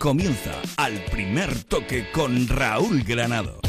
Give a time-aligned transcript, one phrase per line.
[0.00, 3.59] comienza al primer toque con Raúl Granado.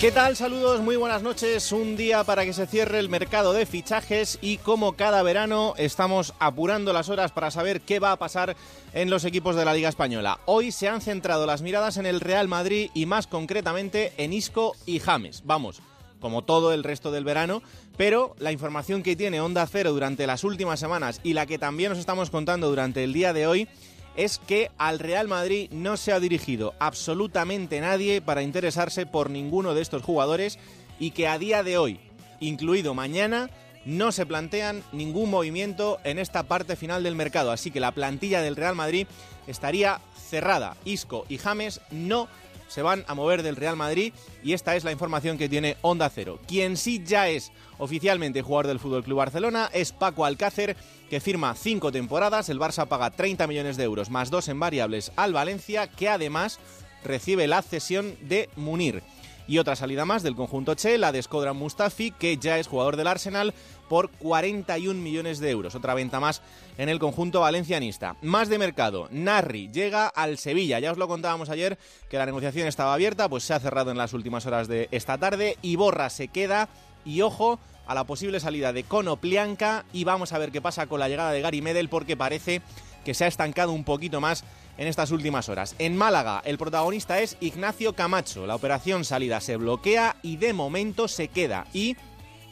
[0.00, 0.34] ¿Qué tal?
[0.34, 1.72] Saludos, muy buenas noches.
[1.72, 6.32] Un día para que se cierre el mercado de fichajes y como cada verano estamos
[6.38, 8.56] apurando las horas para saber qué va a pasar
[8.94, 10.40] en los equipos de la Liga Española.
[10.46, 14.74] Hoy se han centrado las miradas en el Real Madrid y más concretamente en Isco
[14.86, 15.42] y James.
[15.44, 15.82] Vamos,
[16.18, 17.62] como todo el resto del verano,
[17.98, 21.90] pero la información que tiene Onda Cero durante las últimas semanas y la que también
[21.90, 23.68] nos estamos contando durante el día de hoy
[24.16, 29.74] es que al Real Madrid no se ha dirigido absolutamente nadie para interesarse por ninguno
[29.74, 30.58] de estos jugadores
[30.98, 32.00] y que a día de hoy,
[32.40, 33.50] incluido mañana,
[33.84, 37.50] no se plantean ningún movimiento en esta parte final del mercado.
[37.50, 39.06] Así que la plantilla del Real Madrid
[39.46, 40.76] estaría cerrada.
[40.84, 42.28] Isco y James no
[42.70, 46.08] se van a mover del Real Madrid y esta es la información que tiene Onda
[46.08, 46.38] Cero.
[46.46, 50.76] Quien sí ya es oficialmente jugador del Fútbol Club Barcelona es Paco Alcácer,
[51.10, 52.48] que firma cinco temporadas.
[52.48, 56.60] El Barça paga 30 millones de euros más dos en variables al Valencia, que además
[57.04, 59.02] recibe la cesión de Munir.
[59.50, 62.96] Y otra salida más del conjunto Che, la de Skodran Mustafi, que ya es jugador
[62.96, 63.52] del Arsenal
[63.88, 65.74] por 41 millones de euros.
[65.74, 66.40] Otra venta más
[66.78, 68.14] en el conjunto valencianista.
[68.22, 69.08] Más de mercado.
[69.10, 70.78] Narri llega al Sevilla.
[70.78, 73.98] Ya os lo contábamos ayer que la negociación estaba abierta, pues se ha cerrado en
[73.98, 75.56] las últimas horas de esta tarde.
[75.62, 76.68] Y Borra se queda.
[77.04, 79.84] Y ojo a la posible salida de Konoplianka.
[79.92, 82.62] Y vamos a ver qué pasa con la llegada de Gary Medel, porque parece
[83.04, 84.44] que se ha estancado un poquito más
[84.80, 85.76] en estas últimas horas.
[85.78, 88.46] En Málaga, el protagonista es Ignacio Camacho.
[88.46, 91.66] La operación salida se bloquea y de momento se queda.
[91.74, 91.96] Y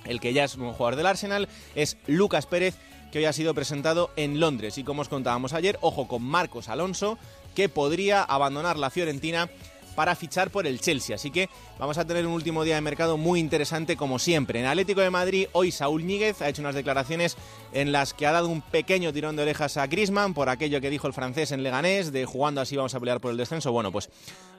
[0.04, 2.76] el que ya es un jugador del Arsenal es Lucas Pérez,
[3.10, 4.76] que hoy ha sido presentado en Londres.
[4.76, 7.16] Y como os contábamos ayer, ojo con Marcos Alonso,
[7.54, 9.48] que podría abandonar la Fiorentina
[9.98, 11.16] para fichar por el Chelsea.
[11.16, 14.60] Así que vamos a tener un último día de mercado muy interesante como siempre.
[14.60, 17.36] En Atlético de Madrid hoy Saúl Níguez ha hecho unas declaraciones
[17.72, 20.88] en las que ha dado un pequeño tirón de orejas a Grisman por aquello que
[20.88, 23.72] dijo el francés en Leganés de jugando así vamos a pelear por el descenso.
[23.72, 24.08] Bueno, pues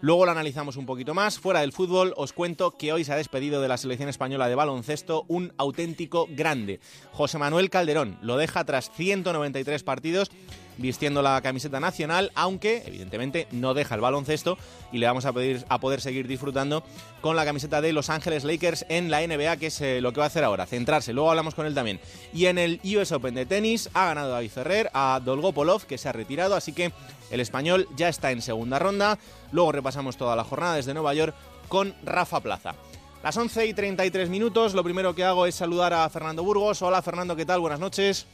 [0.02, 1.40] luego lo analizamos un poquito más.
[1.40, 4.56] Fuera del fútbol os cuento que hoy se ha despedido de la selección española de
[4.56, 6.82] baloncesto un auténtico grande.
[7.14, 10.32] José Manuel Calderón lo deja tras 193 partidos
[10.79, 14.57] vistiendo la camiseta nacional, aunque evidentemente no deja el baloncesto
[14.91, 16.84] y le vamos a, pedir, a poder seguir disfrutando
[17.22, 20.19] con la camiseta de Los Ángeles Lakers en la NBA, que es eh, lo que
[20.19, 21.13] va a hacer ahora, centrarse.
[21.13, 22.00] Luego hablamos con él también.
[22.34, 26.09] Y en el US Open de tenis ha ganado David Ferrer a Dolgopolov, que se
[26.09, 26.91] ha retirado, así que
[27.29, 29.19] el español ya está en segunda ronda.
[29.51, 31.35] Luego repasamos toda la jornada desde Nueva York
[31.67, 32.75] con Rafa Plaza.
[33.22, 36.81] Las 11 y 33 minutos, lo primero que hago es saludar a Fernando Burgos.
[36.81, 37.59] Hola Fernando, ¿qué tal?
[37.59, 38.25] Buenas noches.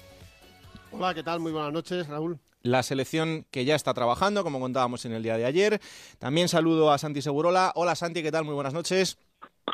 [0.97, 1.41] Hola, ¿qué tal?
[1.41, 2.39] Muy buenas noches, Raúl.
[2.61, 5.81] La selección que ya está trabajando, como contábamos en el día de ayer.
[6.19, 7.73] También saludo a Santi Segurola.
[7.75, 8.45] Hola Santi, ¿qué tal?
[8.45, 9.19] Muy buenas noches.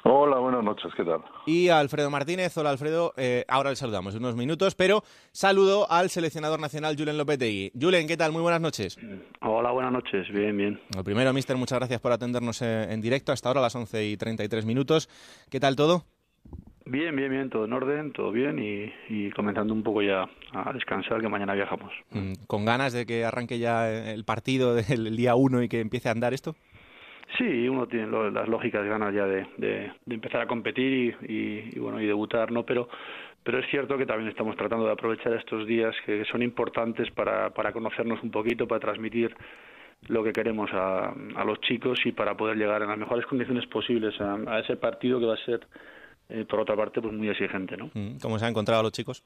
[0.03, 1.21] Hola, buenas noches, ¿qué tal?
[1.45, 2.57] Y a Alfredo Martínez.
[2.57, 7.19] Hola Alfredo, eh, ahora le saludamos en unos minutos, pero saludo al seleccionador nacional Julen
[7.19, 7.71] Lopetegui.
[7.79, 8.31] Julen, ¿qué tal?
[8.31, 8.97] Muy buenas noches.
[9.41, 10.81] Hola, buenas noches, bien, bien.
[10.95, 14.05] Lo primero, mister, muchas gracias por atendernos eh, en directo hasta ahora a las 11
[14.07, 15.07] y 33 minutos.
[15.51, 16.03] ¿Qué tal todo?
[16.85, 21.21] Bien, bien, bien, todo en orden, todo bien y, comenzando un poco ya a descansar
[21.21, 21.93] que mañana viajamos.
[22.11, 26.09] Mm, ¿Con ganas de que arranque ya el partido del día uno y que empiece
[26.09, 26.55] a andar esto?
[27.37, 32.51] Sí, uno tiene las lógicas ganas ya de, empezar a competir y, bueno y debutar,
[32.51, 32.65] ¿no?
[32.65, 32.89] Pero
[33.43, 37.49] pero es cierto que también estamos tratando de aprovechar estos días que son importantes para,
[37.49, 39.35] para conocernos un poquito, para transmitir
[40.09, 43.65] lo que queremos a, a los chicos y para poder llegar en las mejores condiciones
[43.65, 45.61] posibles a, a ese partido que va a ser
[46.31, 47.91] eh, por otra parte, pues muy exigente, ¿no?
[47.93, 49.23] Mm, ¿Cómo se han encontrado los chicos?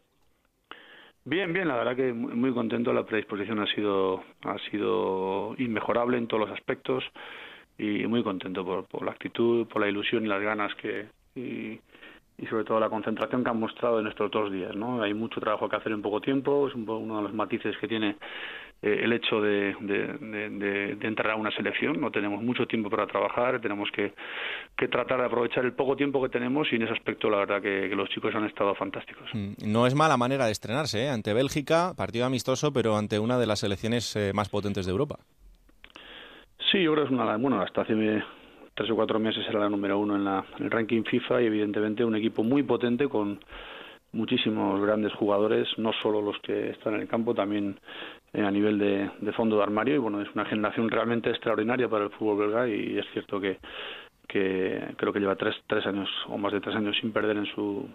[1.23, 2.93] Bien, bien, la verdad que muy contento.
[2.93, 7.03] La predisposición ha sido ha sido inmejorable en todos los aspectos
[7.77, 11.79] y muy contento por, por la actitud, por la ilusión y las ganas que y,
[12.37, 15.01] y sobre todo la concentración que han mostrado en estos dos días, ¿no?
[15.01, 18.17] Hay mucho trabajo que hacer en poco tiempo, es uno de los matices que tiene
[18.81, 19.69] eh, el hecho de,
[21.01, 21.99] entrar a una selección.
[21.99, 24.13] No tenemos mucho tiempo para trabajar, tenemos que,
[24.89, 27.87] tratar de aprovechar el poco tiempo que tenemos y en ese aspecto la verdad que,
[27.95, 29.29] los chicos han estado fantásticos.
[29.33, 31.09] Mm, no es mala manera de estrenarse, ¿eh?
[31.09, 35.15] ante Bélgica, partido amistoso, pero ante una de las selecciones eh, más potentes de Europa.
[36.71, 37.37] Sí, yo creo que es una...
[37.37, 37.95] Bueno, hasta hace
[38.73, 41.45] tres o cuatro meses era la número uno en, la, en el ranking FIFA y
[41.45, 43.39] evidentemente un equipo muy potente con
[44.15, 47.79] muchísimos grandes jugadores, no solo los que están en el campo, también
[48.35, 52.05] eh, a nivel de, fondo de armario y bueno, es una generación realmente extraordinaria para
[52.05, 53.59] el fútbol belga y es cierto que
[54.27, 57.45] que creo que lleva tres, tres años o más de tres años sin perder en
[57.45, 57.87] su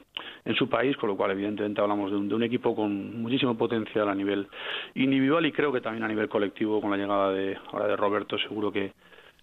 [0.45, 3.59] en su país, con lo cual evidentemente hablamos de un, de un equipo con muchísimo
[3.59, 4.47] potencial a nivel
[4.95, 8.39] individual y creo que también a nivel colectivo con la llegada de ahora de Roberto
[8.39, 8.93] seguro que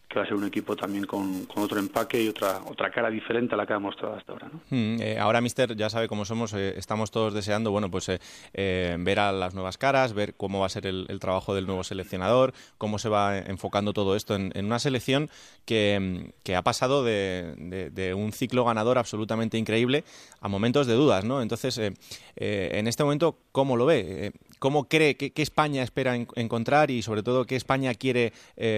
[0.07, 3.55] que va a ser un equipo también con, otro empaque y otra otra cara diferente
[3.55, 4.49] a la que ha mostrado hasta ahora.
[4.51, 4.61] ¿no?
[4.69, 8.95] Mm, eh, ahora, Mister, ya sabe cómo somos, eh, estamos todos deseando bueno, pues, eh,
[8.99, 12.53] ver a las nuevas caras, ver cómo va a ser el, trabajo del nuevo seleccionador,
[12.77, 15.29] cómo se va enfocando todo esto en, una selección
[15.65, 20.05] que, que ha pasado de, un ciclo ganador absolutamente increíble
[20.39, 21.25] a momentos de dudas.
[21.25, 21.41] ¿no?
[21.41, 24.31] Entonces, en este momento, ¿cómo lo ve?
[24.59, 28.31] ¿Cómo cree que, España espera en, encontrar y, sobre todo, qué España quiere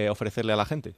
[0.08, 0.94] ofrecerle a la gente?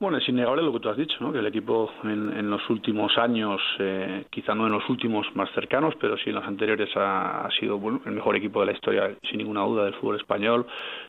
[0.00, 1.30] Bueno, es innegable lo que tú has dicho, ¿no?
[1.30, 5.50] que el equipo en, en los últimos años, eh, quizá no en los últimos más
[5.52, 8.72] cercanos, pero sí en los anteriores ha, ha sido bueno, el mejor equipo de la
[8.72, 10.66] historia, sin ninguna duda, del fútbol español.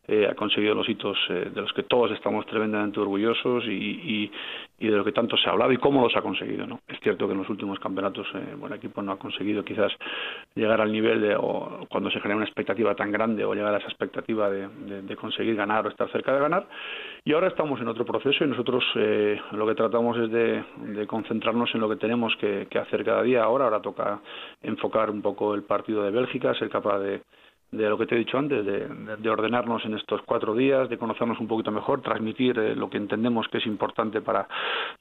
[0.07, 4.31] Eh, ha conseguido los hitos eh, de los que todos estamos tremendamente orgullosos y,
[4.80, 6.65] y, de lo que tanto se ha hablado y cómo los ha conseguido.
[6.65, 6.80] ¿no?
[6.88, 9.92] Es cierto que en los últimos campeonatos eh, bueno, el equipo no ha conseguido quizás
[10.56, 13.77] llegar al nivel de, o cuando se genera una expectativa tan grande o llegar a
[13.77, 16.68] esa expectativa de, de, de conseguir ganar o estar cerca de ganar.
[17.24, 21.06] Y ahora estamos en otro proceso y nosotros eh, lo que tratamos es de, de,
[21.06, 23.65] concentrarnos en lo que tenemos que, que, hacer cada día ahora.
[23.65, 24.19] Ahora toca
[24.63, 27.21] enfocar un poco el partido de Bélgica, ser capaz de,
[27.71, 28.88] de lo que te he dicho antes, de,
[29.18, 32.97] de, ordenarnos en estos cuatro días, de conocernos un poquito mejor, transmitir eh, lo que
[32.97, 34.45] entendemos que es importante para,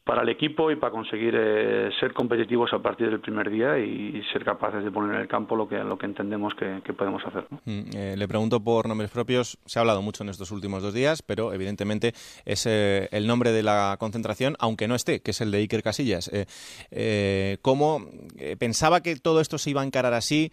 [0.04, 4.20] para el equipo y para conseguir eh, ser competitivos a partir del primer día y,
[4.32, 7.44] ser capaces de poner en el campo lo que, lo que entendemos que, podemos hacer.
[7.64, 10.94] Mm, eh, le pregunto por nombres propios, se ha hablado mucho en estos últimos dos
[10.94, 12.12] días, pero evidentemente
[12.44, 15.82] es eh, el nombre de la concentración, aunque no esté, que es el de Iker
[15.82, 16.30] Casillas.
[17.62, 18.06] ¿Cómo
[18.58, 20.52] pensaba que todo esto se iba a encarar así?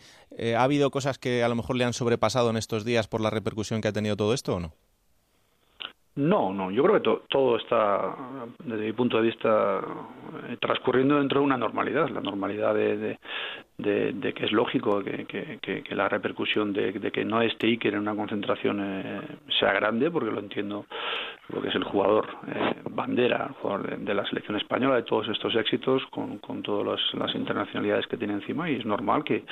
[0.56, 3.30] ¿Ha habido cosas que a lo mejor le han sobrepasado en estos días por la
[3.30, 4.72] repercusión que ha tenido todo esto o no?
[6.16, 8.16] No, no, yo creo que to todo está,
[8.64, 9.80] desde mi punto de vista,
[10.50, 13.20] eh, transcurriendo dentro de una normalidad, la normalidad de,
[13.78, 17.68] de, de que es lógico que, que, que, que la repercusión de, que no esté
[17.68, 19.22] Iker en una concentración eh,
[19.60, 20.86] sea grande, porque lo entiendo,
[21.48, 25.56] porque es el jugador eh, bandera, el jugador de, la selección española, de todos estos
[25.56, 29.44] éxitos, con, con todas las, las internacionalidades que tiene encima, y es normal que,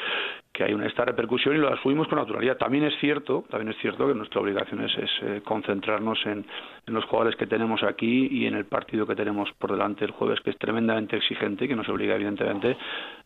[0.52, 2.58] que hay una, esta repercusión y lo asumimos con naturalidad.
[2.58, 6.46] También es cierto, también es cierto que nuestra obligación es, es eh, concentrarnos en,
[6.88, 10.12] en los jugadores que tenemos aquí y en el partido que tenemos por delante el
[10.12, 12.76] jueves, que es tremendamente exigente y que nos obliga evidentemente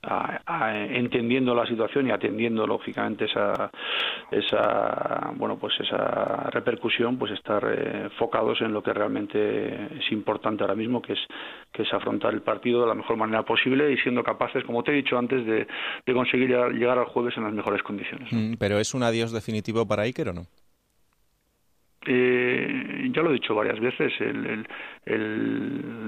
[0.01, 3.71] a entendiendo la situación y atendiendo lógicamente esa
[4.31, 10.63] esa bueno pues esa repercusión pues estar eh, focados en lo que realmente es importante
[10.63, 11.19] ahora mismo que es
[11.71, 14.91] que es afrontar el partido de la mejor manera posible y siendo capaces como te
[14.91, 15.67] he dicho antes de,
[16.05, 18.31] de conseguir llegar al jueves en las mejores condiciones.
[18.31, 20.47] Mm, pero es un adiós definitivo para Iker o no
[22.05, 24.65] eh, ya lo he dicho varias veces, el,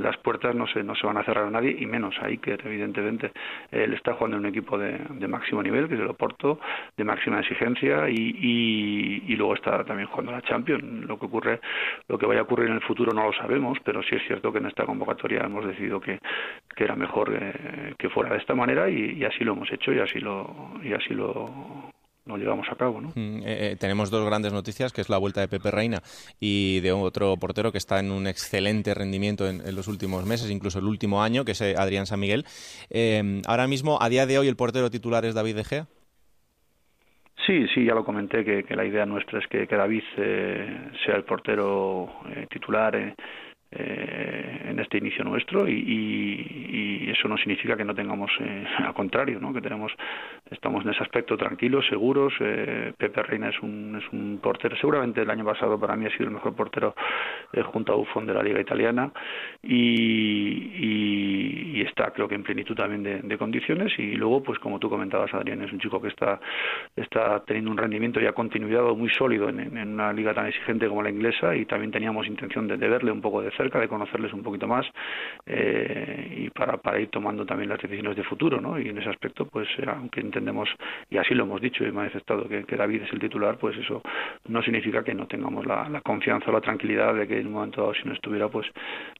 [0.01, 2.61] las puertas no se, no se van a cerrar a nadie, y menos a Iker,
[2.65, 3.31] evidentemente.
[3.71, 6.59] Él está jugando en un equipo de, de máximo nivel, que es el Oporto,
[6.95, 10.83] de máxima exigencia, y, luego está también jugando la Champions.
[11.07, 11.59] Lo que ocurre,
[12.07, 14.51] lo que vaya a ocurrir en el futuro no lo sabemos, pero sí es cierto
[14.51, 16.19] que en esta convocatoria hemos decidido que,
[16.75, 19.91] que era mejor eh, que fuera de esta manera, y, y así lo hemos hecho,
[19.91, 21.91] y así lo, y así lo
[22.25, 23.01] no llevamos a cabo.
[23.01, 23.09] ¿no?
[23.09, 26.01] Mm, eh, eh, tenemos dos grandes noticias, que es la vuelta de Pepe Reina
[26.39, 30.51] y de otro portero que está en un excelente rendimiento en, en los últimos meses,
[30.51, 32.45] incluso el último año, que es eh, Adrián San Miguel.
[32.89, 35.87] Eh, ahora mismo, a día de hoy, el portero titular es David De Gea.
[37.47, 41.15] Sí, sí, ya lo comenté, que, que la idea nuestra es que, que David sea
[41.15, 42.07] el portero
[42.51, 42.95] titular.
[42.95, 43.15] Eh,
[43.73, 48.65] eh, en este inicio nuestro y, y, y, eso no significa que no tengamos eh,
[48.79, 49.93] al contrario no que tenemos
[50.51, 52.33] estamos en ese aspecto tranquilos seguros.
[52.39, 56.11] Eh, Pepe Reina es un es un portero seguramente el año pasado para mí ha
[56.11, 56.95] sido el mejor portero
[57.53, 59.11] eh, junto a Buffon de la liga italiana.
[59.63, 63.97] Y, y, está creo que en plenitud también de, condiciones.
[63.97, 66.39] Y luego pues como tú comentabas Adrián es un chico que está
[66.95, 71.01] está teniendo un rendimiento ya continuidad muy sólido en, en una liga tan exigente como
[71.01, 71.55] la inglesa.
[71.55, 74.67] Y también teníamos intención de, de verle un poco de cerca, de conocerles un poquito
[74.67, 74.85] más
[75.45, 78.79] eh, y para, para ir tomando también las decisiones de futuro, ¿no?
[78.79, 80.21] Y en ese aspecto, pues eh, aunque
[81.09, 84.01] y así lo hemos dicho y manifestado, que, que David es el titular, pues eso
[84.47, 87.81] no significa que no tengamos la, confianza o la tranquilidad de que en un momento
[87.81, 88.67] dado, si no estuviera, pues,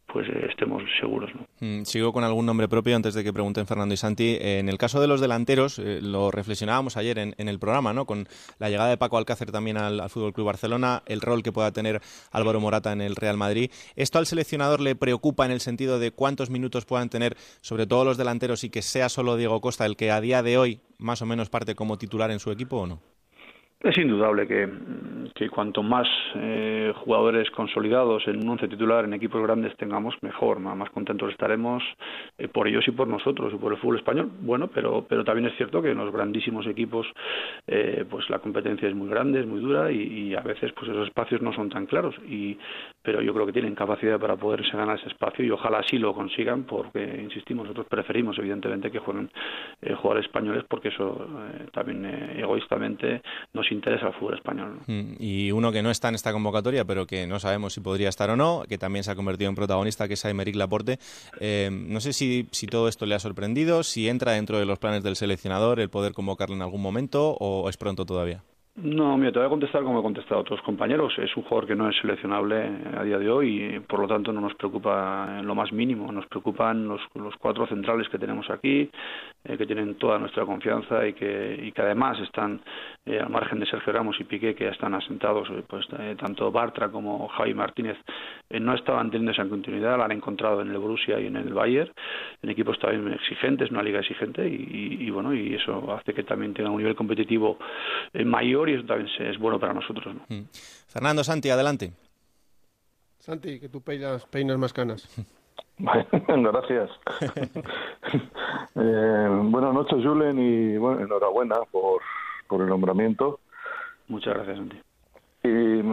[0.08, 1.48] pues eh, estemos seguros, ¿no?
[1.60, 4.38] Mm, sigo con algún nombre propio antes de que pregunten Fernando y Santi.
[4.40, 8.06] En el caso de los delanteros, eh, lo reflexionábamos ayer en, en, el programa, ¿no?
[8.06, 8.28] Con
[8.60, 11.72] la llegada de Paco Alcácer también al, al Fútbol Club Barcelona, el rol que pueda
[11.72, 12.02] tener
[12.32, 13.72] Álvaro Morata en el Real Madrid.
[13.96, 18.06] Esto al seleccionador le preocupa en el sentido de cuántos minutos puedan tener, sobre todo
[18.06, 21.22] los delanteros, y que sea solo Diego Costa el que a día de hoy más
[21.22, 23.00] o menos parte como titular en su equipo o no?
[23.84, 24.70] Es indudable que,
[25.34, 30.60] que cuanto más eh, jugadores consolidados en un once titular en equipos grandes tengamos, mejor,
[30.60, 31.82] más contentos estaremos
[32.38, 34.30] eh, por ellos y por nosotros y por el fútbol español.
[34.42, 37.08] Bueno, pero, pero también es cierto que en los grandísimos equipos
[37.66, 41.08] eh, pues la competencia es muy grande, es muy dura y, a veces pues esos
[41.08, 42.14] espacios no son tan claros.
[42.30, 42.60] Y,
[43.02, 46.14] pero yo creo que tienen capacidad para poderse ganar ese espacio y ojalá así lo
[46.14, 49.32] consigan porque, insistimos, nosotros preferimos evidentemente que jueguen
[49.98, 51.28] jugadores españoles porque eso
[51.74, 52.06] también
[52.38, 53.22] egoístamente
[53.54, 54.80] nos interesa el fútbol español.
[54.88, 58.10] Mm, y uno que no está en esta convocatoria, pero que no sabemos si podría
[58.10, 60.98] estar o no, que también se ha convertido en protagonista, que es Aymeric Laporte.
[61.40, 64.80] Eh, no sé si, si todo esto le ha sorprendido, si entra dentro de los
[64.80, 68.44] planes del seleccionador el poder convocarle en algún momento o es pronto todavía.
[68.76, 71.14] No, mira, te voy a contestar como he contestado a otros compañeros.
[71.20, 74.32] Es un jugador que no es seleccionable a día de hoy y por lo tanto
[74.32, 76.10] no nos preocupa lo más mínimo.
[76.12, 77.02] Nos preocupan los
[77.38, 78.90] cuatro centrales que tenemos aquí,
[79.44, 82.62] eh, que tienen toda nuestra confianza y que, y que además están
[83.06, 85.88] eh, al margen de Sergio Ramos y Piqué, que ya están asentados, eh, pues
[86.20, 87.98] tanto Bartra como Javi Martínez
[88.52, 91.92] no estaban teniendo esa continuidad, la han encontrado en el Borussia y en el Bayern,
[92.44, 96.54] en equipos también exigentes, una liga exigente y, y bueno, y eso hace que también
[96.54, 97.58] tenga un nivel competitivo
[98.26, 100.16] mayor y eso también es bueno para nosotros.
[100.28, 100.42] Mm.
[100.88, 101.94] Fernando Santi, adelante.
[103.18, 105.08] Santi, que tú peinas, peinas más canas.
[106.28, 106.90] Gracias.
[108.76, 112.02] eh, buenas noches, Julen, y bueno, enhorabuena por,
[112.48, 113.40] por el nombramiento.
[114.08, 114.80] Muchas gracias, Santi.
[115.44, 115.84] Y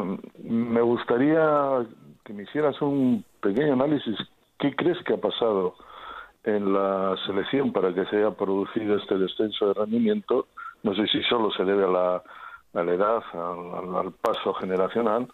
[0.44, 1.86] me gustaría
[2.24, 4.16] que me hicieras un pequeño análisis.
[4.58, 5.74] ¿Qué crees que ha pasado
[6.44, 10.48] en la selección para que se haya producido este descenso de rendimiento?
[10.82, 12.22] No sé si solo se debe a la
[12.74, 15.28] a la edad, al, paso generacional,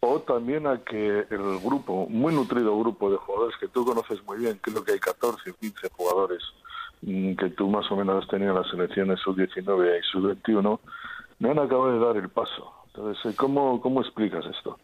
[0.00, 4.38] o también a que el grupo, muy nutrido grupo de jugadores que tú conoces muy
[4.38, 6.42] bien, creo que hay 14 o 15 jugadores
[7.02, 10.78] mm, que tú más o menos has tenido en las selecciones sub-19 y sub-21,
[11.40, 12.72] no han acabado de dar el paso.
[12.86, 14.78] Entonces, ¿cómo, cómo explicas esto?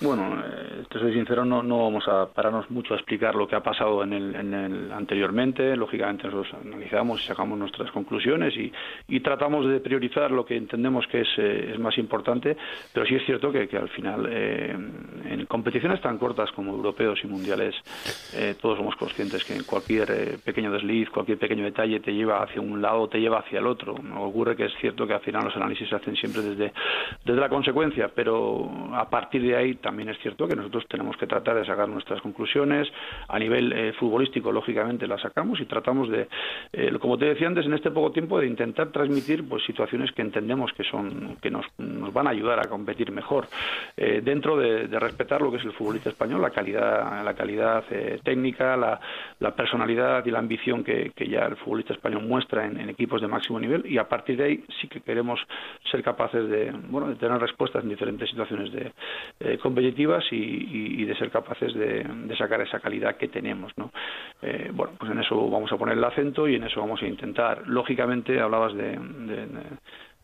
[0.00, 3.62] Bueno, eh, te soy sincero, no, vamos a pararnos mucho a explicar lo que ha
[3.64, 5.74] pasado en el, en el anteriormente.
[5.74, 8.72] Lógicamente nosotros analizamos y sacamos nuestras conclusiones y,
[9.08, 12.56] y tratamos de priorizar lo que entendemos que es, eh, más importante,
[12.92, 17.26] pero sí es cierto que, al final eh, en competiciones tan cortas como europeos y
[17.26, 17.74] mundiales
[18.60, 23.08] todos somos conscientes que cualquier pequeño desliz, cualquier pequeño detalle te lleva hacia un lado
[23.08, 23.94] te lleva hacia el otro.
[24.16, 26.72] Ocurre que es cierto que al final los análisis se hacen siempre desde,
[27.24, 31.26] desde la consecuencia, pero a partir de ahí también es cierto que nosotros tenemos que
[31.26, 32.86] tratar de sacar nuestras conclusiones.
[33.26, 36.28] A nivel eh, futbolístico, lógicamente, las sacamos y tratamos de,
[36.74, 40.20] eh, como te decía antes, en este poco tiempo, de intentar transmitir pues situaciones que
[40.20, 43.46] entendemos que son que nos, nos van a ayudar a competir mejor.
[43.96, 47.84] Eh, dentro de, respetar lo que es el futbolista español, la calidad, la calidad
[48.22, 49.00] técnica, la,
[49.56, 53.58] personalidad y la ambición que, que ya el futbolista español muestra en, equipos de máximo
[53.58, 53.86] nivel.
[53.86, 55.40] Y a partir de ahí sí que queremos
[55.90, 58.92] ser capaces de bueno de tener respuestas en diferentes situaciones de
[59.78, 62.04] competitivas y, de ser capaces de,
[62.36, 63.72] sacar esa calidad que tenemos.
[63.76, 63.90] ¿no?
[64.42, 67.06] Eh, bueno, pues en eso vamos a poner el acento y en eso vamos a
[67.06, 67.66] intentar.
[67.66, 68.98] Lógicamente, hablabas de,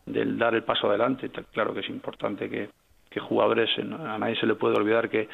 [0.05, 1.29] del dar el paso adelante.
[1.51, 2.69] Claro que es importante que,
[3.09, 5.27] que jugadores, a nadie se le puede olvidar que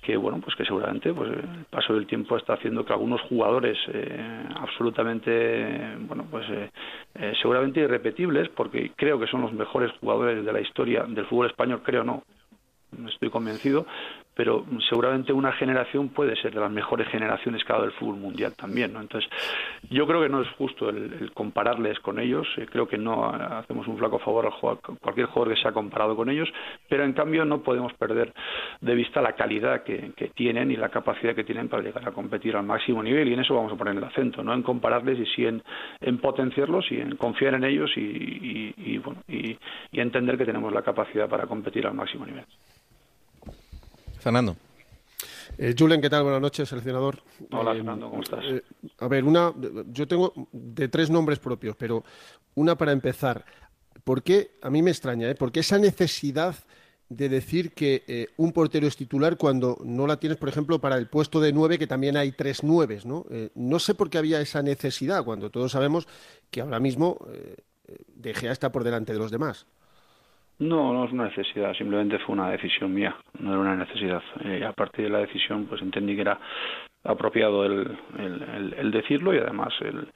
[0.00, 3.76] que bueno pues que seguramente pues el paso del tiempo está haciendo que algunos jugadores
[3.92, 10.52] eh, absolutamente bueno pues eh, seguramente irrepetibles porque creo que son los mejores jugadores de
[10.52, 12.22] la historia del fútbol español creo no
[13.06, 13.86] estoy convencido,
[14.34, 18.16] pero seguramente una generación puede ser de las mejores generaciones que ha dado el fútbol
[18.16, 19.00] mundial también, ¿no?
[19.00, 19.28] Entonces,
[19.90, 23.88] yo creo que no es justo el, compararles con ellos, eh, creo que no hacemos
[23.88, 24.50] un flaco favor a
[25.00, 26.48] cualquier jugador que se ha comparado con ellos,
[26.88, 28.32] pero en cambio no podemos perder
[28.80, 32.54] de vista la calidad que, tienen y la capacidad que tienen para llegar a competir
[32.54, 35.26] al máximo nivel y en eso vamos a poner el acento, no en compararles y
[35.26, 39.56] sí en, potenciarlos y en confiar en ellos y, bueno, y
[39.92, 42.44] entender que tenemos la capacidad para competir al máximo nivel.
[44.18, 44.56] Fernando.
[45.56, 46.22] Eh, Julen, ¿qué tal?
[46.22, 47.20] Buenas noches, seleccionador.
[47.50, 48.44] Hola, eh, Fernando, ¿cómo estás?
[48.44, 48.62] Eh,
[48.98, 49.52] a ver, una,
[49.90, 52.04] yo tengo de tres nombres propios, pero
[52.54, 53.44] una para empezar.
[54.04, 55.34] ¿Por qué, a mí me extraña, ¿eh?
[55.34, 56.54] ¿por qué esa necesidad
[57.08, 61.08] de decir que un portero es titular cuando no la tienes, por ejemplo, para el
[61.08, 63.24] puesto de nueve, que también hay tres nueves, ¿no?
[63.54, 66.06] no sé por qué había esa necesidad, cuando todos sabemos
[66.50, 67.18] que ahora mismo
[68.14, 69.64] De Gea está por delante de los demás.
[70.60, 74.22] No, no es una necesidad, simplemente fue una decisión mía, no era una necesidad.
[74.44, 76.40] Eh, a partir de la decisión, pues entendí que era
[77.04, 77.96] apropiado el,
[78.76, 80.08] el, decirlo y además el,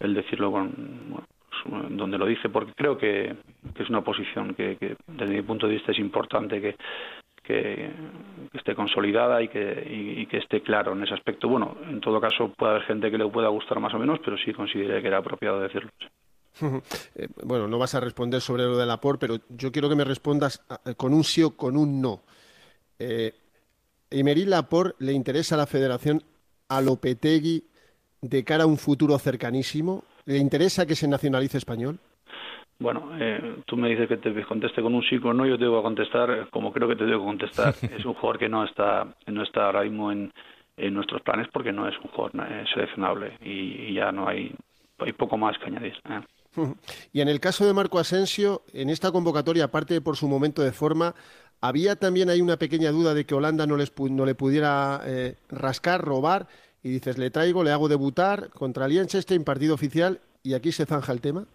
[0.00, 3.36] el decirlo con, pues, donde lo dice, porque creo que,
[3.78, 6.74] es una posición que, que, desde mi punto de vista es importante que,
[7.44, 7.90] que,
[8.52, 11.48] esté consolidada y que, y, que esté claro en ese aspecto.
[11.48, 14.36] Bueno, en todo caso puede haber gente que le pueda gustar más o menos, pero
[14.38, 15.90] sí consideré que era apropiado decirlo.
[17.16, 20.04] Eh, bueno, no vas a responder sobre lo del Laporte, pero yo quiero que me
[20.04, 22.22] respondas eh, con un sí o con un no.
[22.98, 23.32] Eh,
[24.10, 26.22] ¿Emery Laporte le interesa a la federación
[26.68, 27.64] a Lopetegui
[28.20, 30.04] de cara a un futuro cercanísimo?
[30.24, 31.98] ¿Le interesa que se nacionalice español?
[32.78, 35.66] Bueno, eh, tú me dices que te conteste con un sí o no, yo te
[35.66, 37.74] voy a contestar como creo que te debo contestar.
[37.96, 40.32] es un jugador que no está, no está ahora mismo en,
[40.76, 44.52] en nuestros planes porque no es un jugador eh, seleccionable y, y, ya no hay,
[44.98, 45.94] hay poco más que añadir.
[46.08, 46.20] ¿eh?
[47.12, 50.72] Y en el caso de Marco Asensio, en esta convocatoria, aparte por su momento de
[50.72, 51.14] forma,
[51.60, 55.36] había también ahí una pequeña duda de que Holanda no, les, no le pudiera eh,
[55.48, 56.46] rascar, robar,
[56.82, 61.12] y dices, le traigo, le hago debutar contra Liechtenstein, partido oficial, y aquí se zanja
[61.12, 61.46] el tema.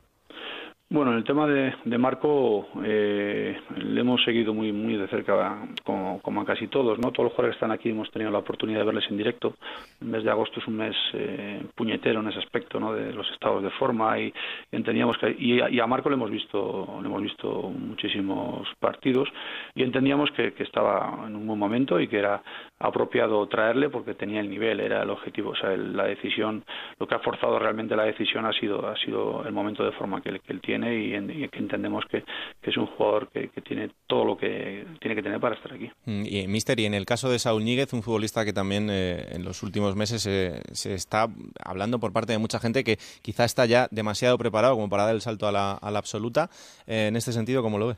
[0.92, 5.60] Bueno, en el tema de, de Marco eh, le hemos seguido muy muy de cerca,
[5.84, 7.12] como, a casi todos, ¿no?
[7.12, 9.54] Todos los jugadores que están aquí hemos tenido la oportunidad de verles en directo.
[10.02, 12.92] El mes de agosto es un mes eh, puñetero en ese aspecto, ¿no?
[12.94, 14.34] De los estados de forma y,
[14.72, 19.30] entendíamos que y a, Marco le hemos visto le hemos visto muchísimos partidos
[19.76, 22.42] y entendíamos que, que estaba en un buen momento y que era
[22.80, 26.64] apropiado traerle porque tenía el nivel, era el objetivo, o sea, el, la decisión,
[27.00, 30.20] lo que ha forzado realmente la decisión ha sido ha sido el momento de forma
[30.22, 32.24] que, que él tiene y, en, y que entendemos que,
[32.62, 35.74] que, es un jugador que, que, tiene todo lo que tiene que tener para estar
[35.74, 35.90] aquí.
[36.06, 39.28] Mm, y Mister, y en el caso de Saúl Ñíguez, un futbolista que también eh,
[39.32, 41.28] en los últimos meses eh, se está
[41.64, 45.16] hablando por parte de mucha gente que quizá está ya demasiado preparado como para dar
[45.16, 46.50] el salto a la, a la absoluta.
[46.88, 47.96] Eh, en este sentido, ¿cómo lo ve?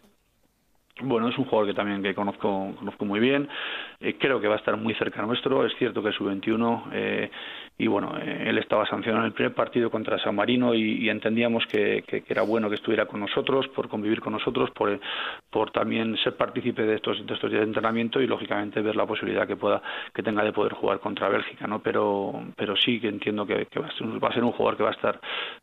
[1.03, 3.47] Bueno, es un jugador que también que conozco, conozco muy bien.
[4.01, 5.65] Eh, creo que va a estar muy cerca nuestro.
[5.65, 7.29] Es cierto que es su 21 eh,
[7.77, 11.65] y bueno, eh, él estaba sancionado en el primer partido contra San Marino y, entendíamos
[11.67, 14.99] que, que, era bueno que estuviera con nosotros, por convivir con nosotros, por,
[15.49, 19.05] por también ser partícipe de estos, de estos días de entrenamiento y lógicamente ver la
[19.05, 19.81] posibilidad que pueda
[20.13, 21.79] que tenga de poder jugar contra Bélgica, ¿no?
[21.79, 24.83] Pero, pero sí que entiendo que, va, a ser, va, a ser, un jugador que
[24.83, 25.19] va a estar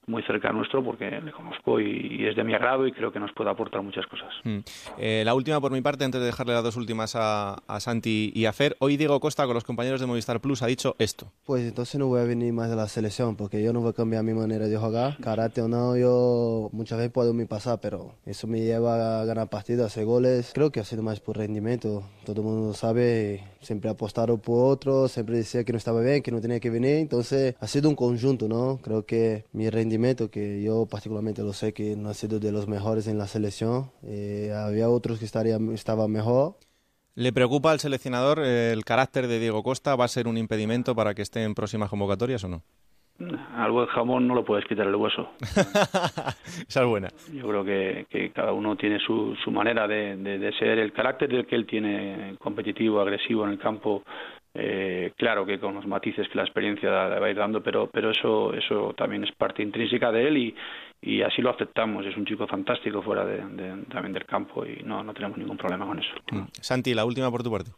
[0.06, 3.20] muy cerca nuestro porque le conozco y, y es de mi agrado y creo que
[3.20, 4.32] nos puede aportar muchas cosas.
[4.44, 4.58] Mm.
[4.98, 8.27] Eh, la última por mi parte, antes de dejarle las dos últimas a, a Santi
[8.34, 8.76] y a Fer.
[8.80, 11.32] Hoy Diego Costa con los compañeros de Movistar Plus ha dicho esto.
[11.44, 13.92] Pues entonces no voy a venir más de la selección porque yo no voy a
[13.92, 15.16] cambiar mi manera de jugar.
[15.20, 19.48] Karate o no, yo muchas veces puedo me pasar, pero eso me lleva a ganar
[19.48, 20.50] partidas, hacer goles.
[20.54, 22.02] Creo que ha sido más por rendimiento.
[22.24, 26.30] Todo el mundo sabe, siempre apostaron por otro, siempre decía que no estaba bien, que
[26.30, 26.96] no tenía que venir.
[26.96, 28.78] Entonces ha sido un conjunto, ¿no?
[28.82, 32.68] Creo que mi rendimiento, que yo particularmente lo sé que no ha sido de los
[32.68, 36.56] mejores en la selección, eh, había otros que estaría, estaba mejor.
[37.18, 39.96] ¿Le preocupa al seleccionador el carácter de Diego Costa?
[39.96, 42.62] ¿Va a ser un impedimento para que esté en próximas convocatorias o no?
[43.56, 45.28] Al buen jamón no lo puedes quitar el hueso.
[46.68, 47.08] Esa es buena.
[47.32, 50.92] Yo creo que, que cada uno tiene su, su manera de, de, de, ser, el
[50.92, 54.04] carácter del que él tiene competitivo, agresivo en el campo.
[54.54, 57.90] Eh, claro que con los matices que la experiencia le va a ir dando, pero,
[57.92, 60.54] pero eso, eso también es parte intrínseca de él y,
[61.00, 62.04] y así lo aceptamos.
[62.06, 65.56] Es un chico fantástico fuera de, de, también del campo y no, no tenemos ningún
[65.56, 66.14] problema con eso.
[66.30, 66.42] Mm.
[66.52, 67.70] Santi, la última por tu parte.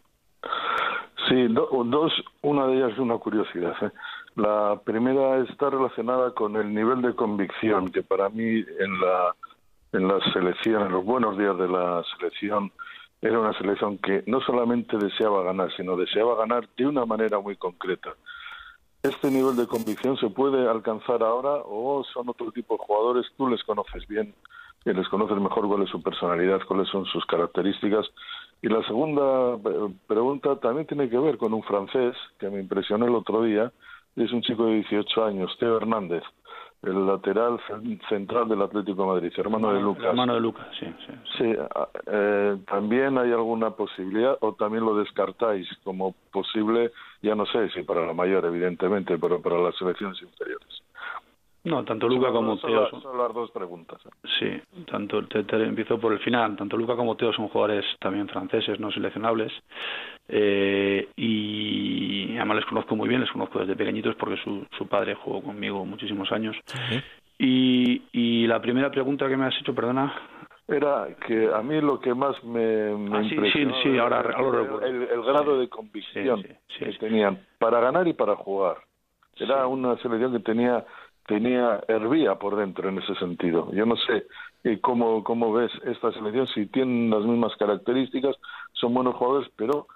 [1.28, 3.74] Sí, do, dos, una de ellas es una curiosidad.
[3.82, 3.90] ¿eh?
[4.36, 9.34] La primera está relacionada con el nivel de convicción que para mí en la
[9.92, 12.70] en la selección, en los buenos días de la selección,
[13.20, 17.56] era una selección que no solamente deseaba ganar, sino deseaba ganar de una manera muy
[17.56, 18.14] concreta.
[19.02, 23.26] ¿Este nivel de convicción se puede alcanzar ahora o son otro tipo de jugadores?
[23.38, 24.34] Tú les conoces bien
[24.84, 28.06] y les conoces mejor cuál es su personalidad, cuáles son sus características.
[28.60, 29.56] Y la segunda
[30.06, 33.72] pregunta también tiene que ver con un francés que me impresionó el otro día,
[34.16, 36.22] es un chico de 18 años, Teo Hernández,
[36.82, 37.60] el lateral
[38.08, 40.04] central del Atlético de Madrid, hermano, de Lucas.
[40.04, 40.86] Hermano de Lucas, sí.
[41.06, 41.54] sí, sí
[42.06, 46.90] eh, ¿También hay alguna posibilidad o también lo descartáis como posible,
[47.22, 50.82] ya no sé si para la mayor, evidentemente, pero para las selecciones inferiores?
[51.64, 52.88] No, tanto Luca como Teo.
[52.88, 54.00] Son, son las dos preguntas.
[54.06, 54.28] ¿eh?
[54.38, 56.56] Sí, tanto te, te, empiezo por el final.
[56.56, 59.52] Tanto Luca como Teo son jugadores también franceses, no seleccionables.
[60.28, 65.14] Eh, y además les conozco muy bien, les conozco desde pequeñitos porque su, su padre
[65.14, 66.56] jugó conmigo muchísimos años.
[66.64, 67.02] ¿Sí?
[67.38, 70.14] Y, y la primera pregunta que me has hecho, perdona.
[70.66, 74.18] Era que a mí lo que más me, me ah, sí, impresionó sí, sí, ahora,
[74.18, 74.82] ahora recuerdo.
[74.82, 78.76] El, el, grado de convicción que tenían para ganar y para jugar.
[79.36, 80.84] Era una selección que tenía
[81.30, 83.70] tenía hervía por dentro en ese sentido.
[83.72, 84.26] Yo no sé
[84.64, 88.34] eh, cómo, cómo ves esta selección, si tienen las mismas características,
[88.72, 89.86] son buenos jugadores, pero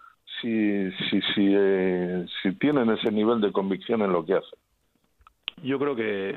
[0.40, 4.58] si, si, si, eh, si tienen ese nivel de convicción en lo que hacen.
[5.62, 6.36] Yo creo que eh,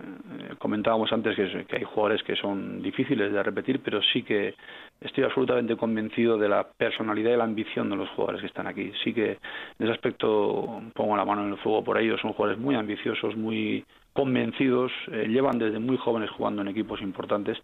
[0.57, 4.55] comentábamos antes que, hay jugadores que son difíciles de repetir, pero sí que
[4.99, 8.91] estoy absolutamente convencido de la personalidad y la ambición de los jugadores que están aquí.
[9.03, 9.39] Sí que en
[9.79, 12.19] ese aspecto pongo la mano en el fuego por ellos.
[12.19, 13.85] Son jugadores muy ambiciosos, muy
[14.17, 17.55] convencidos, eh, llevan desde muy jóvenes jugando en equipos importantes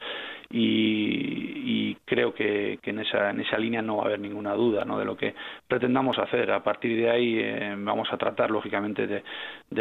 [0.52, 5.00] y, creo que, en, esa, en esa línea no va a haber ninguna duda ¿no?
[5.00, 5.34] de lo que
[5.68, 6.52] pretendamos hacer.
[6.52, 9.24] A partir de ahí eh, vamos a tratar, lógicamente, de,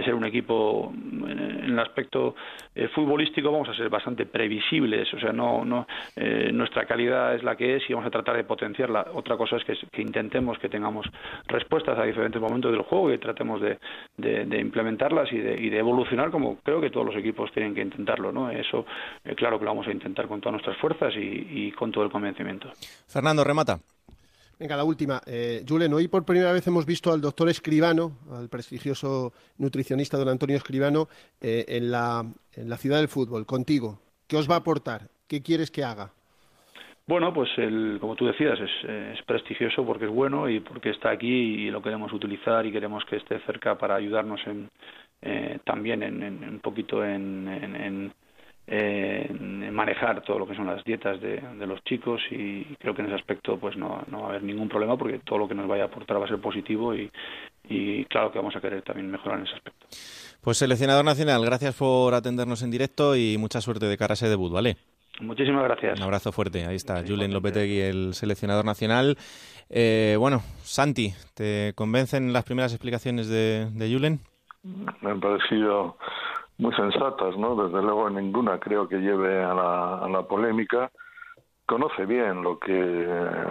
[0.03, 2.35] ser un equipo en el aspecto
[2.75, 5.87] eh, futbolístico, vamos a ser bastante previsibles, o sea, no, no
[6.53, 9.09] nuestra calidad es la que es y vamos a tratar de potenciarla.
[9.13, 11.07] Otra cosa es que, intentemos que tengamos
[11.49, 13.79] respuestas a diferentes momentos del juego y tratemos de,
[14.17, 17.83] de, implementarlas y de, y de evolucionar como creo que todos los equipos tienen que
[17.83, 18.51] intentarlo, ¿no?
[18.51, 18.87] Eso,
[19.25, 22.11] eh, claro que lo vamos a intentar con todas nuestras fuerzas y, con todo el
[22.11, 22.71] convencimiento.
[23.07, 23.79] Fernando, remata.
[24.59, 25.21] Venga, la última.
[25.27, 30.29] Eh, Julen, hoy por primera vez hemos visto al doctor Escribano, al prestigioso nutricionista don
[30.29, 31.09] Antonio Escribano,
[31.41, 33.99] eh, en, la, en la ciudad del fútbol, contigo.
[34.29, 35.09] ¿Qué os va a aportar?
[35.27, 36.13] ¿Qué quieres que haga?
[37.09, 41.11] Bueno, pues el, como tú decías, es, es, prestigioso porque es bueno y porque está
[41.11, 44.69] aquí y lo queremos utilizar y queremos que esté cerca para ayudarnos en,
[45.23, 48.13] eh, también en, un poquito en, en,
[49.73, 53.17] manejar todo lo que son las dietas de, los chicos y creo que en ese
[53.17, 55.85] aspecto pues no, no va a haber ningún problema porque todo lo que nos vaya
[55.85, 57.11] a aportar va a ser positivo y,
[57.69, 59.87] y claro que vamos a querer también mejorar en ese aspecto.
[60.41, 64.29] Pues seleccionador nacional, gracias por atendernos en directo y mucha suerte de cara a ese
[64.29, 64.77] debut, ¿vale?
[65.21, 65.99] Muchísimas gracias.
[65.99, 66.65] Un abrazo fuerte.
[66.65, 69.17] Ahí está, Julen Lopetegui, el seleccionador nacional.
[69.69, 74.21] Eh, bueno, Santi, ¿te convencen las primeras explicaciones de, de Julen?
[74.63, 75.97] Me han parecido
[76.59, 77.57] muy sensatas, ¿no?
[77.57, 80.91] Desde luego ninguna creo que lleve a la, polémica.
[81.67, 83.03] Conoce bien lo que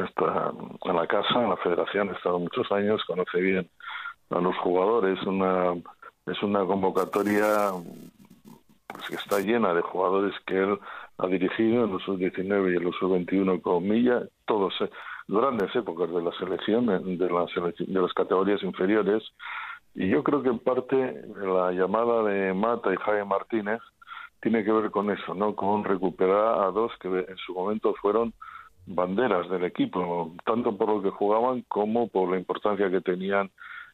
[0.08, 0.52] está
[0.84, 3.70] en la casa, en la federación, ha estado muchos años, conoce bien
[4.30, 5.22] a los jugadores.
[5.24, 5.74] Una,
[6.26, 7.72] es una convocatoria
[8.88, 10.80] pues, que está llena de jugadores que él
[11.18, 14.90] ha dirigido en los sub-19 y en los sub-21 con Milla, todos eh,
[15.28, 19.24] grandes épocas de la selección, de, la de las categorías inferiores
[19.96, 23.82] y yo creo que en parte la llamada de Mata y Jaime Martínez
[24.42, 25.56] tiene que ver con eso, ¿no?
[25.56, 28.34] Con recuperar a dos que en su momento fueron
[28.86, 33.52] banderas del equipo, tanto por lo que jugaban como por la importancia que tenían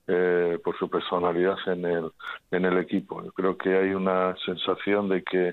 [0.07, 2.11] eh, por su personalidad en el,
[2.51, 3.21] en el equipo.
[3.23, 5.49] Yo creo que hay una sensación de que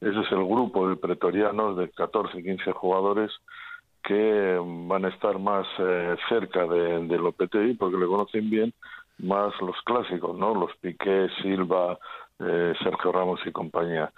[0.00, 3.32] ese es el grupo de pretorianos de 14, 15 jugadores
[4.04, 4.56] que
[4.86, 8.72] van a estar más eh, cerca de, de Lopetegui porque le conocen bien
[9.18, 10.54] más los clásicos, ¿no?
[10.54, 11.98] Los Piqué, Silva,
[12.38, 14.12] eh, Sergio Ramos y compañía.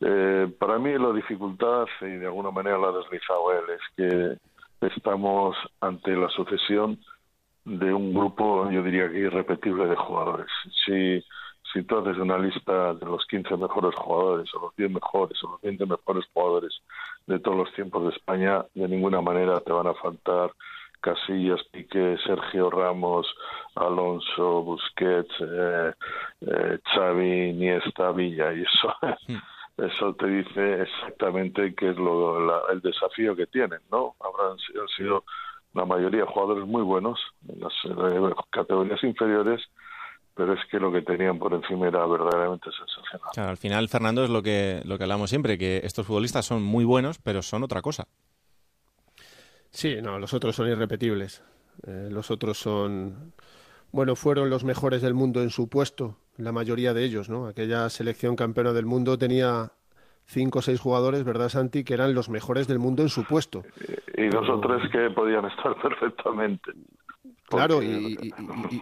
[0.00, 4.86] Eh, para mí la dificultad, y de alguna manera la ha deslizado él, es que
[4.86, 6.98] estamos ante la sucesión
[7.64, 10.46] de un grupo, yo diría que irrepetible de jugadores.
[10.84, 11.24] Si,
[11.72, 15.52] si tú haces una lista de los 15 mejores jugadores, o los 10 mejores, o
[15.52, 16.80] los 20 mejores jugadores
[17.26, 20.52] de todos los tiempos de España, de ninguna manera te van a faltar
[21.06, 23.32] Casillas, Piqué, Sergio Ramos,
[23.76, 25.92] Alonso, Busquets, eh,
[26.40, 28.92] eh, Xavi, Iniesta, Villa, y eso,
[29.76, 34.16] eso te dice exactamente qué es lo, el desafío que tienen, ¿no?
[34.18, 35.24] Habrán sido, sido
[35.74, 39.62] la mayoría de jugadores muy buenos en las eh, categorías inferiores,
[40.34, 43.48] pero es que lo que tenían por encima era verdaderamente sensacional.
[43.48, 46.84] al final, Fernando, es lo que, lo que hablamos siempre, que estos futbolistas son muy
[46.84, 48.08] buenos, pero son otra cosa.
[49.76, 51.44] Sí, no, los otros son irrepetibles.
[51.86, 53.34] Eh, los otros son,
[53.92, 57.46] bueno, fueron los mejores del mundo en su puesto, la mayoría de ellos, ¿no?
[57.46, 59.72] Aquella selección campeona del mundo tenía
[60.24, 63.64] cinco o seis jugadores, ¿verdad, Santi?, que eran los mejores del mundo en su puesto.
[64.16, 66.72] Y dos o tres que podían estar perfectamente.
[67.46, 68.32] Claro, y,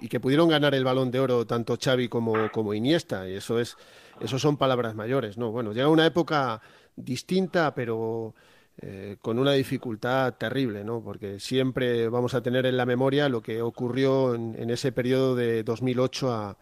[0.08, 3.76] que pudieron ganar el balón de oro tanto Xavi como, como Iniesta, y eso es,
[4.20, 5.50] eso son palabras mayores, ¿no?
[5.50, 6.60] Bueno, llega una época
[6.94, 8.36] distinta, pero
[8.82, 11.02] eh, con una dificultad terrible, ¿no?
[11.02, 15.62] Porque siempre vamos a tener en la memoria lo que ocurrió en, ese periodo de
[15.62, 16.58] 2008 a,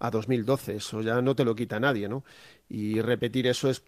[0.00, 0.76] a 2012.
[0.76, 2.24] Eso ya no te lo quita nadie, ¿no?
[2.68, 3.82] Y repetir eso es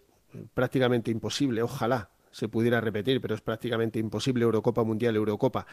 [0.53, 1.61] prácticamente imposible.
[1.61, 5.65] Ojalá se pudiera repetir, pero es prácticamente imposible Eurocopa Mundial, Eurocopa.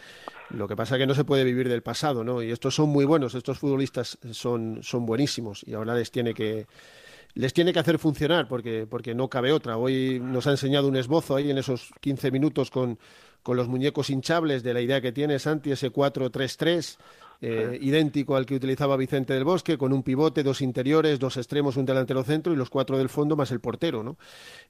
[0.51, 2.41] Lo que pasa es que no se puede vivir del pasado, ¿no?
[2.41, 6.69] Y estos son muy buenos, estos futbolistas son, son buenísimos y ahora les tiene que
[7.35, 9.77] les tiene que hacer funcionar porque, porque no cabe otra.
[9.77, 12.99] Hoy nos ha enseñado un esbozo ahí en esos 15 minutos con,
[13.43, 16.99] con los muñecos hinchables de la idea que tiene Santi, ese 4-3-3,
[17.45, 21.77] eh, idéntico al que utilizaba Vicente del Bosque, con un pivote, dos interiores, dos extremos,
[21.77, 24.17] un delantero centro y los cuatro del fondo más el portero, ¿no?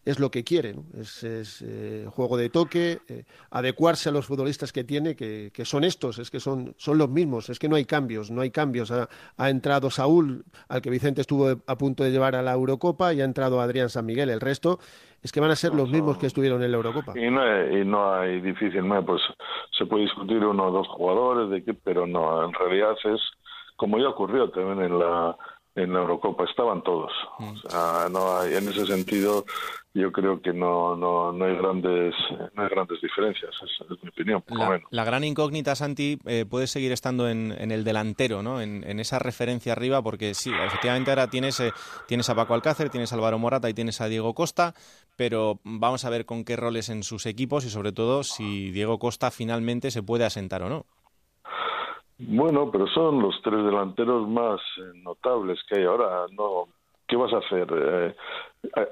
[0.06, 0.87] Es lo que quiere, ¿no?
[0.98, 5.85] Es, eh, juego de toque, eh, adecuarse a los futbolistas que tiene, que, que, son
[5.85, 8.90] estos, es que son, son los mismos, es que no hay cambios, no hay cambios.
[8.90, 9.06] Ha,
[9.37, 13.20] ha, entrado Saúl, al que Vicente estuvo a punto de llevar a la Eurocopa, y
[13.20, 14.80] ha entrado Adrián San Miguel, el resto
[15.22, 17.12] es que van a ser los mismos que estuvieron en la Eurocopa.
[17.18, 19.22] Y no, y no hay difícil, pues
[19.76, 23.20] se puede discutir uno o dos jugadores, de qué, pero no, en realidad es
[23.76, 25.37] como ya ocurrió también en la
[25.74, 27.12] en la Eurocopa, estaban todos.
[27.38, 27.48] Mm.
[27.48, 29.44] O sea, no hay, en ese sentido
[29.94, 32.14] yo creo que no, no, no hay grandes
[32.54, 34.88] no hay grandes diferencias, es, es mi opinión, por lo La, menos.
[34.90, 38.62] la gran incógnita, Santi, eh, puede seguir estando en, en el delantero, ¿no?
[38.62, 41.72] En, en esa referencia arriba, porque sí, efectivamente ahora tienes, eh,
[42.08, 44.74] tienes a Paco Alcácer, tienes a Álvaro Morata y tienes a Diego Costa,
[45.16, 48.98] pero vamos a ver con qué roles en sus equipos y sobre todo si Diego
[48.98, 50.87] Costa finalmente se puede asentar o no.
[52.28, 56.26] Bueno, pero son los tres delanteros más eh, notables que hay ahora.
[56.32, 56.68] No,
[57.08, 57.66] ¿qué vas a hacer?
[57.74, 58.14] Eh,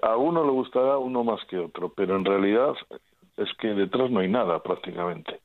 [0.02, 2.74] a, a uno le gustará uno más que otro, pero en realidad
[3.36, 5.40] es que detrás no hay nada prácticamente.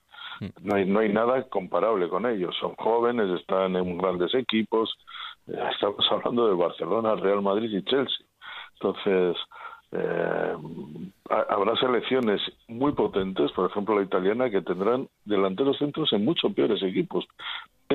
[0.61, 2.55] No hay, no hay nada comparable con ellos.
[2.59, 4.93] Son jóvenes, están en grandes equipos.
[5.47, 8.25] Eh, estamos hablando de Barcelona, Real Madrid y Chelsea.
[8.73, 9.37] Entonces,
[9.91, 10.55] eh,
[11.29, 16.49] ha- habrá selecciones muy potentes, por ejemplo la italiana, que tendrán delanteros centros en mucho
[16.49, 17.25] peores equipos.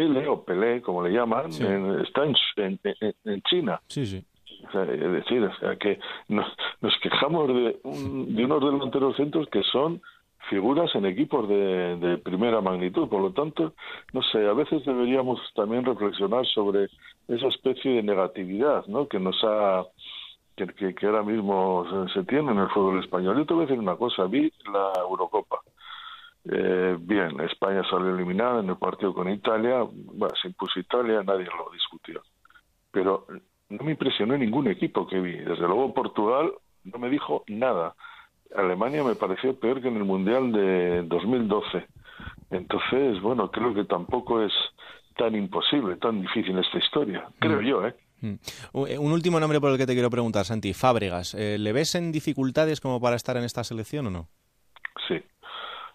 [0.01, 1.65] Pele o Pelé, como le llaman, Sí.
[1.65, 3.81] en- está en, en- en- China.
[3.89, 4.25] Sí, sí.
[4.69, 6.47] O sea, es decir, o sea, que nos,
[6.81, 10.01] nos quejamos de, un- de unos delanteros centros que son
[10.49, 13.09] figuras en equipos de, de primera magnitud.
[13.09, 13.75] Por lo tanto,
[14.15, 16.89] no sé, a veces deberíamos también reflexionar sobre
[17.29, 19.07] esa especie de negatividad ¿no?
[19.07, 19.85] que nos ha
[20.57, 23.37] que, que ahora mismo se, se tiene en el fútbol español.
[23.39, 25.59] Yo te voy a decir una cosa, vi la Eurocopa.
[26.45, 31.45] Eh, bien, España salió eliminada en el partido con Italia, bueno, se impuso Italia, nadie
[31.47, 32.23] lo discutió.
[32.91, 33.27] Pero
[33.69, 35.33] no me impresionó ningún equipo que vi.
[35.37, 36.51] Desde luego Portugal
[36.85, 37.95] no me dijo nada.
[38.57, 41.87] Alemania me pareció peor que en el Mundial de 2012.
[42.51, 44.53] Entonces, bueno, creo que tampoco es
[45.17, 47.29] tan imposible, tan difícil esta historia.
[47.39, 47.65] Creo Mm.
[47.65, 47.95] yo, ¿eh?
[48.23, 48.35] Mm.
[48.87, 51.35] Eh, Un último nombre por el que te quiero preguntar, Santi, Fábregas.
[51.35, 54.29] Eh, ¿Le ves en dificultades como para estar en esta selección o no?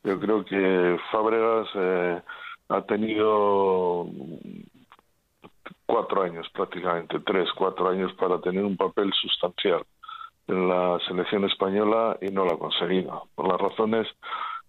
[0.06, 2.22] Yo creo que Fábregas eh,
[2.70, 4.08] ha tenido
[5.88, 9.84] cuatro años prácticamente, tres, cuatro años para tener un papel sustancial
[10.48, 13.30] en la selección española y no lo ha conseguido.
[13.34, 14.08] Por las razones,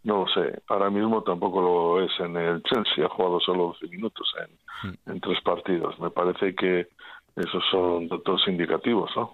[0.04, 0.62] no lo sé.
[0.68, 5.20] Ahora mismo tampoco lo es en el Chelsea, ha jugado solo 12 minutos en, en
[5.20, 5.98] tres partidos.
[6.00, 6.88] Me parece que
[7.36, 9.30] esos son datos indicativos, ¿no?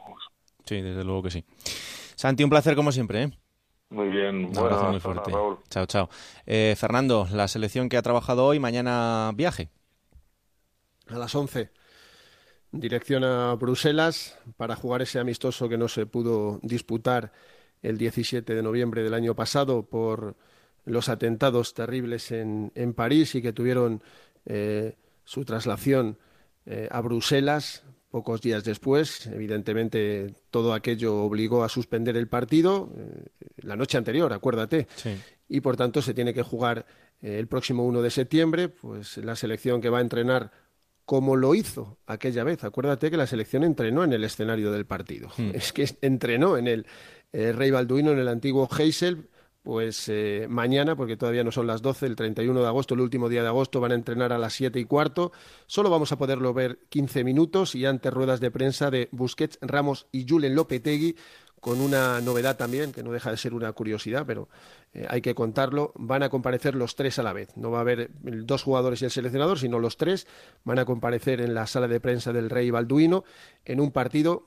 [0.65, 1.45] Sí, desde luego que sí.
[2.17, 3.31] Santi, un placer como siempre, ¿eh?
[3.93, 5.31] Muy bien, Un abrazo muy fuerte.
[5.31, 5.59] Raúl.
[5.69, 6.09] Chao, chao.
[6.47, 9.69] Eh, Fernando, la selección que ha trabajado hoy, mañana viaje.
[11.09, 11.71] a las 11.
[12.71, 17.33] Dirección a Bruselas para jugar ese amistoso que no se pudo disputar
[17.83, 20.37] el 17 de noviembre del año pasado por
[20.87, 24.03] los atentados terribles en, en París y que tuvieron
[24.47, 26.19] eh, su traslación
[26.65, 29.27] eh, a Bruselas pocos días después.
[29.27, 33.25] Evidentemente, todo aquello obligó a suspender el partido eh,
[33.63, 35.17] la noche anterior, acuérdate Sí.
[35.49, 36.87] y por tanto se tiene que jugar
[37.23, 40.53] eh, el próximo 1 de septiembre, pues la selección que va a entrenar
[41.05, 42.63] como lo hizo aquella vez.
[42.63, 45.29] Acuérdate que la selección entrenó en el escenario del partido.
[45.53, 46.87] Es que entrenó en el
[47.33, 49.29] eh, Rey Balduino, en el antiguo Heysel.
[49.63, 53.29] Pues eh, mañana, porque todavía no son las 12, el 31 de agosto, el último
[53.29, 55.31] día de agosto, van a entrenar a las 7 y cuarto.
[55.67, 60.09] Solo vamos a poderlo ver 15 minutos y ante ruedas de prensa de Busquets, Ramos
[60.11, 61.15] y Julen Lopetegui,
[61.61, 64.49] con una novedad también, que no deja de ser una curiosidad, pero
[64.95, 67.57] eh, hay que contarlo, van a comparecer los tres a la vez.
[67.57, 70.27] No va a haber dos jugadores y el seleccionador, sino los tres
[70.65, 73.23] van a comparecer en la sala de prensa del Rey Balduino
[73.65, 74.43] en un partido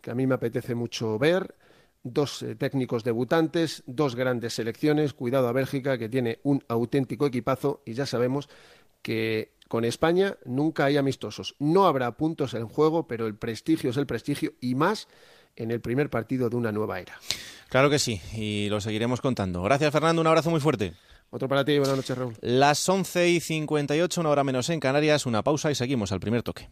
[0.00, 1.56] que a mí me apetece mucho ver.
[2.02, 5.12] Dos eh, técnicos debutantes, dos grandes selecciones.
[5.12, 8.48] Cuidado a Bélgica, que tiene un auténtico equipazo y ya sabemos
[9.02, 11.54] que con España nunca hay amistosos.
[11.58, 15.08] No habrá puntos en juego, pero el prestigio es el prestigio y más
[15.56, 17.18] en el primer partido de una nueva era.
[17.68, 19.62] Claro que sí, y lo seguiremos contando.
[19.62, 20.20] Gracias, Fernando.
[20.20, 20.94] Un abrazo muy fuerte.
[21.30, 22.34] Otro para ti, buenas noches, Raúl.
[22.40, 26.42] Las 11 y 58, una hora menos en Canarias, una pausa y seguimos al primer
[26.42, 26.68] toque.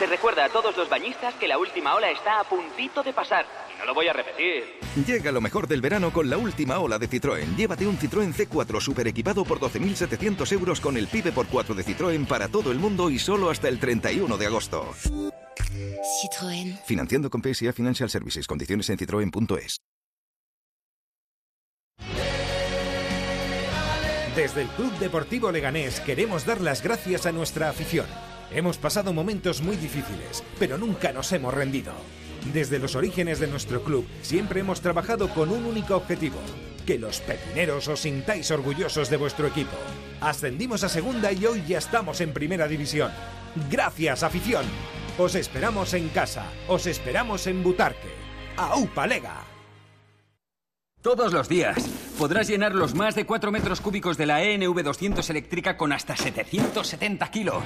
[0.00, 3.44] Se recuerda a todos los bañistas que la última ola está a puntito de pasar.
[3.70, 4.64] Y no lo voy a repetir.
[5.06, 7.54] Llega lo mejor del verano con la última ola de Citroën.
[7.54, 11.84] Llévate un Citroën C4 super equipado por 12.700 euros con el PIB por 4 de
[11.84, 14.88] Citroën para todo el mundo y solo hasta el 31 de agosto.
[15.04, 16.82] Citroën.
[16.86, 18.46] Financiando con PSA Financial Services.
[18.46, 19.76] Condiciones en citroen.es.
[24.34, 28.06] Desde el Club Deportivo Leganés queremos dar las gracias a nuestra afición.
[28.52, 31.92] Hemos pasado momentos muy difíciles, pero nunca nos hemos rendido.
[32.52, 36.38] Desde los orígenes de nuestro club siempre hemos trabajado con un único objetivo,
[36.84, 39.76] que los pepineros os sintáis orgullosos de vuestro equipo.
[40.20, 43.12] Ascendimos a segunda y hoy ya estamos en primera división.
[43.70, 44.64] Gracias afición.
[45.16, 48.10] Os esperamos en casa, os esperamos en Butarque.
[48.56, 49.44] ¡Aupa Lega!
[51.02, 51.76] Todos los días,
[52.20, 56.14] podrás llenar los más de 4 metros cúbicos de la ENV 200 eléctrica con hasta
[56.14, 57.64] 770 kilos.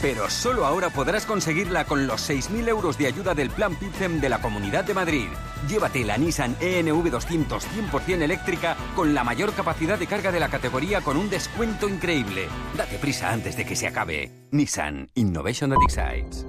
[0.00, 4.28] Pero solo ahora podrás conseguirla con los 6.000 euros de ayuda del Plan PIPCEM de
[4.28, 5.26] la Comunidad de Madrid.
[5.68, 10.50] Llévate la Nissan ENV 200 100% eléctrica con la mayor capacidad de carga de la
[10.50, 12.46] categoría con un descuento increíble.
[12.76, 14.30] Date prisa antes de que se acabe.
[14.52, 16.46] Nissan Innovation that excites.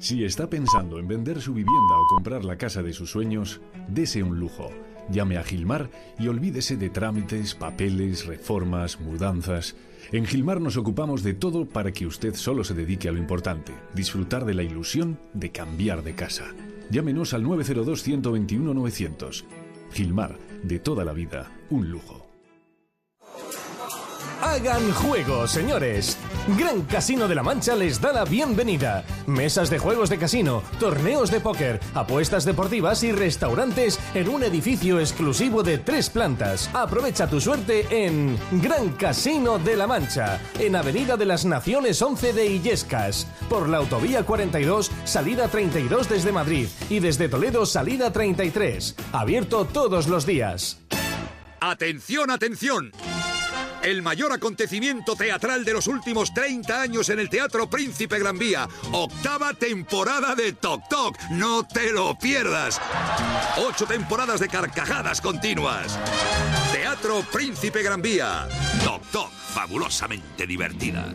[0.00, 4.24] Si está pensando en vender su vivienda o comprar la casa de sus sueños, dese
[4.24, 4.70] un lujo.
[5.10, 9.74] Llame a Gilmar y olvídese de trámites, papeles, reformas, mudanzas.
[10.12, 13.72] En Gilmar nos ocupamos de todo para que usted solo se dedique a lo importante,
[13.94, 16.54] disfrutar de la ilusión de cambiar de casa.
[16.90, 19.44] Llámenos al 902 121 900.
[19.92, 22.27] Gilmar, de toda la vida, un lujo.
[24.40, 26.16] Hagan juegos, señores.
[26.56, 29.04] Gran Casino de la Mancha les da la bienvenida.
[29.26, 35.00] Mesas de juegos de casino, torneos de póker, apuestas deportivas y restaurantes en un edificio
[35.00, 36.70] exclusivo de tres plantas.
[36.72, 42.32] Aprovecha tu suerte en Gran Casino de la Mancha, en Avenida de las Naciones 11
[42.32, 48.94] de Illescas, por la Autovía 42, salida 32 desde Madrid y desde Toledo, salida 33.
[49.12, 50.78] Abierto todos los días.
[51.60, 52.92] ¡Atención, atención!
[53.82, 58.68] El mayor acontecimiento teatral de los últimos 30 años en el Teatro Príncipe Gran Vía.
[58.92, 61.16] Octava temporada de Toc Toc.
[61.30, 62.80] No te lo pierdas.
[63.56, 65.98] Ocho temporadas de carcajadas continuas.
[66.72, 68.48] Teatro Príncipe Gran Vía.
[68.84, 69.30] Toc Toc.
[69.30, 71.06] Fabulosamente divertida.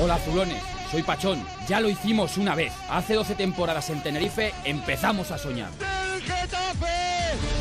[0.00, 1.44] Hola azulones, soy Pachón.
[1.68, 2.72] Ya lo hicimos una vez.
[2.88, 5.70] Hace 12 temporadas en Tenerife empezamos a soñar.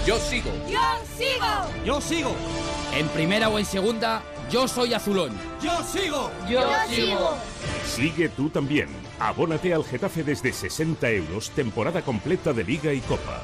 [0.06, 0.50] Yo sigo.
[0.68, 0.80] Yo
[1.16, 1.86] sigo.
[1.86, 2.36] Yo sigo.
[2.92, 5.32] En primera o en segunda, yo soy azulón.
[5.62, 6.32] Yo sigo.
[6.50, 7.38] Yo, sigo.
[7.86, 8.90] Sigue tú también.
[9.20, 13.44] Abónate al Getafe desde 60 euros, temporada completa de Liga y Copa.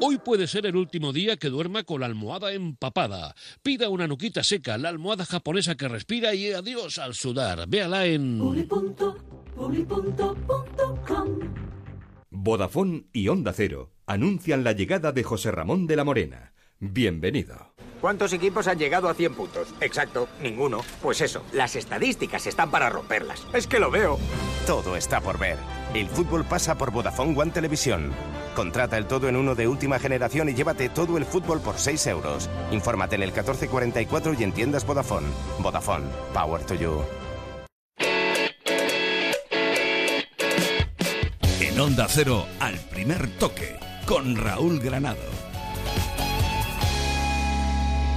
[0.00, 3.34] Hoy puede ser el último día que duerma con la almohada empapada.
[3.62, 7.66] Pida una nuquita seca, la almohada japonesa que respira y adiós al sudar.
[7.66, 8.38] Véala en...
[12.30, 16.52] Vodafone y Onda Cero anuncian la llegada de José Ramón de la Morena.
[16.78, 17.74] Bienvenido.
[18.00, 19.68] ¿Cuántos equipos han llegado a 100 puntos?
[19.80, 20.82] Exacto, ninguno.
[21.00, 23.46] Pues eso, las estadísticas están para romperlas.
[23.54, 24.18] Es que lo veo.
[24.66, 25.56] Todo está por ver.
[25.94, 28.12] El fútbol pasa por Vodafone One Televisión.
[28.56, 32.06] Contrata el todo en uno de última generación y llévate todo el fútbol por 6
[32.06, 32.48] euros.
[32.72, 35.26] Infórmate en el 1444 y en tiendas Vodafone.
[35.58, 37.02] Vodafone, power to you.
[41.60, 45.20] En Onda Cero, al primer toque, con Raúl Granado.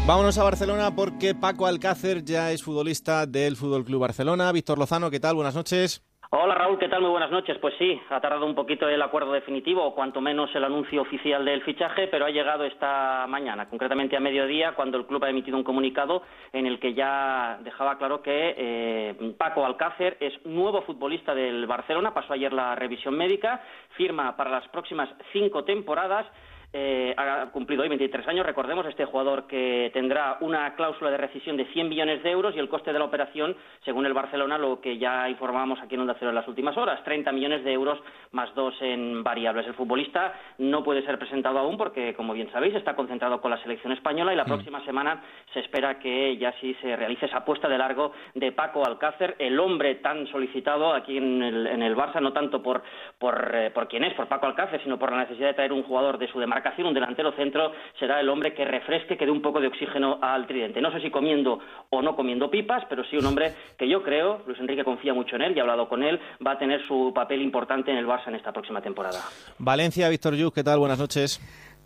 [0.07, 4.53] Vámonos a Barcelona porque Paco Alcácer ya es futbolista del Fútbol Club Barcelona.
[4.53, 5.35] Víctor Lozano, ¿qué tal?
[5.35, 6.01] Buenas noches.
[6.31, 7.01] Hola Raúl, ¿qué tal?
[7.01, 7.57] Muy buenas noches.
[7.57, 11.43] Pues sí, ha tardado un poquito el acuerdo definitivo, o cuanto menos el anuncio oficial
[11.43, 15.57] del fichaje, pero ha llegado esta mañana, concretamente a mediodía, cuando el club ha emitido
[15.57, 16.21] un comunicado
[16.53, 22.13] en el que ya dejaba claro que eh, Paco Alcácer es nuevo futbolista del Barcelona,
[22.13, 23.63] pasó ayer la revisión médica,
[23.97, 26.27] firma para las próximas cinco temporadas.
[26.71, 31.57] Eh, ha cumplido hoy 23 años, recordemos, este jugador que tendrá una cláusula de rescisión
[31.57, 34.79] de 100 millones de euros y el coste de la operación, según el Barcelona, lo
[34.79, 37.99] que ya informábamos aquí en Onda Cero en las últimas horas, 30 millones de euros
[38.33, 39.65] más dos en variables.
[39.65, 43.61] El futbolista no puede ser presentado aún porque, como bien sabéis, está concentrado con la
[43.63, 47.67] selección española y la próxima semana se espera que ya sí se realice esa apuesta
[47.67, 52.21] de largo de Paco Alcácer, el hombre tan solicitado aquí en el, en el Barça,
[52.21, 52.83] no tanto por,
[53.17, 55.81] por, eh, por quién es, por Paco Alcácer, sino por la necesidad de traer un
[55.81, 59.31] jugador de su demarcación marcación, un delantero centro, será el hombre que refresque, que dé
[59.31, 60.81] un poco de oxígeno al tridente.
[60.81, 64.41] No sé si comiendo o no comiendo pipas, pero sí un hombre que yo creo,
[64.45, 67.13] Luis Enrique confía mucho en él y ha hablado con él, va a tener su
[67.15, 69.19] papel importante en el Barça en esta próxima temporada.
[69.57, 70.79] Valencia, Víctor Yus, ¿qué tal?
[70.79, 71.39] Buenas noches.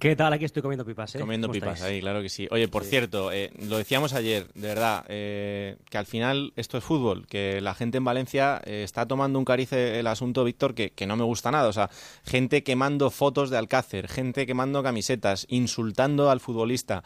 [0.04, 0.34] ¿Qué tal?
[0.34, 1.20] Aquí estoy comiendo pipas, ¿eh?
[1.22, 2.46] Comiendo pipas ahí, claro que sí.
[2.52, 6.84] Oye, por cierto, eh, lo decíamos ayer, de verdad, eh, que al final esto es
[6.84, 10.90] fútbol, que la gente en Valencia eh, está tomando un carice el asunto, Víctor, que,
[10.90, 11.70] que no me gusta nada.
[11.70, 11.90] O sea,
[12.26, 17.02] gente quemando fotos de Alcácer, gente quemando camisetas, insultando al futbolista.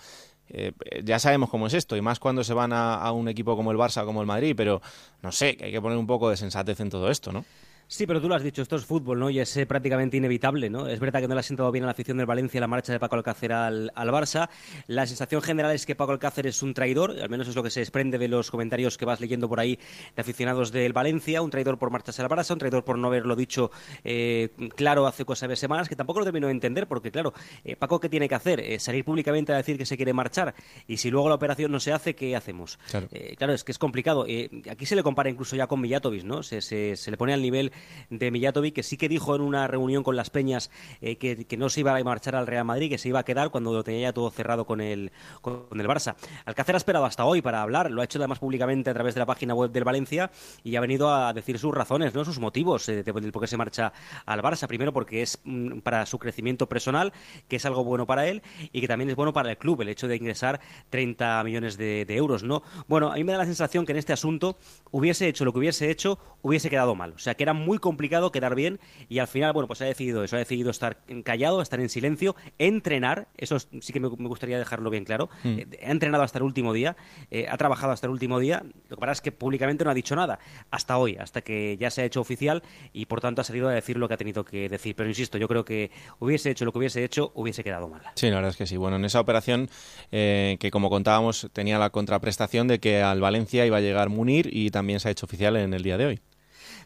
[0.50, 0.72] Eh,
[1.04, 3.72] ya sabemos cómo es esto, y más cuando se van a, a un equipo como
[3.72, 4.82] el Barça o como el Madrid, pero
[5.22, 7.46] no sé, que hay que poner un poco de sensatez en todo esto, ¿no?
[7.90, 9.30] Sí, pero tú lo has dicho, esto es fútbol, ¿no?
[9.30, 10.88] Y es eh, prácticamente inevitable, ¿no?
[10.88, 12.92] Es verdad que no le ha sentado bien a la afición del Valencia la marcha
[12.92, 14.50] de Paco Alcácer al, al, Barça.
[14.88, 17.70] La sensación general es que Paco Alcácer es un traidor, al menos es lo que
[17.70, 19.80] se desprende de los comentarios que vas leyendo por ahí
[20.16, 23.38] de aficionados del Valencia, un traidor por marcharse al Barça, un traidor por no haberlo
[23.38, 23.72] dicho
[24.04, 27.34] eh, claro hace cosa de semanas, que tampoco lo termino de entender, porque claro,
[27.64, 28.60] eh, Paco, ¿qué tiene que hacer?
[28.60, 30.54] Eh, salir públicamente a decir que se quiere marchar,
[30.88, 32.80] y si luego la operación no se hace, ¿qué hacemos?
[32.90, 33.08] Claro,
[33.38, 34.26] claro es que es complicado.
[34.70, 36.44] aquí se le compara incluso ya con Millatovic, ¿no?
[36.44, 37.72] Se, se, se le pone al nivel
[38.10, 40.72] de Millatovic que sí que dijo en una reunión con las Peñas
[41.02, 43.24] eh, que, que, no se iba a marchar al Real Madrid, que se iba a
[43.24, 45.12] quedar cuando lo tenía ya todo cerrado con el,
[45.42, 46.16] con el Barça.
[46.46, 49.20] Alcácer ha esperado hasta hoy para hablar, lo ha hecho además públicamente a través de
[49.20, 50.32] la página web del Valencia
[50.64, 52.24] y ha venido a decir sus razones, ¿no?
[52.26, 53.92] sus motivos eh, del por qué se marcha
[54.26, 54.68] al Barça.
[54.68, 57.14] Primero porque es mm, para su crecimiento personal,
[57.48, 59.90] que es algo bueno para él y que también es bueno para el club, el
[59.90, 60.60] hecho de ingresar
[60.90, 62.44] 30 millones de, de euros.
[62.44, 62.64] ¿no?
[62.88, 64.58] Bueno, a mí me da la sensación que en este asunto
[64.92, 67.14] hubiese hecho lo que hubiese hecho, hubiese quedado mal.
[67.14, 70.24] O sea, que era muy complicado quedar bien y al final, bueno, pues ha decidido
[70.24, 74.90] eso, ha decidido estar callado, estar en silencio, entrenar, eso sí que me, gustaría dejarlo
[74.90, 75.60] bien claro, mm.
[75.60, 76.96] eh, ha entrenado hasta el último día,
[77.32, 79.94] eh, ha trabajado hasta el último día, lo que pasa es que públicamente no ha
[79.94, 80.40] dicho nada,
[80.72, 82.64] hasta hoy, hasta que ya se ha hecho oficial
[82.94, 85.38] y por tanto ha salido a decir lo que ha tenido que decir, pero insisto,
[85.38, 88.02] yo creo que hubiese hecho lo que hubiese hecho, hubiese quedado mal.
[88.16, 89.70] Sí, la verdad es que sí, bueno, en esa operación
[90.12, 94.50] eh, que como contábamos tenía la contraprestación de que al Valencia iba a llegar Munir
[94.52, 96.22] y también se ha hecho oficial en el día de hoy.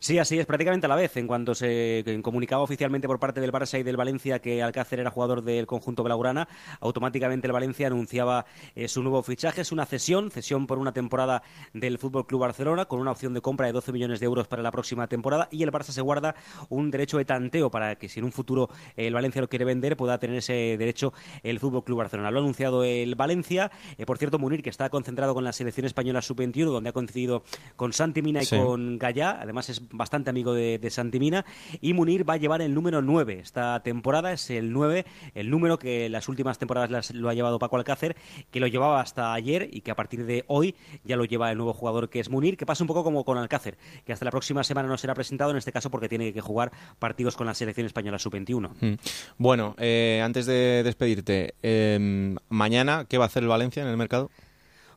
[0.02, 1.16] Sí, así es, prácticamente a la vez.
[1.18, 5.12] En cuanto se comunicaba oficialmente por parte del Barça y del Valencia que Alcácer era
[5.12, 6.48] jugador del conjunto blaugrana,
[6.80, 9.62] automáticamente el Valencia anunciaba eh, su nuevo fichaje.
[9.62, 11.44] Es una cesión, cesión por una temporada
[11.76, 14.64] del Fútbol Club Barcelona, con una opción de compra de 12 millones de euros para
[14.64, 15.48] la próxima temporada.
[15.52, 16.34] Y el Barça se guarda
[16.70, 19.96] un derecho de tanteo para que, si en un futuro el Valencia lo quiere vender,
[19.98, 22.32] pueda tener ese derecho el Fútbol Club Barcelona.
[22.32, 23.70] Lo ha anunciado el Valencia.
[24.00, 27.44] Eh, por cierto, Munir, que está concentrado con la selección española sub-21, donde ha coincidido
[27.76, 28.58] con Santi Mina y sí.
[28.58, 29.38] con Gallá.
[29.40, 31.46] Además, es bastante amigo de, de, Santimina.
[31.82, 35.80] Y Munir va a llevar el número 9 esta temporada, es el 9, el número
[35.80, 38.16] que las últimas temporadas las, lo ha llevado Paco Alcácer,
[38.52, 41.58] que lo llevaba hasta ayer y que a partir de hoy ya lo lleva el
[41.58, 44.32] nuevo jugador que es Munir, que pasa un poco como con Alcácer, que hasta la
[44.32, 47.54] próxima semana no será presentado, en este caso porque tiene que jugar partidos con la
[47.54, 48.70] selección española sub-21.
[48.80, 48.94] Mm.
[49.38, 53.98] Bueno, eh, antes de despedirte, eh, mañana, ¿qué va a hacer el Valencia en el
[53.98, 54.30] mercado?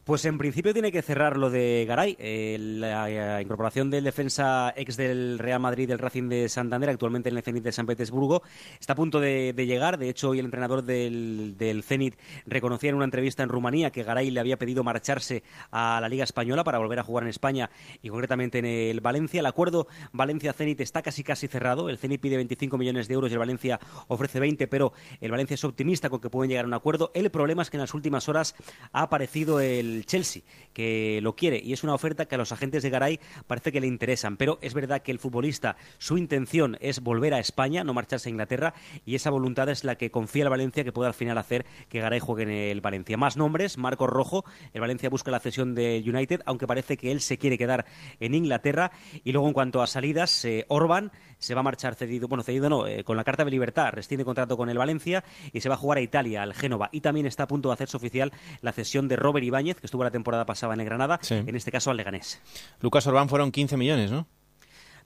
[0.04, 4.74] Pues en principio tiene que cerrar lo de Garay, eh, la, la, incorporación del defensa
[4.76, 8.42] ex del Real Madrid del Racing de Santander, actualmente en el Zenit de San Petersburgo,
[8.78, 9.96] está a punto de, de llegar.
[9.96, 14.02] De hecho, hoy el entrenador del, del, Zenit reconocía en una entrevista en Rumanía que
[14.02, 17.70] Garay le había pedido marcharse a la Liga Española para volver a jugar en España
[18.02, 19.40] y concretamente en el Valencia.
[19.40, 21.88] El acuerdo Valencia-Zenit está casi casi cerrado.
[21.88, 24.92] El Zenit pide 25 millones de euros y el Valencia ofrece 20, pero
[25.22, 27.10] el Valencia es optimista con que pueden llegar a un acuerdo.
[27.14, 28.54] El problema es que en las últimas horas
[28.92, 30.42] ha aparecido el Chelsea,
[30.72, 33.80] que lo quiere y es una oferta que a los agentes de Garay parece que
[33.80, 37.94] le interesan, pero es verdad que el futbolista, su intención es volver a España, no
[37.94, 38.74] marcharse a Inglaterra
[39.04, 42.00] y esa voluntad es la que confía el Valencia que pueda al final hacer que
[42.00, 43.16] Garay juegue en el Valencia.
[43.16, 47.20] Más nombres, Marcos Rojo, el Valencia busca la cesión del United, aunque parece que él
[47.20, 47.86] se quiere quedar
[48.20, 48.90] en Inglaterra
[49.22, 51.12] y luego en cuanto a salidas, eh, Orban
[51.44, 54.24] se va a marchar cedido, bueno, cedido no, eh, con la carta de libertad, rescinde
[54.24, 56.88] contrato con el Valencia y se va a jugar a Italia, al Génova.
[56.92, 58.32] Y también está a punto de hacerse oficial
[58.62, 61.34] la cesión de Robert Ibáñez, que estuvo la temporada pasada en el Granada, sí.
[61.34, 62.40] en este caso al Leganés.
[62.80, 64.26] Lucas Orbán fueron 15 millones, ¿no?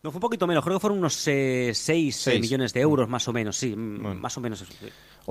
[0.02, 3.08] No, fue un poquito menos, creo que fueron unos eh, 6 eh, millones de euros,
[3.08, 4.14] más o menos, sí, bueno.
[4.14, 4.64] más o menos.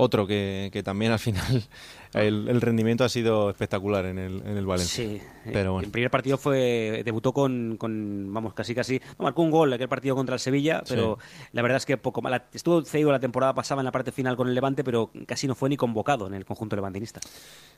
[0.00, 1.64] Otro que, que, también al final
[2.14, 5.04] el, el, rendimiento ha sido espectacular en el, en el Valencia.
[5.04, 5.20] Sí,
[5.52, 5.86] pero bueno.
[5.86, 9.88] El primer partido fue debutó con, con vamos, casi casi, no, marcó un gol aquel
[9.88, 11.48] partido contra el Sevilla, pero sí.
[11.50, 12.44] la verdad es que poco mal.
[12.52, 15.56] Estuvo cedido la temporada pasada en la parte final con el Levante, pero casi no
[15.56, 17.18] fue ni convocado en el conjunto levantinista.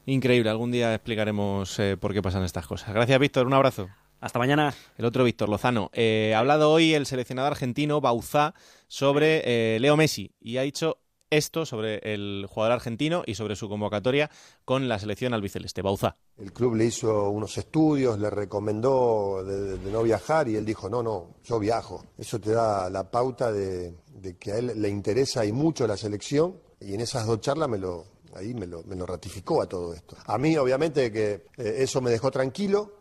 [0.04, 2.92] Increíble, algún día explicaremos eh, por qué pasan estas cosas.
[2.92, 3.88] Gracias, Víctor, un abrazo.
[4.20, 4.74] Hasta mañana.
[4.98, 5.90] El otro Víctor Lozano.
[5.94, 8.52] Eh, ha hablado hoy el seleccionador argentino Bauzá
[8.88, 10.98] sobre eh, Leo Messi y ha dicho
[11.30, 14.30] esto sobre el jugador argentino y sobre su convocatoria
[14.64, 15.82] con la selección albiceleste.
[15.82, 16.16] Bauzá.
[16.36, 20.88] El club le hizo unos estudios, le recomendó de, de, no viajar y él dijo,
[20.88, 22.04] no, no, yo viajo.
[22.18, 25.96] Eso te da la pauta de, de que a él le interesa y mucho la
[25.96, 28.04] selección y en esas dos charlas me lo,
[28.34, 30.16] ahí me lo, me lo ratificó a todo esto.
[30.26, 33.00] A mí, obviamente, que eh, eso me dejó tranquilo,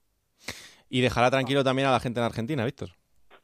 [0.89, 2.89] y dejará tranquilo también a la gente en Argentina, Víctor.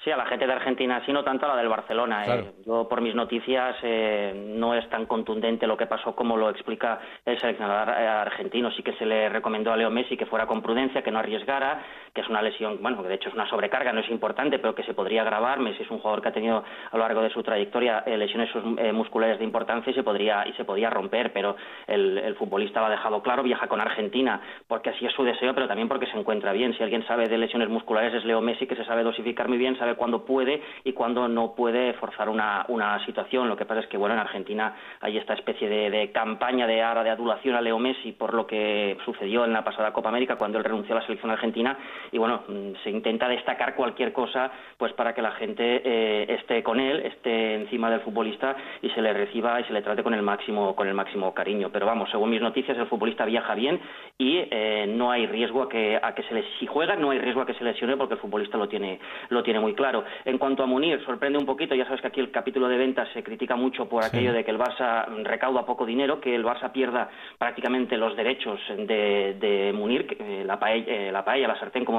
[0.05, 2.23] Sí, a la gente de Argentina, sí, no tanto a la del Barcelona.
[2.27, 2.51] ¿eh?
[2.63, 6.99] Yo, por mis noticias, eh, no es tan contundente lo que pasó como lo explica
[7.25, 8.69] el seleccionador eh, argentino.
[8.69, 11.83] Sí que se le recomendó a Leo Messi que fuera con prudencia, que no arriesgara,
[12.15, 14.73] que es una lesión, bueno, que de hecho es una sobrecarga, no es importante, pero
[14.73, 15.59] que se podría agravar.
[15.59, 18.49] Messi es un jugador que ha tenido a lo largo de su trayectoria lesiones
[18.93, 21.57] musculares de importancia y se podría y se podía romper, pero
[21.87, 25.67] el, futbolista lo ha dejado claro, viaja con Argentina porque así es su deseo, pero
[25.67, 26.73] también porque se encuentra bien.
[26.77, 29.77] Si alguien sabe de lesiones musculares es Leo Messi, que se sabe dosificar muy bien,
[29.77, 33.49] sabe cuándo puede y cuándo no puede forzar una, una situación.
[33.49, 37.03] Lo que pasa es que, bueno, en Argentina hay esta especie de, campaña de ara
[37.03, 40.57] de adulación a Leo Messi por lo que sucedió en la pasada Copa América cuando
[40.57, 41.77] él renunció a la selección argentina
[42.11, 46.63] y, bueno, mm, se intenta destacar cualquier cosa pues para que la gente eh, esté
[46.63, 50.13] con él, esté encima del futbolista y se le reciba y se le trate con
[50.13, 51.69] el máximo con el máximo cariño.
[51.71, 53.79] Pero vamos, según mis noticias, el futbolista viaja bien
[54.17, 57.19] y eh, no hay riesgo a que, a que se les, si juega no hay
[57.19, 58.99] riesgo a que se lesione porque el futbolista lo tiene
[59.29, 60.03] lo tiene muy claro.
[60.25, 63.07] En cuanto a Munir, sorprende un poquito, ya sabes que aquí el capítulo de ventas
[63.13, 66.71] se critica mucho por aquello de que el Barça recauda poco dinero, que el Barça
[66.71, 71.85] pierda prácticamente los derechos de, Munir, que, eh, la, paella, eh, la paella, la sartén,
[71.85, 71.94] como,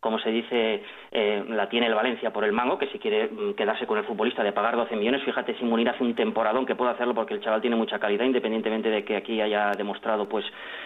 [0.00, 0.82] como se dice,
[1.12, 4.04] eh, la tiene el Valencia por el mango, que si quiere mm, quedarse con el
[4.04, 7.34] futbolista de pagar 12 millones, fíjate si Munir hace un temporadón que puede hacerlo porque
[7.34, 10.44] el chaval tiene mucha calidad, independientemente de que aquí haya demostrado pues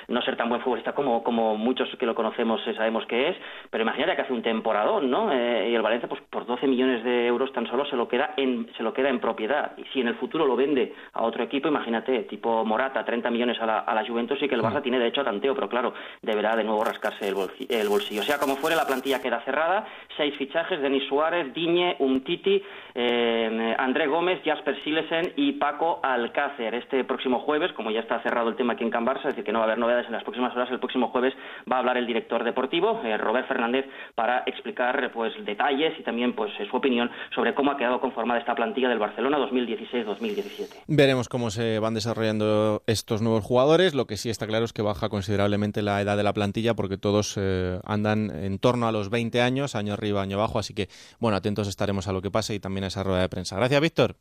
[0.08, 3.36] no ser tan buen futbolista como, como muchos que lo conocemos sabemos que es,
[3.70, 5.32] pero imagínate que hace un temporadón, ¿no?
[5.32, 8.68] y el Valencia pues por 12 millones de euros tan solo se lo queda en,
[8.76, 9.72] se lo queda en propiedad.
[9.76, 13.58] Y si en el futuro lo vende a otro equipo, imagínate, tipo Morata, 30 millones
[13.60, 15.94] a la, a la Juventus, y que el Barça tiene derecho a tanteo, pero claro,
[16.22, 17.34] deberá de nuevo rascarse el,
[17.68, 18.20] el bolsillo.
[18.20, 19.86] O sea, como fuere, la plantilla queda cerrada,
[20.16, 22.62] seis fichajes, Denis Suárez, Diñe, Umtiti,
[22.94, 26.74] eh, André Gómez, Jasper Silesen y Paco Alcácer.
[26.74, 29.44] Este próximo jueves, como ya está cerrado el tema aquí en Can Barça, es decir,
[29.44, 31.34] que no va a haber novedades en las próximas horas, el próximo jueves
[31.70, 36.34] va a hablar el director deportivo, eh, Robert Fernández, para explicar pues detalles y también
[36.34, 40.84] pues su opinión sobre cómo ha quedado conformada esta plantilla del Barcelona 2016-2017.
[40.86, 43.94] Veremos cómo se van desarrollando estos nuevos jugadores.
[43.94, 46.96] Lo que sí está claro es que baja considerablemente la edad de la plantilla porque
[46.96, 50.58] todos eh, andan en torno a los 20 años, año arriba, año abajo.
[50.58, 50.88] Así que,
[51.18, 53.56] bueno, atentos estaremos a lo que pase y también esa rueda de prensa.
[53.56, 54.16] Gracias, Víctor.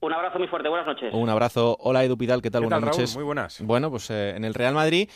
[0.00, 1.14] Un abrazo muy fuerte, buenas noches.
[1.14, 1.76] Un abrazo.
[1.80, 2.62] Hola, Edu Pidal, ¿qué tal?
[2.62, 3.14] buenas noches.
[3.14, 3.60] Muy buenas.
[3.62, 5.08] Bueno, pues eh, en el Real Madrid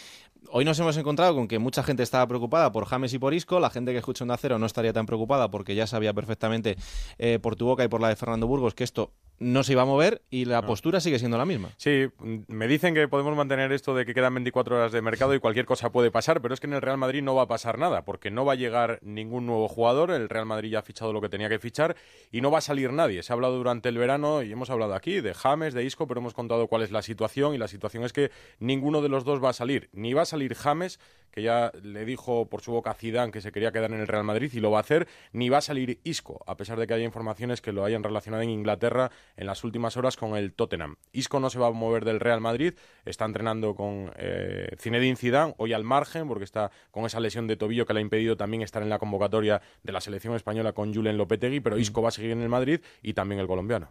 [0.51, 3.61] hoy nos hemos encontrado con que mucha gente estaba preocupada por James y por Isco.
[3.61, 6.77] La gente que escucha un acero no estaría tan preocupada porque ya sabía perfectamente
[7.19, 9.83] eh, por tu boca y por la de Fernando Burgos que esto no se iba
[9.83, 11.71] a mover y la postura sigue siendo la misma.
[11.77, 12.09] Sí,
[12.49, 15.67] me dicen que podemos mantener esto de que quedan 24 horas de mercado y cualquier
[15.67, 18.05] cosa puede pasar, pero es que en el Real Madrid no va a pasar nada,
[18.05, 21.21] porque no va a llegar ningún nuevo jugador, el Real Madrid ya ha fichado lo
[21.21, 21.97] que tenía que fichar
[22.33, 23.23] y no va a salir nadie.
[23.23, 26.21] Se ha hablado durante el verano y hemos hablado aquí de James, de Isco, pero
[26.21, 29.43] hemos contado cuál es la situación y la situación es que ninguno de los dos
[29.43, 29.89] va a salir.
[29.93, 30.99] Ni va a salir James,
[31.31, 34.07] que ya le dijo por su boca a Zidane que se quería quedar en el
[34.07, 36.87] Real Madrid y lo va a hacer, ni va a salir Isco, a pesar de
[36.87, 40.53] que haya informaciones que lo hayan relacionado en Inglaterra en las últimas horas con el
[40.53, 40.97] Tottenham.
[41.13, 42.75] Isco no se va a mover del Real Madrid,
[43.05, 47.57] está entrenando con eh, Zinedine Zidane, hoy al margen, porque está con esa lesión de
[47.57, 50.95] tobillo que le ha impedido también estar en la convocatoria de la selección española con
[50.95, 53.91] Julen Lopetegui, pero Isco va a seguir en el Madrid y también el colombiano.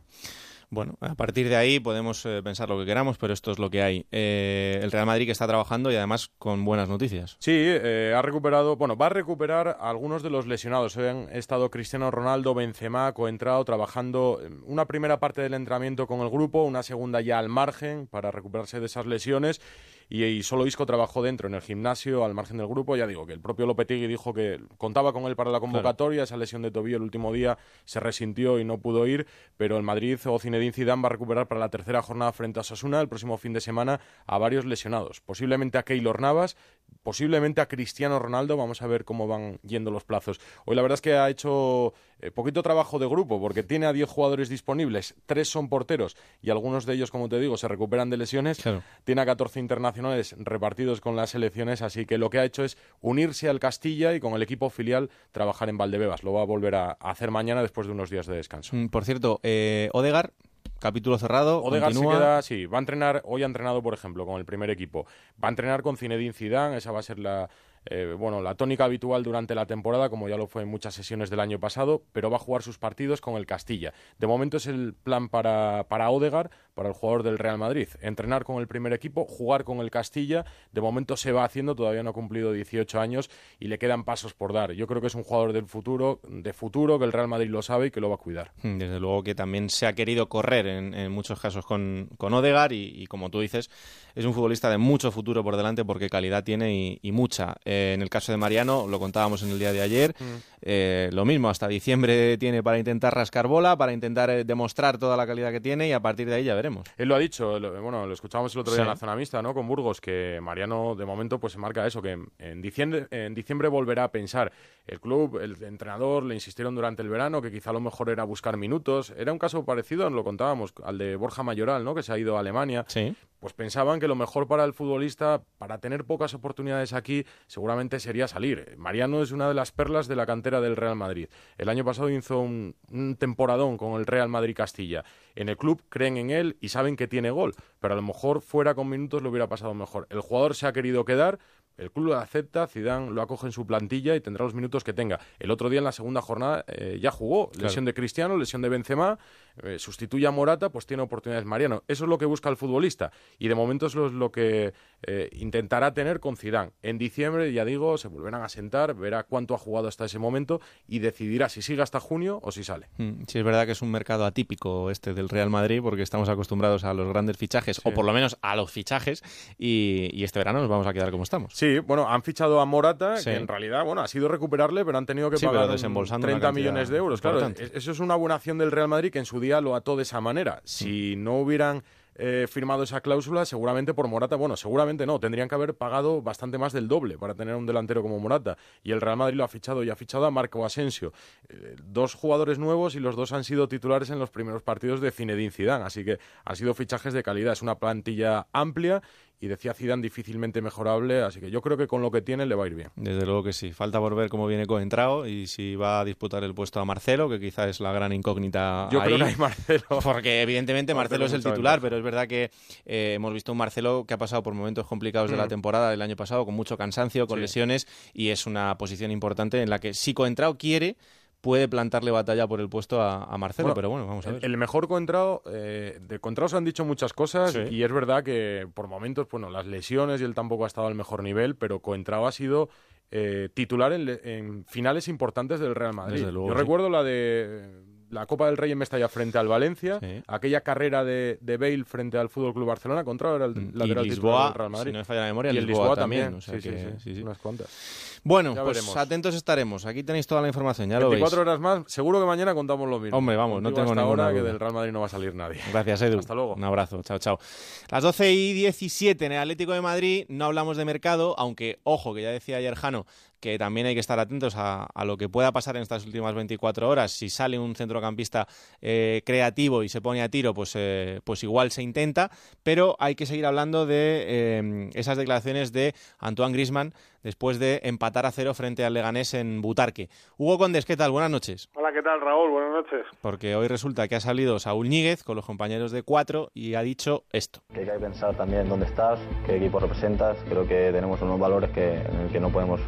[0.70, 3.70] Bueno, a partir de ahí podemos eh, pensar lo que queramos, pero esto es lo
[3.70, 4.06] que hay.
[4.12, 7.38] Eh, el Real Madrid que está trabajando y además con buenas noticias.
[7.40, 10.98] Sí, eh, ha recuperado, bueno, va a recuperar algunos de los lesionados.
[10.98, 16.64] Han estado Cristiano Ronaldo, Benzema, coentrado, trabajando una primera parte del entrenamiento con el grupo,
[16.64, 19.62] una segunda ya al margen para recuperarse de esas lesiones
[20.08, 22.96] y, solo Isco trabajó dentro en el gimnasio al margen del grupo.
[22.96, 26.38] Ya digo que el propio Lopetegui dijo que contaba con él para la convocatoria, esa
[26.38, 29.26] lesión de tobillo el último día se resintió y no pudo ir,
[29.58, 32.64] pero el Madrid o Zinedine Zidane va a recuperar para la tercera jornada frente a
[32.64, 36.56] Sasuna el próximo fin de semana a varios lesionados, posiblemente a Keylor Navas,
[37.02, 40.40] posiblemente a Cristiano Ronaldo, vamos a ver cómo van yendo los plazos.
[40.66, 43.94] Hoy la verdad es que ha hecho eh, poquito trabajo de grupo porque tiene a
[43.94, 48.10] 10 jugadores disponibles, tres son porteros y algunos de ellos, como te digo, se recuperan
[48.10, 48.62] de lesiones.
[49.04, 52.78] Tiene a 14 internacionales repartidos con las selecciones, así que lo que ha hecho es
[53.02, 56.24] unirse al Castilla y con el equipo filial trabajar en Valdebebas.
[56.24, 58.76] Lo va a volver a, hacer mañana después de unos días de descanso.
[58.76, 60.34] Mm, por cierto, eh, Odegar
[60.80, 61.64] capítulo cerrado.
[61.64, 64.70] Odegaard se queda, sí, va a entrenar, hoy ha entrenado, por ejemplo, con el primer
[64.70, 65.06] equipo.
[65.44, 67.50] Va a entrenar con Zinedine Zidane, esa va a ser la,
[67.86, 71.30] eh, bueno, la tónica habitual durante la temporada, como ya lo fue en muchas sesiones
[71.30, 73.94] del año pasado, pero va a jugar sus partidos con el Castilla.
[74.18, 77.88] De momento es el plan para, para Odegar, para el jugador del Real Madrid.
[78.02, 82.04] Entrenar con el primer equipo, jugar con el Castilla, de momento se va haciendo, todavía
[82.04, 83.30] no ha cumplido 18 años
[83.60, 84.74] y le quedan pasos por dar.
[84.74, 87.62] Yo creo que es un jugador del futuro, de futuro, que el Real Madrid lo
[87.62, 88.52] sabe y que lo va a cuidar.
[88.62, 92.74] Hmm, desde luego que también se ha querido correr en, muchos casos con, con Odegar
[92.74, 93.70] y, como tú dices,
[94.16, 97.56] es un futbolista de mucho futuro por delante porque calidad tiene y, mucha.
[97.64, 100.24] Eh, en el caso de Mariano, lo contábamos en el día de ayer, hmm.
[100.62, 105.18] eh, lo mismo, hasta diciembre tiene para intentar rascar bola, para intentar eh, demostrar toda
[105.18, 106.88] la calidad que tiene y a partir de ahí ya veremos.
[106.98, 109.54] Él lo ha dicho, bueno, lo escuchábamos el otro día en la zona mixta, ¿no?
[109.54, 113.68] Con Burgos, que Mariano de momento pues se marca eso, que en diciembre, en diciembre
[113.68, 114.52] volverá a pensar.
[114.88, 118.58] El club, el entrenador le insistieron durante el verano que quizá lo mejor era buscar
[118.58, 119.14] minutos.
[119.18, 121.96] Era un caso parecido, lo contábamos, al de Borja Mayoral, ¿no?
[121.96, 122.86] Que se ha ido a Alemania.
[122.88, 123.16] Sí
[123.46, 127.28] pues pensaban que lo mejor para el futbolista, para tener pocas oportunidades aquí,
[127.66, 128.76] seguramente sería salir.
[128.78, 131.30] Mariano es una de las perlas de la cantera del Real Madrid.
[131.58, 132.76] El año pasado hizo un,
[133.18, 135.04] temporadón con el Real Madrid Castilla.
[135.34, 138.42] En el club creen en él y saben que tiene gol, pero a lo mejor
[138.42, 140.06] fuera con minutos lo hubiera pasado mejor.
[140.12, 141.40] El jugador se ha querido quedar,
[141.78, 144.94] el club lo acepta, Zidane lo acoge en su plantilla y tendrá los minutos que
[144.94, 145.20] tenga.
[145.40, 148.70] El otro día en la segunda jornada eh, ya jugó, lesión de Cristiano, lesión de
[148.70, 149.18] Benzema,
[149.64, 151.84] eh, sustituye a Morata, pues tiene oportunidades Mariano.
[151.88, 155.94] Eso es lo que busca el futbolista y de momento es lo, que eh, intentará
[155.94, 156.72] tener con Zidane.
[156.82, 160.62] En diciembre, ya digo, se volverán a sentar, verá cuánto ha jugado hasta ese momento
[160.88, 162.90] y decidirá si sigue hasta junio o si sale.
[162.98, 166.30] Mm, sí, es verdad que es un mercado atípico este del Real Madrid porque estamos
[166.30, 169.24] acostumbrados a los grandes fichajes o por lo menos a los fichajes
[169.58, 171.54] y, y este verano nos vamos a quedar como estamos.
[171.54, 175.06] Sí, bueno, han fichado a Morata, que en realidad, bueno, ha sido recuperarle, pero han
[175.06, 177.22] tenido que pagar 30 millones de euros.
[177.22, 179.96] Claro, eso es una buena acción del Real Madrid que en su día lo ató
[179.96, 180.62] de esa manera.
[180.66, 181.84] Si no hubieran
[182.18, 186.58] eh, firmado esa cláusula, seguramente por Morata, bueno, seguramente no, tendrían que haber pagado bastante
[186.58, 188.58] más del doble para tener un delantero como Morata.
[188.84, 191.12] Y el Real Madrid lo ha fichado y ha fichado a Marco Asensio.
[191.50, 195.12] Eh, dos jugadores nuevos y los dos han sido titulares en los primeros partidos de
[195.12, 197.52] Zinedine Zidane, así que han sido fichajes de calidad.
[197.52, 199.02] Es una plantilla amplia
[199.40, 202.56] y decía Zidane difícilmente mejorable, así que yo creo que con lo que tiene le
[202.56, 202.90] va a ir bien.
[202.96, 203.72] Desde luego que sí.
[203.74, 207.30] Falta por ver cómo viene Coentrao y si va a disputar el puesto a Marcelo,
[207.30, 208.90] que quizá es la gran incógnita.
[208.92, 209.86] Yo creo que hay Marcelo.
[210.04, 212.52] Porque evidentemente Marcelo, es el titular, pero es verdad que
[212.86, 215.50] eh, hemos visto un Marcelo que ha pasado por momentos complicados de la mm.
[215.50, 219.70] temporada del año pasado, con mucho cansancio, con lesiones, y es una posición importante en
[219.70, 220.98] la que si Coentrao quiere
[221.46, 224.44] puede plantarle batalla por el puesto a, Marcelo, pero bueno, vamos a ver.
[224.44, 228.68] El, mejor Contrao, eh, de Contrao se han dicho muchas cosas y es verdad que
[228.74, 232.26] por momentos, bueno, las lesiones y él tampoco ha estado al mejor nivel, pero Contrao
[232.26, 232.70] ha sido
[233.12, 236.26] eh, titular en, finales importantes del Real Madrid.
[236.32, 241.04] Yo recuerdo la de la Copa del Rey en Mestalla frente al Valencia, aquella carrera
[241.04, 244.70] de, de, Bale frente al Fútbol Club Barcelona, contra era el lateral Lisboa, del Real
[244.72, 244.90] Madrid.
[244.90, 246.42] Si no me falla la memoria, y el Lisboa, también.
[246.42, 248.15] sí, sí, unas cuantas.
[248.26, 249.86] Bueno, pues atentos estaremos.
[249.86, 253.16] Aquí tenéis toda la información, ya 24 horas más, seguro que mañana contamos lo mismo.
[253.16, 255.36] Hombre, vamos, no tengo hasta ninguna ahora que del Real Madrid no va a salir
[255.36, 255.62] nadie.
[255.72, 256.18] Gracias, Edu.
[256.18, 256.56] Hasta luego.
[256.56, 257.40] Un abrazo, chao, chao.
[257.88, 262.16] Las 12 y 17 en el Atlético de Madrid, no hablamos de mercado, aunque, ojo,
[262.16, 263.06] que ya decía ayer Jano,
[263.46, 266.90] que también hay que estar atentos a, lo que pueda pasar en estas últimas 24
[266.90, 267.12] horas.
[267.12, 268.48] Si sale un centrocampista
[268.82, 272.32] eh, creativo y se pone a tiro, pues, eh, pues igual se intenta,
[272.64, 278.26] pero hay que seguir hablando de eh, esas declaraciones de Antoine Grisman después de empatar
[278.26, 280.10] a cero frente al Leganés en Butarque.
[280.38, 281.12] Hugo Condes, ¿qué tal?
[281.12, 281.70] Buenas noches.
[281.76, 282.50] Hola, ¿qué tal, Raúl?
[282.50, 283.06] Buenas noches.
[283.22, 286.82] Porque hoy resulta que ha salido Saúl Ñíguez con los compañeros de cuatro y ha
[286.82, 287.62] dicho esto.
[287.74, 290.38] Que hay que pensar también dónde estás, qué equipo representas.
[290.50, 292.80] Creo que tenemos unos valores que, en el que no podemos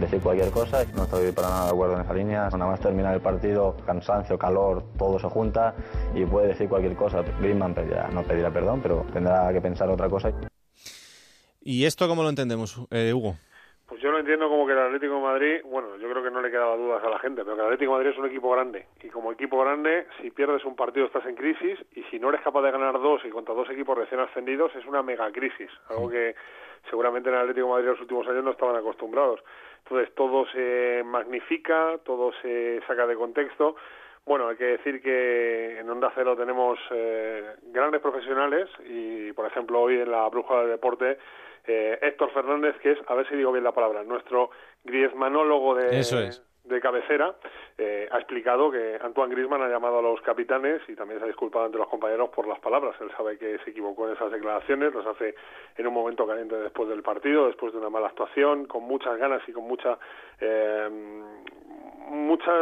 [0.00, 0.84] decir cualquier cosa.
[0.94, 2.48] No estoy para nada de acuerdo en esa línea.
[2.50, 5.74] Nada más terminar el partido, cansancio, calor, todo se junta
[6.14, 7.22] y puede decir cualquier cosa.
[7.40, 10.32] Griezmann pedirá, no pedirá perdón, pero tendrá que pensar otra cosa.
[11.60, 13.34] ¿Y esto cómo lo entendemos, eh, Hugo?
[13.88, 16.42] Pues yo lo entiendo como que el Atlético de Madrid, bueno, yo creo que no
[16.42, 18.50] le quedaba dudas a la gente, pero que el Atlético de Madrid es un equipo
[18.50, 18.86] grande.
[19.02, 22.42] Y como equipo grande, si pierdes un partido estás en crisis y si no eres
[22.42, 25.70] capaz de ganar dos y contra dos equipos recién ascendidos es una mega crisis.
[25.88, 26.34] Algo que
[26.90, 29.40] seguramente en el Atlético de Madrid en los últimos años no estaban acostumbrados.
[29.78, 33.76] Entonces todo se magnifica, todo se saca de contexto.
[34.24, 39.80] Bueno, hay que decir que en Onda Cero tenemos eh, grandes profesionales y, por ejemplo,
[39.80, 41.18] hoy en la Bruja del Deporte,
[41.66, 44.50] eh, Héctor Fernández, que es, a ver si digo bien la palabra, nuestro
[44.84, 47.34] griezmanólogo de, Eso es de cabecera,
[47.76, 51.28] eh, ha explicado que Antoine Griezmann ha llamado a los capitanes y también se ha
[51.28, 52.94] disculpado ante los compañeros por las palabras.
[53.00, 55.34] Él sabe que se equivocó en esas declaraciones, los hace
[55.76, 59.42] en un momento caliente después del partido, después de una mala actuación, con muchas ganas
[59.48, 59.98] y con mucha
[60.40, 60.88] eh,
[62.10, 62.52] mucha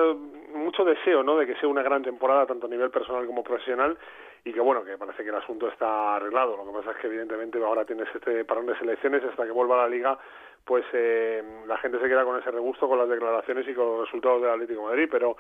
[0.54, 1.36] mucho deseo ¿no?
[1.36, 3.96] de que sea una gran temporada tanto a nivel personal como profesional
[4.44, 7.07] y que bueno que parece que el asunto está arreglado lo que pasa es que
[7.09, 10.18] evidentemente ahora tienes este parón de selecciones hasta que vuelva a la liga
[10.67, 14.01] pues eh, la gente se queda con ese regusto, con las declaraciones y con los
[14.07, 15.09] resultados del Atlético Madrid.
[15.09, 15.37] Pero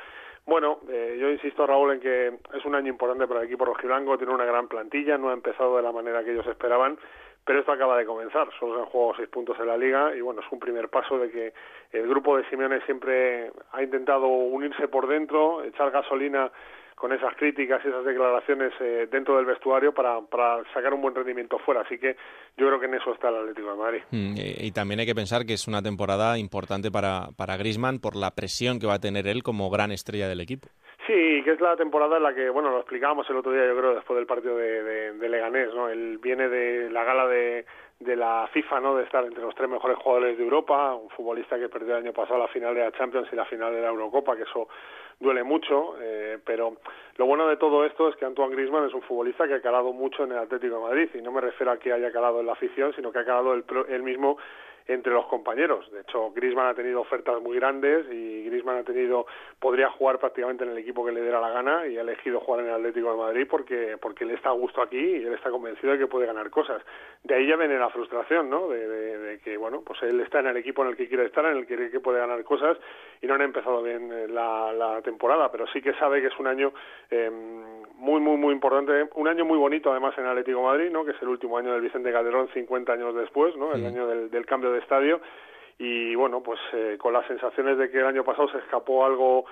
[0.46, 4.16] bueno, eh, yo insisto, Raúl, en que es un año importante para el equipo rojiblanco,
[4.16, 6.96] tiene una gran plantilla, no ha empezado de la manera que ellos esperaban,
[7.44, 8.48] pero esto acaba de comenzar.
[8.60, 11.18] Solo se han jugado seis puntos en la liga y bueno, es un primer paso
[11.18, 11.52] de que
[11.90, 16.52] el grupo de Simeone siempre ha intentado unirse por dentro, echar gasolina
[16.96, 21.14] con esas críticas y esas declaraciones eh, dentro del vestuario para, para sacar un buen
[21.14, 21.82] rendimiento fuera.
[21.82, 22.16] Así que
[22.56, 24.00] yo creo que en eso está el Atlético de Madrid.
[24.10, 28.16] Mm, y, también hay que pensar que es una temporada importante para, para Griezmann por
[28.16, 30.68] la presión que va a tener él como gran estrella del equipo.
[31.06, 33.76] Sí, que es la temporada en la que, bueno, lo explicábamos el otro día, yo
[33.76, 35.88] creo, después del partido de, de, de Leganés, ¿no?
[35.88, 37.64] Él viene de la gala de,
[37.98, 38.96] de la FIFA, ¿no?
[38.96, 42.12] De estar entre los tres mejores jugadores de Europa, un futbolista que perdió el año
[42.12, 44.68] pasado la final de la Champions y la final de la Eurocopa, que eso
[45.18, 46.76] duele mucho, eh, pero
[47.16, 49.94] lo bueno de todo esto es que Antoine Griezmann es un futbolista que ha calado
[49.94, 52.46] mucho en el Atlético de Madrid, y no me refiero a que haya calado en
[52.46, 54.36] la afición, sino que ha calado él, él mismo
[54.88, 55.90] entre los compañeros.
[55.90, 59.26] De hecho, Griezmann ha tenido ofertas muy grandes y Griezmann ha tenido
[59.58, 62.60] podría jugar prácticamente en el equipo que le diera la gana y ha elegido jugar
[62.62, 65.50] en el Atlético de Madrid porque porque él está a gusto aquí y él está
[65.50, 66.82] convencido de que puede ganar cosas.
[67.24, 68.68] De ahí ya viene la frustración, ¿no?
[68.68, 71.24] De, de, de que bueno, pues él está en el equipo en el que quiere
[71.24, 72.78] estar, en el que que puede ganar cosas
[73.22, 76.38] y no han empezado bien eh, la, la temporada, pero sí que sabe que es
[76.38, 76.72] un año
[77.10, 77.30] eh,
[77.94, 81.04] muy muy muy importante, un año muy bonito además en Atlético de Madrid, ¿no?
[81.04, 83.72] Que es el último año del Vicente Calderón 50 años después, ¿no?
[83.74, 83.86] El Sí.
[83.86, 85.20] año del, del cambio de estadio
[85.78, 89.44] y bueno, pues eh, con las sensaciones de que el año pasado se escapó algo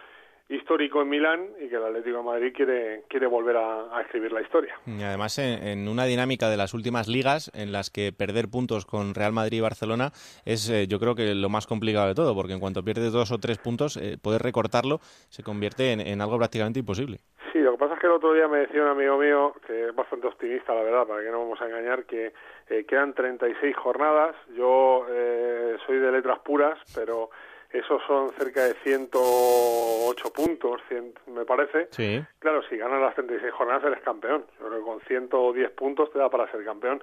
[0.48, 4.32] histórico en Milán y que el Atlético de Madrid quiere quiere volver a, a escribir
[4.32, 4.74] la historia.
[4.86, 8.84] Y además, en, en, una dinámica de las últimas ligas en las que perder puntos
[8.84, 10.10] con Real Madrid y Barcelona
[10.44, 13.32] es, eh, yo creo que lo más complicado de todo, porque en cuanto pierdes dos
[13.32, 17.18] o tres puntos, eh, poder recortarlo se convierte en, en, algo prácticamente imposible.
[17.52, 19.88] Sí, lo que pasa es que el otro día me decía un amigo mío, que
[19.88, 22.32] es bastante optimista, la verdad, para que no vamos a engañar, que
[22.68, 24.34] eh, quedan 36 jornadas.
[24.56, 27.30] Yo eh, soy de letras puras, pero
[27.74, 31.88] esos son cerca de 108 puntos, 100, me parece.
[31.90, 32.24] Sí.
[32.38, 34.44] Claro, si ganas las 36 jornadas eres campeón.
[34.60, 37.02] Yo creo que con 110 puntos te da para ser campeón.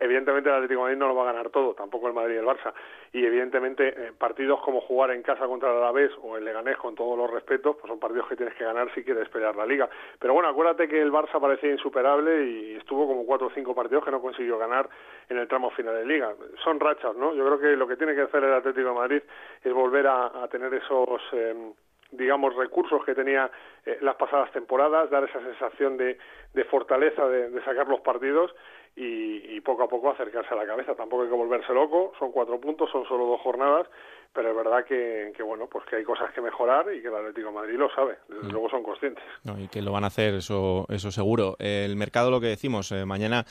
[0.00, 2.38] Evidentemente el Atlético de Madrid no lo va a ganar todo, tampoco el Madrid y
[2.38, 2.72] el Barça.
[3.12, 6.94] Y evidentemente eh, partidos como jugar en casa contra el Alavés o el Leganés, con
[6.94, 9.88] todos los respetos, pues son partidos que tienes que ganar si quieres pelear la Liga.
[10.18, 14.04] Pero bueno, acuérdate que el Barça parecía insuperable y estuvo como cuatro o cinco partidos
[14.04, 14.88] que no consiguió ganar
[15.28, 16.34] en el tramo final de Liga.
[16.62, 17.34] Son rachas, ¿no?
[17.34, 19.22] Yo creo que lo que tiene que hacer el Atlético de Madrid
[19.62, 21.20] es volver a, tener esos...
[21.32, 21.72] Eh,
[22.10, 23.50] digamos, recursos que tenía
[23.84, 26.18] eh, las pasadas temporadas, dar esa sensación de,
[26.54, 28.54] de fortaleza de, de, sacar los partidos
[28.98, 30.94] y, y, poco a poco acercarse a la cabeza.
[30.96, 33.86] Tampoco hay que volverse loco, son cuatro puntos, son solo dos jornadas,
[34.32, 37.14] pero es verdad que, que bueno, pues que hay cosas que mejorar y que el
[37.14, 38.50] Atlético de Madrid lo sabe, desde mm.
[38.50, 39.22] luego son conscientes.
[39.44, 41.54] No, y que lo van a hacer, eso, eso seguro.
[41.60, 43.44] El mercado, lo que decimos, eh, mañana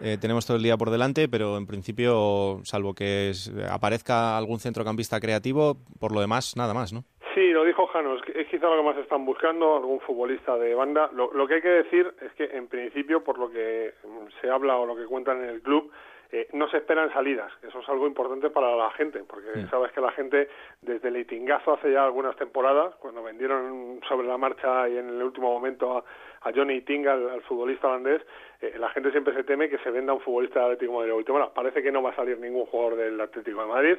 [0.00, 4.58] eh, tenemos todo el día por delante, pero en principio, salvo que es, aparezca algún
[4.58, 7.04] centrocampista creativo, por lo demás, nada más, ¿no?
[7.34, 11.10] Sí, lo dijo Janos, es quizá lo que más están buscando, algún futbolista de banda.
[11.12, 13.94] Lo, lo, que hay que decir es que, en principio, por lo que
[14.40, 15.90] se habla o lo que cuentan en el club,
[16.30, 17.52] eh, no se esperan salidas.
[17.66, 19.66] Eso es algo importante para la gente, porque sí.
[19.68, 20.48] sabes que la gente,
[20.80, 25.22] desde el itingazo hace ya algunas temporadas, cuando vendieron sobre la marcha y en el
[25.22, 26.04] último momento a,
[26.48, 28.22] a Johnny Tinga, al, al futbolista holandés,
[28.60, 31.26] eh, la gente siempre se teme que se venda un futbolista del Atlético de Madrid.
[31.28, 33.98] Bueno, parece que no va a salir ningún jugador del Atlético de Madrid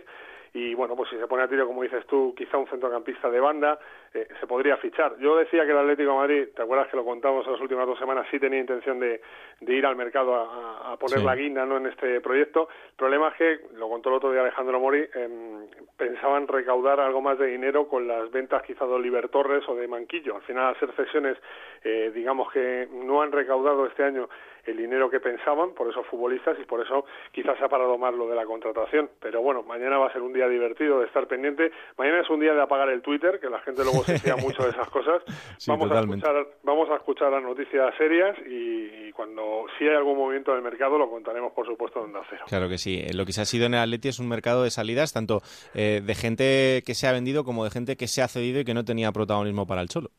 [0.56, 3.42] y bueno, pues si se pone a tiro, como dices tú, quizá un centrocampista de
[3.42, 3.78] banda,
[4.14, 5.18] eh, se podría fichar.
[5.20, 7.86] Yo decía que el Atlético de Madrid, ¿te acuerdas que lo contamos en las últimas
[7.86, 8.26] dos semanas?
[8.32, 9.20] Sí tenía intención de,
[9.60, 11.26] de ir al mercado a, a poner sí.
[11.26, 11.76] la guinda ¿no?
[11.76, 12.70] en este proyecto.
[12.92, 17.20] El problema es que, lo contó el otro día Alejandro Mori, eh, pensaban recaudar algo
[17.22, 20.38] más de dinero con las ventas quizá de Oliver Torres o de Manquillo.
[20.38, 21.38] Al final, al ser cesiones,
[21.84, 24.30] eh, digamos que no han recaudado este año
[24.66, 28.14] el dinero que pensaban por esos futbolistas y por eso quizás se ha parado más
[28.14, 29.10] lo de la contratación.
[29.20, 31.72] Pero bueno, mañana va a ser un día divertido de estar pendiente.
[31.98, 34.64] Mañana es un día de apagar el Twitter, que la gente luego se fía mucho
[34.64, 35.24] de esas cosas.
[35.58, 36.28] Sí, vamos, totalmente.
[36.28, 40.54] a escuchar, vamos a escuchar las noticias serias y, y, cuando si hay algún movimiento
[40.54, 42.46] del mercado lo contaremos, por supuesto, en Onda Cero.
[42.48, 43.02] Claro que sí.
[43.14, 45.42] Lo que se ha sido en el Atleti es un mercado de salidas, tanto
[45.74, 48.66] eh, de gente que se ha vendido como de gente que se ha cedido y
[48.66, 50.10] que no tenía protagonismo para el Cholo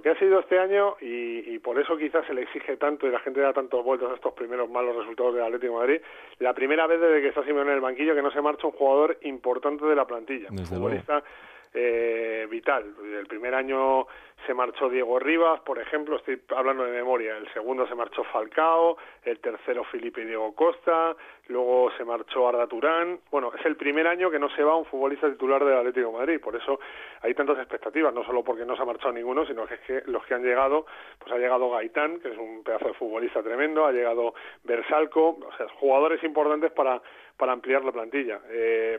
[0.00, 3.06] lo que ha sido este año y, y, por eso quizás se le exige tanto
[3.06, 6.00] y la gente da tantos vueltos a estos primeros malos resultados del Atlético de Madrid,
[6.38, 8.72] la primera vez desde que está Simeone en el banquillo que no se marcha un
[8.72, 11.22] jugador importante de la plantilla, Desde un futbolista
[11.72, 12.94] eh, vital.
[13.18, 14.06] El primer año
[14.46, 18.96] se marchó Diego Rivas, por ejemplo, estoy hablando de memoria, el segundo se marchó Falcao,
[19.22, 21.14] el tercero Felipe Diego Costa,
[21.48, 23.20] luego se marchó Arda Turán.
[23.30, 26.40] Bueno, es el primer año que no se va un futbolista titular del Atlético Madrid,
[26.40, 26.80] por eso
[27.20, 30.02] hay tantas expectativas, no solo porque no se ha marchado ninguno, sino que es que
[30.06, 30.86] los que han llegado,
[31.18, 35.56] pues ha llegado Gaitán, que es un pedazo de futbolista tremendo, ha llegado Bersalco, o
[35.56, 37.00] sea, jugadores importantes para,
[37.36, 38.40] para ampliar la plantilla.
[38.48, 38.98] Eh,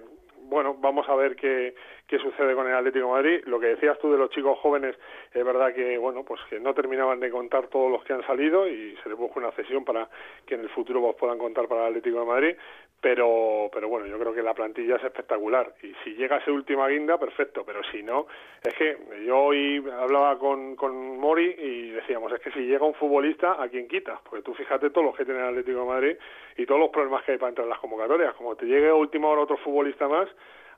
[0.52, 1.74] bueno, vamos a ver qué,
[2.06, 3.43] qué sucede con el Atlético de Madrid.
[3.45, 4.97] Lo que decías tú de los chicos jóvenes,
[5.34, 8.68] es verdad que, bueno, pues que no terminaban de contar todos los que han salido
[8.68, 10.10] y se les busca una cesión para
[10.45, 12.56] que en el futuro pues, puedan contar para el Atlético de Madrid,
[13.02, 15.74] pero, pero bueno, yo creo que la plantilla es espectacular.
[15.82, 18.28] Y si llega ese última guinda, perfecto, pero si no,
[18.64, 22.93] es que yo hoy hablaba con, con Mori y decíamos, es que si llega un
[22.93, 24.20] futbolista, ¿a quién quitas?
[24.22, 26.16] Porque tú fíjate todos los que tiene el Atlético de Madrid
[26.58, 28.95] y todos los problemas que hay para entrar en las convocatorias, como te llegue a
[28.95, 30.30] última hora otro futbolista más,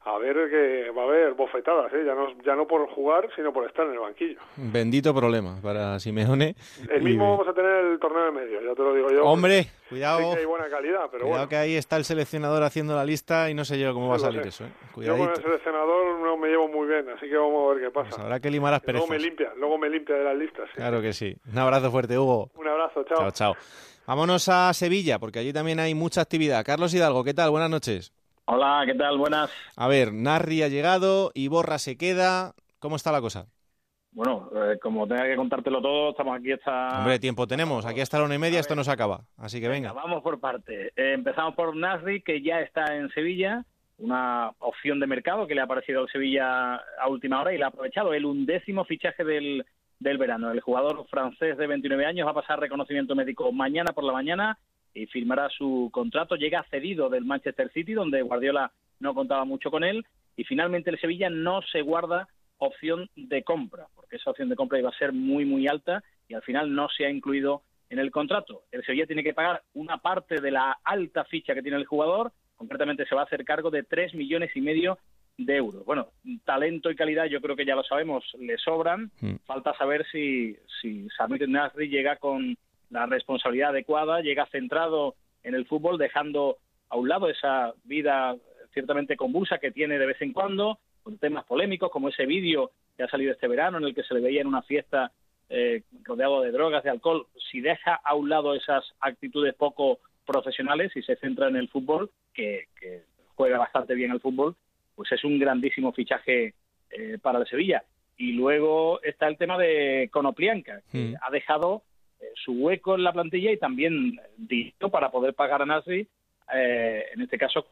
[0.05, 2.03] a ver que va a haber bofetadas, ¿eh?
[2.05, 4.39] ya, no, ya no por jugar, sino por estar en el banquillo.
[4.57, 6.55] Bendito problema para Simeone.
[6.89, 9.23] El mismo vamos a tener el torneo de medio, ya te lo digo yo.
[9.23, 10.19] Hombre, cuidado.
[10.19, 13.49] Sí que hay buena calidad, pero cuidado que ahí está el seleccionador haciendo la lista
[13.49, 14.65] y no sé yo cómo va a salir eso.
[14.65, 14.71] ¿eh?
[14.97, 17.91] Yo con el seleccionador no me llevo muy bien, así que vamos a ver qué
[17.91, 18.09] pasa.
[18.09, 19.07] Pues habrá que limar las perezas.
[19.07, 20.69] Luego me limpia, luego me limpia de las listas.
[20.75, 21.35] Claro que sí.
[21.49, 22.51] Un abrazo fuerte, Hugo.
[22.55, 23.17] Un abrazo, chao.
[23.19, 23.55] Chao, chao.
[24.05, 26.65] Vámonos a Sevilla, porque allí también hay mucha actividad.
[26.65, 27.51] Carlos Hidalgo, ¿qué tal?
[27.51, 28.11] Buenas noches.
[28.55, 29.17] Hola, ¿qué tal?
[29.17, 29.51] Buenas.
[29.75, 32.53] A ver, Narri ha llegado, Iborra se queda.
[32.77, 33.47] ¿Cómo está la cosa?
[34.11, 36.99] Bueno, eh, como tenga que contártelo todo, estamos aquí hasta...
[36.99, 37.83] Hombre, tiempo tenemos.
[37.83, 39.21] Aquí hasta la una y media esto no se acaba.
[39.37, 39.91] Así que venga.
[39.93, 40.89] Vamos por parte.
[40.95, 43.65] Eh, empezamos por Nasri, que ya está en Sevilla.
[43.97, 47.63] Una opción de mercado que le ha aparecido al Sevilla a última hora y le
[47.63, 48.13] ha aprovechado.
[48.13, 49.65] El undécimo fichaje del,
[49.97, 50.51] del verano.
[50.51, 54.59] El jugador francés de 29 años va a pasar reconocimiento médico mañana por la mañana
[54.93, 56.35] y firmará su contrato.
[56.35, 60.05] Llega cedido del Manchester City, donde Guardiola no contaba mucho con él.
[60.35, 62.27] Y finalmente el Sevilla no se guarda
[62.57, 66.33] opción de compra, porque esa opción de compra iba a ser muy, muy alta y
[66.33, 68.63] al final no se ha incluido en el contrato.
[68.71, 72.31] El Sevilla tiene que pagar una parte de la alta ficha que tiene el jugador,
[72.55, 74.97] concretamente se va a hacer cargo de tres millones y medio
[75.37, 75.85] de euros.
[75.85, 76.07] Bueno,
[76.45, 79.11] talento y calidad yo creo que ya lo sabemos, le sobran.
[79.19, 79.35] Mm.
[79.45, 82.55] Falta saber si, si Samir Nasri llega con
[82.89, 86.57] la responsabilidad adecuada, llega centrado en el fútbol, dejando
[86.89, 88.35] a un lado esa vida
[88.73, 93.03] ciertamente convulsa que tiene de vez en cuando, con temas polémicos como ese vídeo que
[93.03, 95.11] ha salido este verano en el que se le veía en una fiesta
[95.49, 97.27] eh, rodeado de drogas, de alcohol.
[97.51, 102.09] Si deja a un lado esas actitudes poco profesionales y se centra en el fútbol,
[102.33, 102.67] que,
[103.35, 104.55] juega bastante bien el fútbol,
[104.95, 106.53] pues es un grandísimo fichaje
[106.91, 107.83] eh, para el Sevilla.
[108.15, 111.15] Y luego está el tema de Conoplianca, que mm.
[111.19, 111.81] ha dejado
[112.35, 116.07] su hueco en la plantilla y también dinero para poder pagar a Nasri,
[116.53, 117.65] eh, en este caso,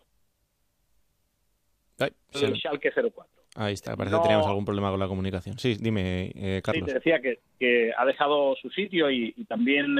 [1.99, 3.25] el Schalke 04.
[3.55, 5.59] Ahí está, parece que teníamos algún problema con la comunicación.
[5.59, 6.85] Sí, dime, eh, Carlos.
[6.85, 9.97] Sí, te decía que, que, ha dejado su sitio y, también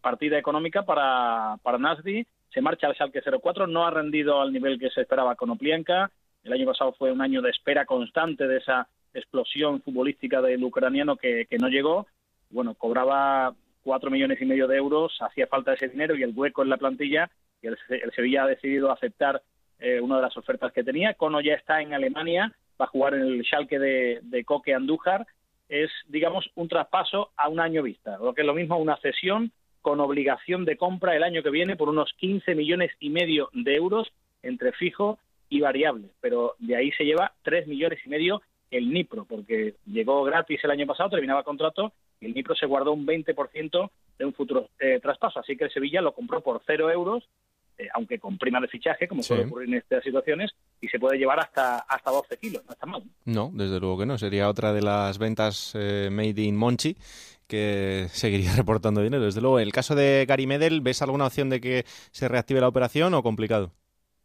[0.00, 2.26] partida económica para, para Nasri.
[2.52, 6.10] Se marcha al Schalke 04, no ha rendido al nivel que se esperaba con Oplienka.
[6.42, 11.16] El año pasado fue un año de espera constante de esa explosión futbolística del ucraniano
[11.16, 12.06] que, que no llegó
[12.54, 16.62] bueno, cobraba cuatro millones y medio de euros, hacía falta ese dinero y el hueco
[16.62, 17.30] en la plantilla,
[17.60, 17.76] y el,
[18.14, 19.42] Sevilla ha decidido aceptar
[19.78, 21.14] eh, una de las ofertas que tenía.
[21.14, 25.26] Cono ya está en Alemania, va a jugar en el Schalke de, de Coque Andújar.
[25.68, 29.50] Es, digamos, un traspaso a un año vista, lo que es lo mismo una cesión
[29.82, 33.74] con obligación de compra el año que viene por unos 15 millones y medio de
[33.74, 34.10] euros
[34.42, 39.24] entre fijo y variable, pero de ahí se lleva 3 millones y medio el Nipro,
[39.24, 41.92] porque llegó gratis el año pasado, terminaba contrato
[42.24, 45.40] y el Nipro se guardó un 20% de un futuro eh, traspaso.
[45.40, 47.28] Así que el Sevilla lo compró por cero euros,
[47.76, 51.18] eh, aunque con prima de fichaje, como puede ocurrir en estas situaciones, y se puede
[51.18, 52.64] llevar hasta, hasta 12 kilos.
[52.64, 53.02] No está mal.
[53.24, 54.16] No, desde luego que no.
[54.16, 56.96] Sería otra de las ventas eh, made in Monchi
[57.46, 59.24] que seguiría reportando dinero.
[59.24, 62.60] Desde luego, en el caso de Gary Medel, ¿ves alguna opción de que se reactive
[62.60, 63.72] la operación o complicado?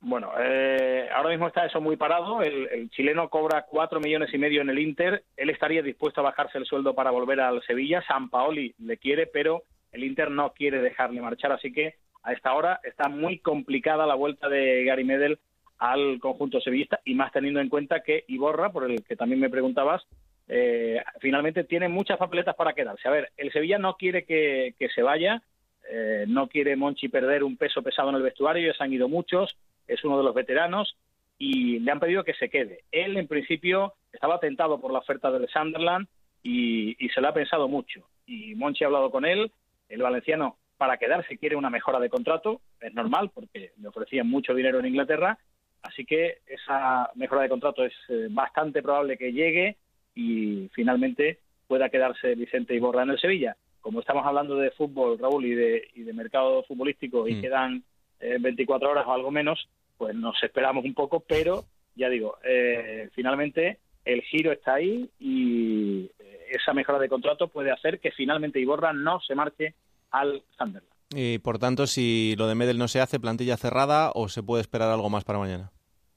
[0.01, 2.41] Bueno, eh, ahora mismo está eso muy parado.
[2.41, 5.23] El, chileno cobra cuatro millones y medio en el Inter.
[5.35, 8.01] Él estaría dispuesto a bajarse el sueldo para volver al Sevilla.
[8.07, 11.51] San Paoli le quiere, pero el Inter no quiere dejarle marchar.
[11.51, 15.39] Así que a esta hora está muy complicada la vuelta de Gary Medel
[15.79, 19.49] al conjunto sevillista y más teniendo en cuenta que Iborra, por el que también me
[19.49, 20.05] preguntabas,
[20.47, 23.07] eh, finalmente tiene muchas papeletas para quedarse.
[23.07, 25.41] A ver, el Sevilla no quiere que, se vaya,
[25.89, 29.07] eh, no quiere Monchi perder un peso pesado en el vestuario, ya se han ido
[29.07, 29.57] muchos,
[29.89, 30.95] es uno de los veteranos
[31.37, 32.83] y le han pedido que se quede.
[32.91, 36.07] Él, en principio, estaba tentado por la oferta del Sunderland
[36.43, 38.07] y, se lo ha pensado mucho.
[38.25, 39.51] Y Monchi ha hablado con él,
[39.87, 44.53] el valenciano, para quedarse quiere una mejora de contrato, es normal porque le ofrecían mucho
[44.53, 45.37] dinero en Inglaterra,
[45.81, 49.77] así que esa mejora de contrato es eh, bastante probable que llegue
[50.15, 53.57] y finalmente pueda quedarse Vicente Iborra en el Sevilla.
[53.81, 57.41] Como estamos hablando de fútbol, Raúl, y de, y de mercado futbolístico y mm.
[57.41, 57.83] quedan
[58.19, 59.67] 24 eh, horas o algo menos,
[59.99, 66.09] pues nos esperamos un poco, pero ya digo, eh, finalmente el giro está ahí y
[66.17, 69.75] eh, esa mejora de contrato puede hacer que finalmente Iborra no se marche
[70.11, 70.87] al Sunderland.
[71.13, 74.61] Y por tanto, si lo de Medel no se hace, plantilla cerrada o se puede
[74.61, 75.69] esperar algo más para mañana.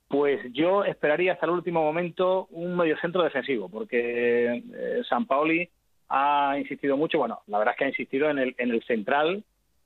[0.07, 5.69] Pues yo esperaría hasta el último momento un mediocentro defensivo, porque eh, San Paoli
[6.09, 9.43] ha insistido mucho, bueno, la verdad es que ha insistido en el, en el central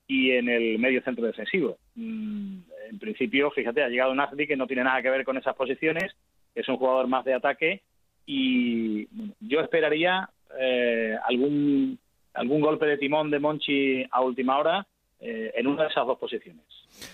[0.08, 1.78] y en el medio centro defensivo.
[1.94, 2.58] Mm,
[2.90, 6.14] en principio, fíjate, ha llegado Nasri que no tiene nada que ver con esas posiciones,
[6.54, 7.82] es un jugador más de ataque
[8.24, 9.08] y
[9.40, 10.28] yo esperaría
[10.58, 11.98] eh, algún
[12.34, 14.86] algún golpe de timón de Monchi a última hora
[15.20, 16.64] eh, en una de esas dos posiciones.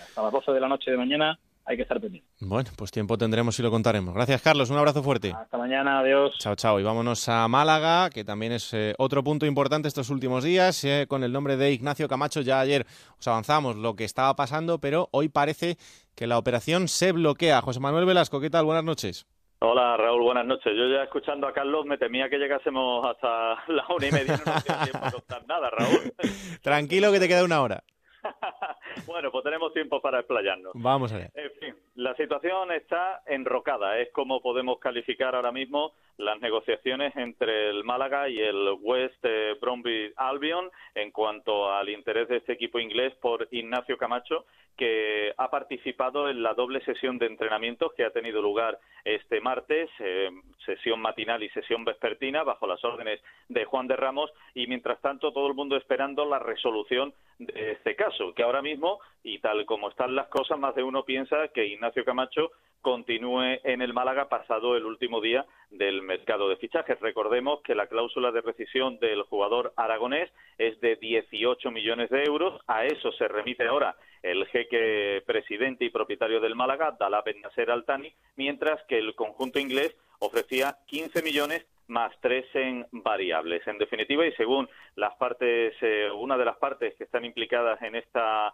[0.01, 2.29] Hasta las 12 de la noche de mañana hay que estar pendiente.
[2.41, 4.13] Bueno, pues tiempo tendremos y lo contaremos.
[4.13, 4.69] Gracias, Carlos.
[4.69, 5.33] Un abrazo fuerte.
[5.33, 5.99] Hasta mañana.
[5.99, 6.37] Adiós.
[6.39, 6.79] Chao, chao.
[6.79, 11.05] Y vámonos a Málaga, que también es eh, otro punto importante estos últimos días, eh,
[11.07, 12.41] con el nombre de Ignacio Camacho.
[12.41, 12.85] Ya ayer
[13.17, 15.77] os avanzamos lo que estaba pasando, pero hoy parece
[16.15, 17.61] que la operación se bloquea.
[17.61, 18.65] José Manuel Velasco, ¿qué tal?
[18.65, 19.25] Buenas noches.
[19.65, 20.73] Hola Raúl, buenas noches.
[20.75, 24.41] Yo ya escuchando a Carlos me temía que llegásemos hasta la una y media.
[24.45, 26.13] No nos tiempo a contar nada, Raúl.
[26.61, 27.83] Tranquilo que te queda una hora.
[29.07, 30.73] bueno, pues tenemos tiempo para explayarnos.
[30.75, 31.31] Vamos a ver.
[31.35, 33.99] En fin, la situación está enrocada.
[33.99, 39.55] Es como podemos calificar ahora mismo las negociaciones entre el Málaga y el West eh,
[39.59, 44.45] Bromwich Albion en cuanto al interés de este equipo inglés por Ignacio Camacho,
[44.77, 49.89] que ha participado en la doble sesión de entrenamientos que ha tenido lugar este martes,
[49.99, 50.29] eh,
[50.65, 55.31] sesión matinal y sesión vespertina, bajo las órdenes de Juan de Ramos, y mientras tanto
[55.31, 59.89] todo el mundo esperando la resolución de este caso, que ahora mismo, y tal como
[59.89, 62.51] están las cosas, más de uno piensa que Ignacio Camacho
[62.83, 66.99] continúe en el Málaga pasado el último día del mercado de fichajes.
[66.99, 70.29] Recordemos que la cláusula de rescisión del jugador aragonés
[70.59, 72.61] es de 18 millones de euros.
[72.67, 77.71] A eso se remite ahora el jeque presidente y propietario del Málaga, Dala Ben Nasser
[77.71, 83.65] Altani, mientras que el conjunto inglés ofrecía 15 millones más tres en variables.
[83.67, 87.95] En definitiva, y según las partes, eh, una de las partes que están implicadas en
[87.95, 88.53] esta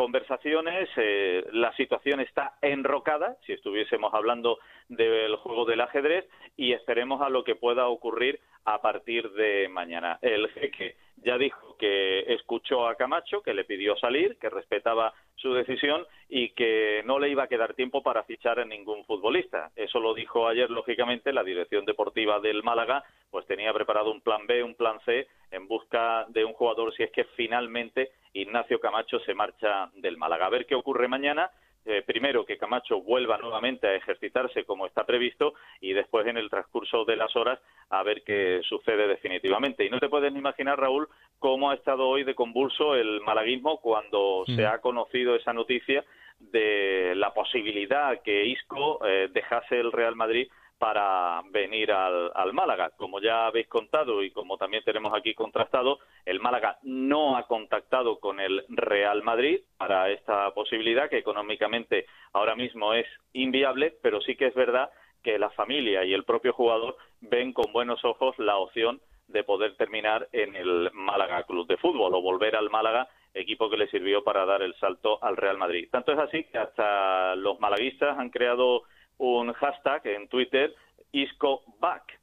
[0.00, 6.26] conversaciones, eh, la situación está enrocada, si estuviésemos hablando del juego del ajedrez,
[6.56, 10.18] y esperemos a lo que pueda ocurrir a partir de mañana.
[10.22, 15.52] El jeque ya dijo que escuchó a Camacho, que le pidió salir, que respetaba su
[15.52, 19.70] decisión y que no le iba a quedar tiempo para fichar a ningún futbolista.
[19.76, 24.46] Eso lo dijo ayer, lógicamente, la dirección deportiva del Málaga, pues tenía preparado un plan
[24.46, 29.20] B, un plan C, en busca de un jugador si es que finalmente Ignacio Camacho
[29.20, 30.46] se marcha del Málaga.
[30.46, 31.50] A ver qué ocurre mañana
[31.86, 36.50] eh, primero que Camacho vuelva nuevamente a ejercitarse como está previsto y después en el
[36.50, 37.58] transcurso de las horas
[37.88, 39.84] a ver qué sucede definitivamente.
[39.86, 41.08] Y no te puedes ni imaginar, Raúl,
[41.38, 44.56] cómo ha estado hoy de convulso el malaguismo cuando mm.
[44.56, 46.04] se ha conocido esa noticia
[46.38, 50.48] de la posibilidad que Isco eh, dejase el Real Madrid
[50.80, 52.90] para venir al, al, Málaga.
[52.96, 58.18] Como ya habéis contado y como también tenemos aquí contrastado, el Málaga no ha contactado
[58.18, 64.36] con el Real Madrid para esta posibilidad, que económicamente ahora mismo es inviable, pero sí
[64.36, 64.88] que es verdad
[65.22, 69.76] que la familia y el propio jugador ven con buenos ojos la opción de poder
[69.76, 74.24] terminar en el Málaga Club de Fútbol o volver al Málaga equipo que le sirvió
[74.24, 75.88] para dar el salto al Real Madrid.
[75.90, 78.82] Tanto es así que hasta los malaguistas han creado
[79.20, 80.74] un hashtag en Twitter,
[81.12, 82.20] IscoBack,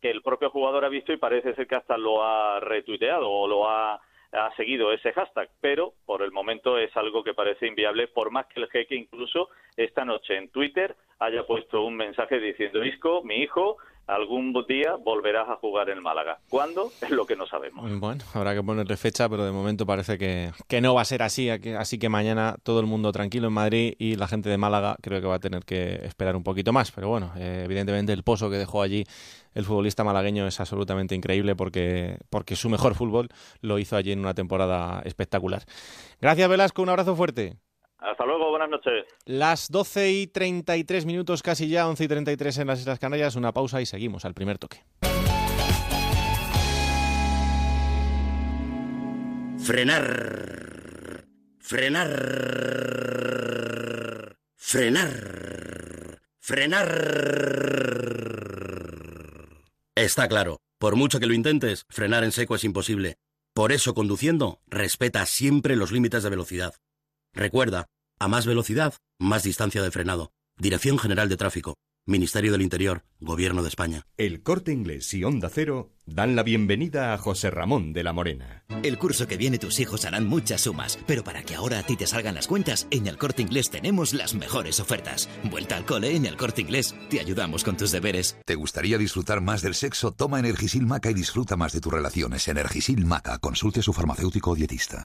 [0.00, 3.46] que el propio jugador ha visto y parece ser que hasta lo ha retuiteado o
[3.46, 4.00] lo ha,
[4.32, 8.46] ha seguido ese hashtag, pero por el momento es algo que parece inviable, por más
[8.46, 13.36] que el jeque incluso esta noche en Twitter haya puesto un mensaje diciendo, Isco, mi
[13.36, 16.38] hijo, algún día volverás a jugar en Málaga.
[16.48, 16.90] ¿Cuándo?
[17.02, 17.84] Es lo que no sabemos.
[18.00, 21.22] Bueno, habrá que ponerle fecha, pero de momento parece que, que no va a ser
[21.22, 21.48] así.
[21.50, 25.20] Así que mañana todo el mundo tranquilo en Madrid y la gente de Málaga creo
[25.20, 26.90] que va a tener que esperar un poquito más.
[26.90, 29.04] Pero bueno, eh, evidentemente el pozo que dejó allí
[29.54, 33.28] el futbolista malagueño es absolutamente increíble porque, porque su mejor fútbol
[33.60, 35.64] lo hizo allí en una temporada espectacular.
[36.20, 37.56] Gracias Velasco, un abrazo fuerte.
[37.98, 39.06] Hasta luego, buenas noches.
[39.24, 43.34] Las 12 y 33 minutos, casi ya, 11 y 33 en las Islas Canarias.
[43.36, 44.84] Una pausa y seguimos al primer toque.
[49.58, 51.26] Frenar.
[51.58, 52.08] Frenar.
[54.56, 56.18] Frenar.
[56.40, 56.88] Frenar.
[59.94, 63.16] Está claro, por mucho que lo intentes, frenar en seco es imposible.
[63.52, 66.74] Por eso, conduciendo, respeta siempre los límites de velocidad.
[67.34, 67.86] Recuerda,
[68.18, 70.32] a más velocidad, más distancia de frenado.
[70.58, 71.74] Dirección General de Tráfico.
[72.06, 74.06] Ministerio del Interior, Gobierno de España.
[74.16, 78.64] El Corte Inglés y Onda Cero dan la bienvenida a José Ramón de la Morena.
[78.82, 81.96] El curso que viene tus hijos harán muchas sumas, pero para que ahora a ti
[81.96, 85.28] te salgan las cuentas, en el Corte Inglés tenemos las mejores ofertas.
[85.44, 86.94] Vuelta al cole en el Corte Inglés.
[87.10, 88.38] Te ayudamos con tus deberes.
[88.46, 90.10] ¿Te gustaría disfrutar más del sexo?
[90.10, 92.48] Toma Energisil Maca y disfruta más de tus relaciones.
[92.48, 93.38] Energisil Maca.
[93.38, 95.04] Consulte a su farmacéutico o dietista.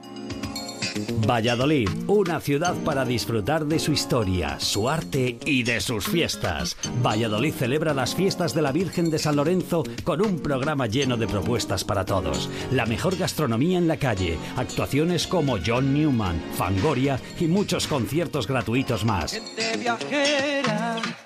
[1.28, 6.78] Valladolid, una ciudad para disfrutar de su historia, su arte y de sus fiestas.
[7.04, 11.28] Valladolid celebra las fiestas de la Virgen de San Lorenzo con un programa lleno de
[11.28, 12.50] propuestas para todos.
[12.72, 19.06] La mejor gastronomía en la calle, actuaciones como John Newman, Fangoria y muchos conciertos gratuitos
[19.06, 19.42] más.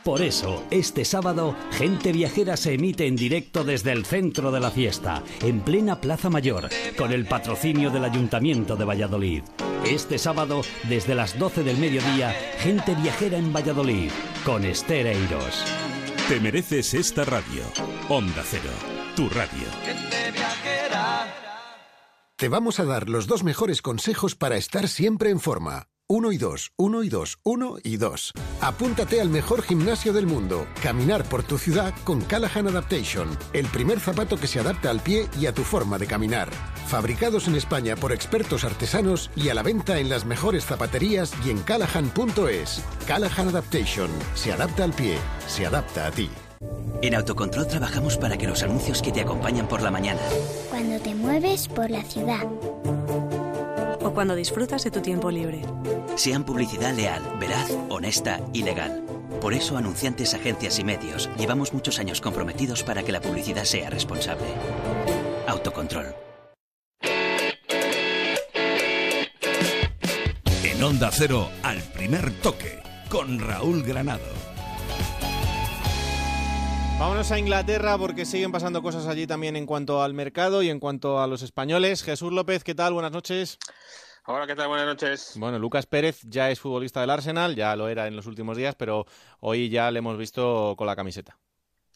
[0.03, 4.71] Por eso, este sábado, Gente Viajera se emite en directo desde el centro de la
[4.71, 9.43] fiesta, en plena Plaza Mayor, con el patrocinio del Ayuntamiento de Valladolid.
[9.85, 14.11] Este sábado, desde las 12 del mediodía, Gente Viajera en Valladolid,
[14.45, 15.63] con Esther Eiros.
[16.27, 17.63] Te mereces esta radio.
[18.09, 18.71] Onda Cero,
[19.15, 19.67] tu radio.
[22.35, 25.87] Te vamos a dar los dos mejores consejos para estar siempre en forma.
[26.09, 28.31] Uno y dos, uno y dos, uno y dos.
[28.61, 30.65] Apúntate al mejor gimnasio del mundo.
[30.81, 33.27] Caminar por tu ciudad con Callahan Adaptation.
[33.51, 36.49] El primer zapato que se adapta al pie y a tu forma de caminar.
[36.87, 41.49] Fabricados en España por expertos artesanos y a la venta en las mejores zapaterías y
[41.49, 42.81] en callahan.es.
[43.05, 44.09] Callahan Adaptation.
[44.33, 45.17] Se adapta al pie.
[45.45, 46.29] Se adapta a ti.
[47.01, 50.21] En Autocontrol trabajamos para que los anuncios que te acompañan por la mañana,
[50.69, 52.47] Cuando te mueves por la ciudad.
[54.07, 55.65] O cuando disfrutas de tu tiempo libre.
[56.15, 59.03] sean publicidad leal, veraz, honesta y legal.
[59.41, 63.89] Por eso, anunciantes, agencias y medios, llevamos muchos años comprometidos para que la publicidad sea
[63.89, 64.47] responsable.
[65.45, 66.15] Autocontrol.
[70.63, 72.79] En Onda Cero, al primer toque,
[73.09, 74.56] con Raúl Granado.
[76.99, 80.79] Vámonos a Inglaterra porque siguen pasando cosas allí también en cuanto al mercado y en
[80.79, 82.03] cuanto a los españoles.
[82.03, 82.93] Jesús López, ¿qué tal?
[82.93, 83.59] Buenas noches.
[84.25, 84.67] Hola, ¿qué tal?
[84.67, 85.33] Buenas noches.
[85.37, 88.73] Bueno, Lucas Pérez ya es futbolista del Arsenal, ya lo era en los últimos días,
[88.75, 89.05] pero
[89.41, 91.37] hoy ya le hemos visto con la camiseta.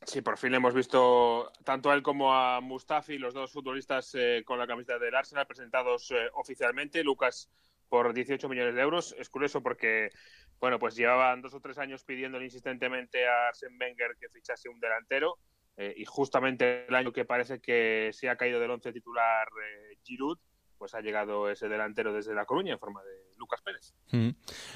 [0.05, 4.13] Sí, por fin le hemos visto tanto a él como a Mustafi, los dos futbolistas
[4.13, 7.03] eh, con la camiseta del Arsenal, presentados eh, oficialmente.
[7.03, 7.49] Lucas
[7.91, 9.13] por 18 millones de euros.
[9.19, 10.09] Es curioso porque,
[10.61, 14.79] bueno, pues llevaban dos o tres años pidiéndole insistentemente a Arsene Wenger que fichase un
[14.79, 15.37] delantero.
[15.77, 19.97] eh, y justamente el año que parece que se ha caído del once titular eh,
[20.03, 20.37] Giroud,
[20.77, 23.93] pues ha llegado ese delantero desde La Coruña en forma de Lucas Pérez.
[24.11, 24.29] Mm.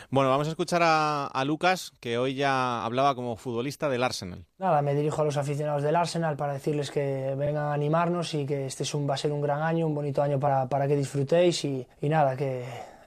[0.10, 4.46] Bueno, vamos a escuchar a, a Lucas, que hoy ya hablaba como futbolista del Arsenal.
[4.58, 8.46] Nada, me dirijo a los aficionados del Arsenal para decirles que vengan a animarnos y
[8.46, 10.88] que este es un, va a ser un gran año, un bonito año para, para
[10.88, 12.64] que disfrutéis y, y nada, que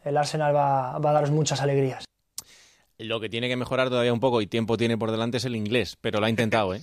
[0.09, 2.05] el Arsenal va, va a daros muchas alegrías.
[2.99, 5.55] Lo que tiene que mejorar todavía un poco y tiempo tiene por delante es el
[5.55, 6.83] inglés, pero lo ha intentado, ¿eh?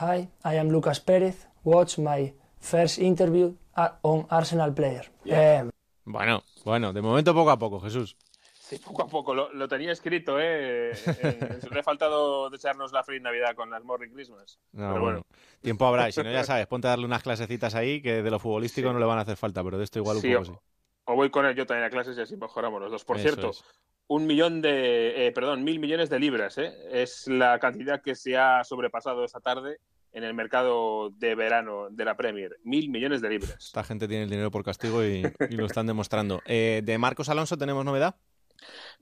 [0.00, 1.48] Hi, I am Lucas Pérez.
[1.64, 3.54] Watch my first interview
[4.02, 5.10] on Arsenal player.
[5.24, 5.68] Eh,
[6.04, 8.16] Bueno, bueno, de momento poco a poco, Jesús.
[8.60, 9.34] Sí, poco a poco.
[9.34, 10.90] Lo, lo tenía escrito, ¿eh?
[10.92, 14.58] Eh, le ha faltado desearnos la feliz Navidad con las Merry Christmas.
[14.72, 15.22] No, Pero bueno,
[15.62, 16.08] tiempo habrá.
[16.10, 18.92] Y si no, ya sabes, ponte a darle unas clasecitas ahí que de lo futbolístico
[18.92, 20.64] no le van a hacer falta, pero de esto igual Sí, un o, poco sí.
[21.08, 23.04] O voy con él yo también a clases y así mejoramos los dos.
[23.04, 23.64] Por Eso cierto, es.
[24.08, 26.74] un millón de, eh, perdón, mil millones de libras, ¿eh?
[26.92, 29.78] Es la cantidad que se ha sobrepasado esta tarde
[30.12, 32.58] en el mercado de verano de la Premier.
[32.62, 33.56] Mil millones de libras.
[33.58, 36.42] Esta gente tiene el dinero por castigo y, y lo están demostrando.
[36.44, 38.16] Eh, de Marcos Alonso tenemos novedad.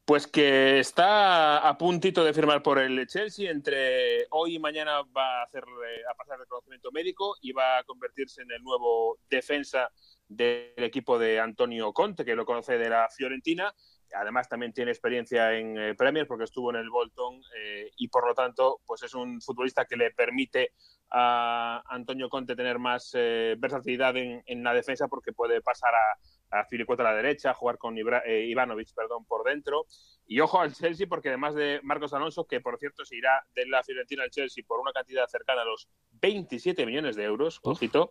[0.04, 3.50] Pues que está a puntito de firmar por el Chelsea.
[3.50, 7.84] Entre hoy y mañana va a, hacer, a pasar el reconocimiento médico y va a
[7.84, 9.90] convertirse en el nuevo defensa
[10.28, 13.72] del equipo de Antonio Conte, que lo conoce de la Fiorentina.
[14.14, 18.26] Además, también tiene experiencia en eh, Premier porque estuvo en el Bolton eh, y, por
[18.26, 20.72] lo tanto, pues es un futbolista que le permite
[21.10, 26.58] a Antonio Conte tener más eh, versatilidad en, en la defensa porque puede pasar a,
[26.60, 29.86] a Filicueta a la derecha, jugar con Ibra- eh, Ivanovic perdón, por dentro.
[30.26, 33.66] Y ojo al Chelsea porque además de Marcos Alonso, que por cierto se irá de
[33.66, 38.10] la Fiorentina al Chelsea por una cantidad cercana a los 27 millones de euros, ojito,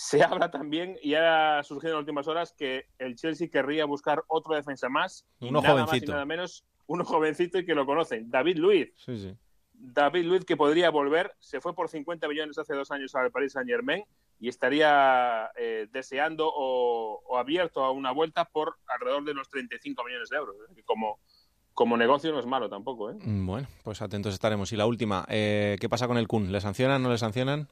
[0.00, 4.22] se habla también, y ha surgido en las últimas horas, que el Chelsea querría buscar
[4.28, 5.26] otro defensa más.
[5.40, 6.12] Uno nada más y jovencito.
[6.12, 8.92] nada menos, uno jovencito y que lo conocen, David Luiz.
[8.96, 9.34] Sí, sí.
[9.72, 13.52] David Luiz que podría volver, se fue por 50 millones hace dos años al Paris
[13.52, 14.04] Saint Germain
[14.40, 20.04] y estaría eh, deseando o, o abierto a una vuelta por alrededor de los 35
[20.04, 20.56] millones de euros.
[20.68, 21.18] Decir, Como,
[21.74, 23.10] como negocio no es malo tampoco.
[23.10, 23.16] ¿eh?
[23.20, 24.72] Mm, Bueno, pues atentos estaremos.
[24.72, 26.50] Y la última, eh, ¿qué pasa con el Kun?
[26.52, 27.68] ¿Le sancionan, no le sancionan?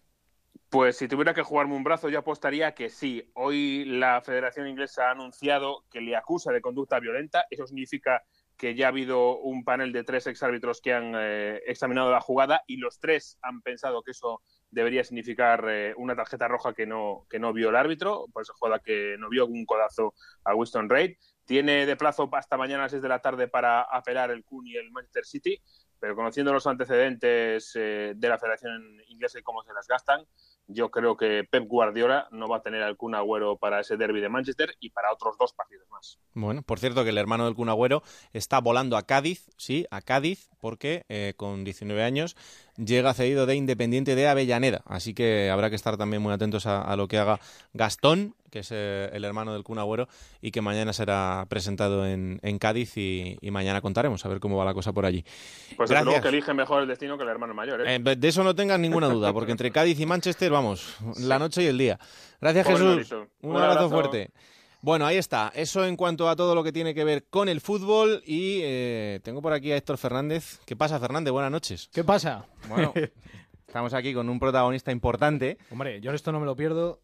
[0.68, 3.30] Pues si tuviera que jugarme un brazo, yo apostaría que sí.
[3.34, 7.46] Hoy la Federación Inglesa ha anunciado que le acusa de conducta violenta.
[7.50, 8.24] Eso significa
[8.56, 12.62] que ya ha habido un panel de tres exárbitros que han eh, examinado la jugada
[12.66, 17.26] y los tres han pensado que eso debería significar eh, una tarjeta roja que no,
[17.30, 20.14] que no vio el árbitro, por esa jugada que no vio un codazo
[20.44, 21.16] a Winston Reid.
[21.44, 24.66] Tiene de plazo hasta mañana a las 6 de la tarde para apelar el Kun
[24.66, 25.62] y el Manchester City,
[26.00, 30.24] pero conociendo los antecedentes eh, de la Federación Inglesa y cómo se las gastan,
[30.68, 34.20] yo creo que Pep Guardiola no va a tener al Kun Agüero para ese derby
[34.20, 36.18] de Manchester y para otros dos partidos más.
[36.34, 38.02] Bueno, por cierto que el hermano del Kun Agüero
[38.32, 42.36] está volando a Cádiz, sí, a Cádiz, porque eh, con 19 años
[42.76, 44.82] llega cedido de Independiente de Avellaneda.
[44.86, 47.40] Así que habrá que estar también muy atentos a, lo que haga
[47.74, 50.08] Gastón, que es eh, el hermano del Kun Agüero,
[50.40, 54.74] y que mañana será presentado en, Cádiz y, mañana contaremos a ver cómo va la
[54.74, 55.24] cosa por allí.
[55.76, 57.86] Pues luego que elige mejor el destino que el hermano mayor.
[57.86, 57.98] ¿eh?
[57.98, 61.66] de eso no tengas ninguna duda, porque entre Cádiz y Manchester, vamos, la noche y
[61.66, 61.98] el día.
[62.40, 63.14] Gracias Jesús.
[63.42, 64.30] Un, abrazo fuerte.
[64.82, 65.50] Bueno, ahí está.
[65.54, 68.22] Eso en cuanto a todo lo que tiene que ver con el fútbol.
[68.24, 70.60] Y eh, tengo por aquí a Héctor Fernández.
[70.64, 71.32] ¿Qué pasa, Fernández?
[71.32, 71.90] Buenas noches.
[71.92, 72.46] ¿Qué pasa?
[72.68, 72.92] Bueno,
[73.66, 75.58] estamos aquí con un protagonista importante.
[75.70, 77.00] Hombre, yo esto no me lo pierdo.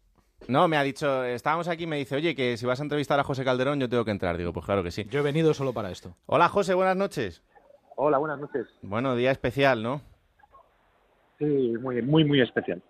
[0.47, 3.19] No, me ha dicho, estábamos aquí y me dice, oye, que si vas a entrevistar
[3.19, 4.37] a José Calderón, yo tengo que entrar.
[4.37, 5.05] Digo, pues claro que sí.
[5.09, 6.15] Yo he venido solo para esto.
[6.25, 7.41] Hola, José, buenas noches.
[7.95, 8.67] Hola, buenas noches.
[8.81, 10.01] Bueno, día especial, ¿no?
[11.39, 12.81] Sí, muy, muy, muy especial.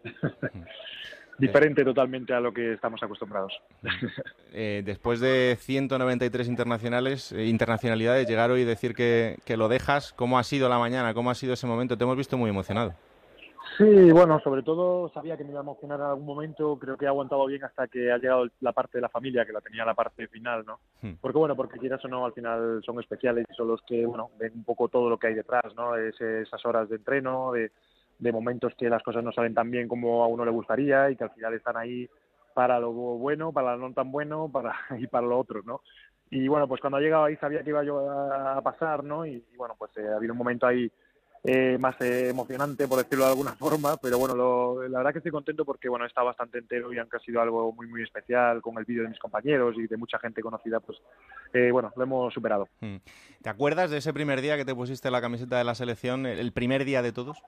[1.37, 3.53] Diferente totalmente a lo que estamos acostumbrados.
[4.55, 10.13] Eh, después de 193 internacionales, eh, internacionalidades, llegar hoy y decir que, que, lo dejas,
[10.13, 11.15] ¿cómo ha sido la mañana?
[11.15, 11.97] ¿Cómo ha sido ese momento?
[11.97, 12.93] Te hemos visto muy emocionado.
[13.77, 17.05] Sí, bueno, sobre todo sabía que me iba a emocionar en algún momento, creo que
[17.05, 19.83] he aguantado bien hasta que ha llegado la parte de la familia, que la tenía
[19.83, 20.79] la parte final, ¿no?
[21.01, 21.13] Hmm.
[21.19, 24.29] Porque bueno, porque quieras o no, al final son especiales y son los que, bueno,
[24.37, 25.95] ven un poco todo lo que hay detrás, ¿no?
[25.95, 27.71] esas horas de entreno, de
[28.23, 31.15] de momentos que las cosas no salen tan bien como a uno le gustaría y
[31.15, 32.09] que al final están ahí
[32.53, 35.81] para lo bueno, para lo no tan bueno para, y para lo otro, ¿no?
[36.29, 39.23] Y bueno, pues cuando ha llegado ahí sabía que iba yo a, pasar, ¿no?
[39.23, 40.91] Y, bueno, pues eh, ha habido un momento ahí
[41.43, 45.31] eh, más eh, emocionante, por decirlo de alguna forma, pero bueno, la verdad que estoy
[45.31, 48.79] contento porque, bueno, está bastante entero y aunque ha sido algo muy, muy especial con
[48.79, 50.97] el vídeo de mis compañeros y de mucha gente conocida, pues,
[51.71, 52.67] bueno, lo hemos superado.
[52.79, 52.95] Hmm.
[53.43, 56.51] ¿Te acuerdas de ese primer día que te pusiste la camiseta de la selección, el
[56.51, 57.43] primer día de todos?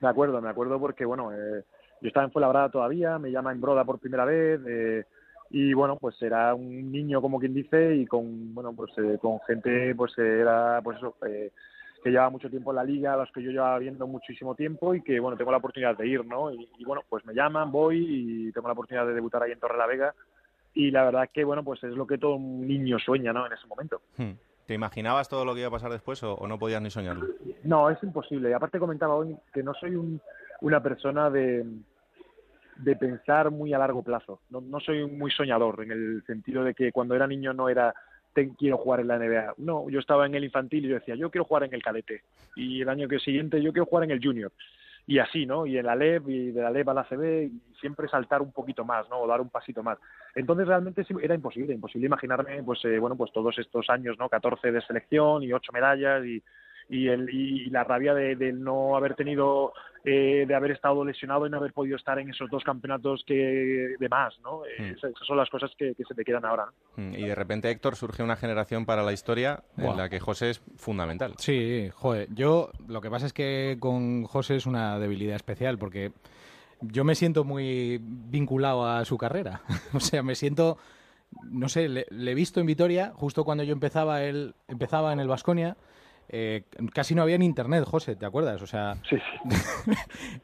[0.00, 1.64] Me acuerdo, me acuerdo porque, bueno, eh,
[2.00, 5.04] yo estaba en Fuenlabrada todavía, me llama en Broda por primera vez, eh,
[5.50, 9.40] y bueno, pues era un niño, como quien dice, y con, bueno, pues eh, con
[9.40, 13.42] gente, pues era, pues eso, que llevaba mucho tiempo en la liga, a los que
[13.42, 16.52] yo llevaba viendo muchísimo tiempo y que, bueno, tengo la oportunidad de ir, ¿no?
[16.52, 19.78] Y, bueno, pues me llaman, voy y tengo la oportunidad de debutar ahí en Torre
[19.78, 20.14] la Vega
[20.74, 23.46] y la verdad que, bueno, pues es lo que todo un niño sueña, ¿no?
[23.46, 24.00] En ese momento.
[24.16, 24.32] Hmm.
[24.68, 27.26] ¿Te imaginabas todo lo que iba a pasar después o, no podías ni soñarlo?
[27.64, 28.52] No, es imposible.
[28.52, 30.20] Aparte comentaba hoy que no soy
[30.60, 31.64] una persona de,
[32.76, 34.42] de pensar muy a largo plazo.
[34.50, 37.94] No, no soy muy soñador en el sentido de que cuando era niño no era
[38.58, 39.54] quiero jugar en la NBA.
[39.58, 42.22] No, yo estaba en el infantil y yo decía, yo quiero jugar en el cadete.
[42.56, 44.52] Y el año que siguiente yo quiero jugar en el junior
[45.08, 45.64] y así, ¿no?
[45.64, 48.52] Y en la LEB y de la LEB a la CB y siempre saltar un
[48.52, 49.20] poquito más, ¿no?
[49.20, 49.98] O dar un pasito más.
[50.34, 54.28] Entonces realmente era imposible, imposible imaginarme, pues, eh, bueno, pues todos estos años, ¿no?
[54.28, 56.42] 14 de selección y 8 medallas y,
[56.88, 59.72] y, el, y la rabia de, no haber tenido,
[60.04, 63.94] eh, de haber estado lesionado y no haber podido estar en esos dos campeonatos que
[63.98, 64.64] de más, ¿no?
[64.64, 64.96] Eh, hmm.
[64.96, 66.66] Esas son las cosas que, se te quedan ahora.
[66.96, 67.12] Hmm.
[67.14, 70.62] Y de repente, Héctor, surge una generación para la historia en la que José es
[70.76, 71.34] fundamental.
[71.38, 76.12] Sí, joder, yo lo que pasa es que con José es una debilidad especial porque
[76.80, 79.62] yo me siento muy vinculado a su carrera.
[79.92, 80.78] o sea, me siento
[81.42, 85.20] no sé, le, le, he visto en Vitoria, justo cuando yo empezaba, él empezaba en
[85.20, 85.76] el Vasconia,
[86.28, 88.60] eh, casi no había ni internet, José, ¿te acuerdas?
[88.62, 89.94] O sea, sí, sí.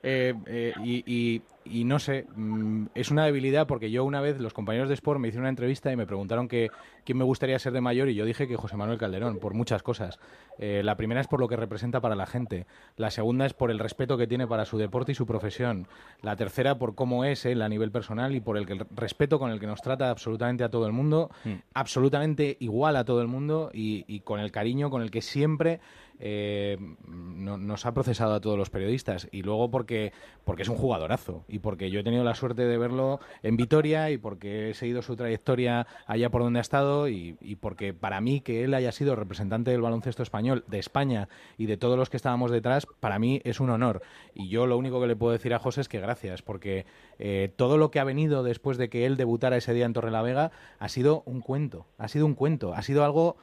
[0.03, 4.53] Eh, eh, y, y no sé, mm, es una debilidad porque yo una vez, los
[4.53, 6.71] compañeros de Sport me hicieron una entrevista y me preguntaron que,
[7.05, 9.83] quién me gustaría ser de mayor y yo dije que José Manuel Calderón, por muchas
[9.83, 10.19] cosas.
[10.59, 12.67] Eh, la primera es por lo que representa para la gente,
[12.97, 15.87] la segunda es por el respeto que tiene para su deporte y su profesión,
[16.23, 19.61] la tercera por cómo es él a nivel personal y por el, respeto con el
[19.61, 21.55] que nos trata absolutamente a todo el mundo, mm.
[21.75, 25.81] absolutamente igual a todo el mundo y, y con el cariño con el que siempre
[26.21, 30.13] eh, nos ha procesado a todos los periodistas y luego porque,
[30.45, 34.11] porque es un jugadorazo y porque yo he tenido la suerte de verlo en Vitoria
[34.11, 38.41] y porque he seguido su trayectoria allá por donde ha estado y, porque para mí
[38.41, 41.29] que él haya sido representante del baloncesto español, de España
[41.59, 44.03] y de todos los que estábamos detrás, para mí es un honor.
[44.35, 46.87] Y yo lo único que le puedo decir a José es que gracias, porque
[47.19, 50.51] eh, todo lo que ha venido después de que él debutara ese día en Torrelavega
[50.79, 53.37] ha sido un cuento, ha sido un cuento, ha sido algo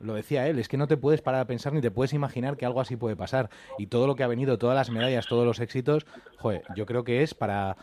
[0.00, 2.56] lo decía él, es que no te puedes parar a pensar ni te puedes imaginar
[2.56, 3.50] que algo así puede pasar.
[3.78, 6.06] Y todo lo que ha venido, todas las medallas, todos los éxitos,
[6.38, 7.76] joder, yo creo que es para,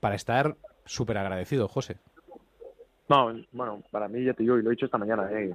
[0.00, 1.98] para estar súper agradecido, José.
[3.08, 5.54] No, bueno, para mí, ya te digo, y lo he dicho esta mañana, eh,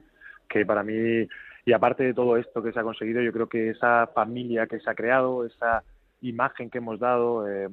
[0.49, 1.27] que para mí,
[1.65, 4.79] y aparte de todo esto que se ha conseguido, yo creo que esa familia que
[4.79, 5.83] se ha creado, esa
[6.21, 7.69] imagen que hemos dado, eh,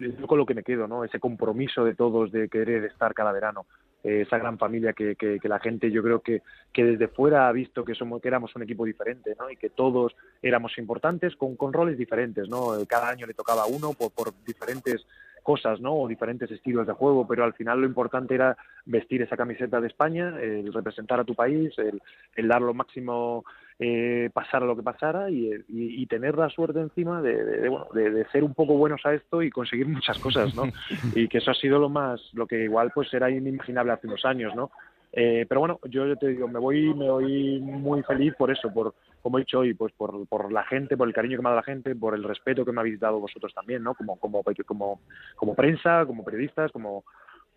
[0.00, 1.04] es con lo que me quedo, ¿no?
[1.04, 3.66] Ese compromiso de todos de querer estar cada verano
[4.04, 7.52] eh, esa gran familia que, que, la gente yo creo que, que desde fuera ha
[7.52, 9.50] visto que somos que éramos un equipo diferente ¿no?
[9.50, 13.92] y que todos éramos importantes con, con roles diferentes no cada año le tocaba uno
[13.92, 15.06] por, por diferentes
[15.42, 15.94] cosas, ¿no?
[15.94, 19.88] O diferentes estilos de juego, pero al final lo importante era vestir esa camiseta de
[19.88, 23.44] España, el representar a tu país, el, dar lo máximo,
[23.82, 28.52] eh, pasara lo que pasara y, tener la suerte encima de, bueno, de, ser un
[28.52, 30.64] poco buenos a esto y conseguir muchas cosas, ¿no?
[31.14, 34.24] y que eso ha sido lo más, lo que igual pues era inimaginable hace unos
[34.26, 34.70] años, ¿no?
[35.12, 38.94] Eh, pero bueno, yo te digo, me voy, me voy muy feliz por eso, por
[39.22, 41.52] como he dicho hoy, pues por, por la gente, por el cariño que me ha
[41.52, 43.94] dado la gente, por el respeto que me habéis dado vosotros también, ¿no?
[43.94, 45.00] Como, como, como,
[45.36, 47.04] como prensa, como periodistas, como,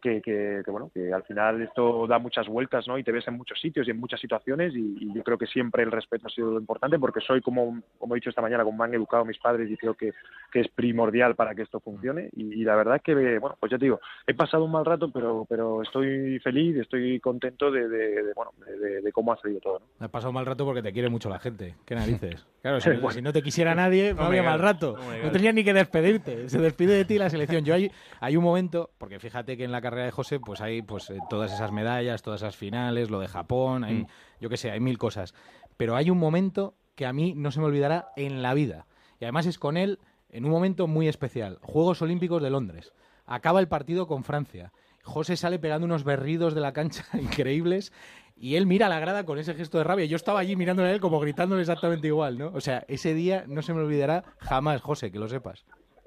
[0.04, 2.98] que, bueno, que al final esto da muchas vueltas, ¿no?
[2.98, 5.84] Y te ves en muchos sitios y en muchas situaciones y, yo creo que siempre
[5.84, 8.78] el respeto ha sido lo importante porque soy como, como he dicho esta mañana, como
[8.78, 10.14] me han educado mis padres y creo que,
[10.52, 13.78] que es primordial para que esto funcione y, la verdad es que, bueno, pues ya
[13.78, 18.34] te digo, he pasado un mal rato, pero, pero estoy feliz, estoy contento de, de,
[18.36, 20.06] bueno, de, cómo ha salido todo, ¿no?
[20.06, 22.46] Has pasado un mal rato porque te quiere mucho la gente, ¿qué narices?
[22.64, 26.48] Claro, si, no te quisiera nadie, no, había mal rato, no tenías ni que despedirte,
[26.48, 27.66] se despide de ti la selección.
[27.66, 30.82] Yo hay, hay un momento, porque fíjate que en la carrera de José, pues hay
[30.82, 34.08] pues eh, todas esas medallas, todas esas finales, lo de Japón, hay, mm.
[34.42, 35.34] yo qué sé, hay mil cosas.
[35.78, 38.88] Pero hay un momento que a mí no se me olvidará en la vida.
[39.20, 40.00] Y además es con él
[40.30, 41.60] en un momento muy especial.
[41.62, 42.94] Juegos Olímpicos de Londres.
[43.26, 44.74] Acaba el partido con Francia.
[45.04, 47.94] José sale pegando unos berridos de la cancha increíbles
[48.36, 50.06] y él mira a la grada con ese gesto de rabia.
[50.06, 52.52] Yo estaba allí mirándole a él como gritándole exactamente igual, ¿no?
[52.54, 55.66] O sea, ese día no se me olvidará jamás, José, que lo sepas.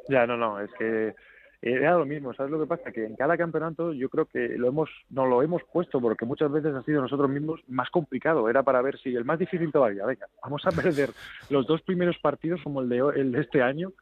[0.08, 1.14] Ya, no, no, es que
[1.62, 2.92] era lo mismo, ¿sabes lo que pasa?
[2.92, 6.50] Que en cada campeonato yo creo que lo hemos, no lo hemos puesto porque muchas
[6.50, 8.48] veces ha sido nosotros mismos más complicado.
[8.48, 11.10] Era para ver si el más difícil todavía, venga, vamos a perder
[11.50, 13.92] los dos primeros partidos como el de, el de este año,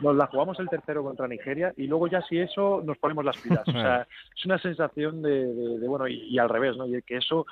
[0.00, 3.38] nos la jugamos el tercero contra Nigeria y luego ya si eso nos ponemos las
[3.38, 3.66] pilas.
[3.68, 6.86] O sea, es una sensación de, bueno, y, al revés, ¿no?
[6.86, 7.46] Y que eso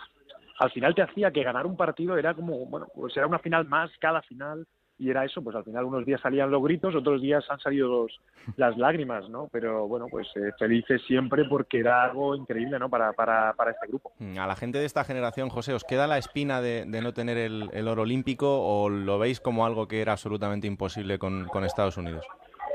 [0.59, 3.67] al final te hacía que ganar un partido era como, bueno, pues era una final
[3.67, 4.67] más cada final
[5.03, 7.89] y era eso, pues al final unos días salían los gritos, otros días han salido
[7.89, 8.21] los,
[8.57, 9.49] las lágrimas, ¿no?
[9.51, 12.89] Pero bueno, pues eh, felices siempre porque era algo increíble, ¿no?
[12.89, 14.13] Para, para, para, este grupo.
[14.21, 17.37] Mm, a la gente de esta generación, José, ¿os queda la espina de, no tener
[17.37, 22.25] el, oro olímpico o lo veis como algo que era absolutamente imposible con, Estados Unidos?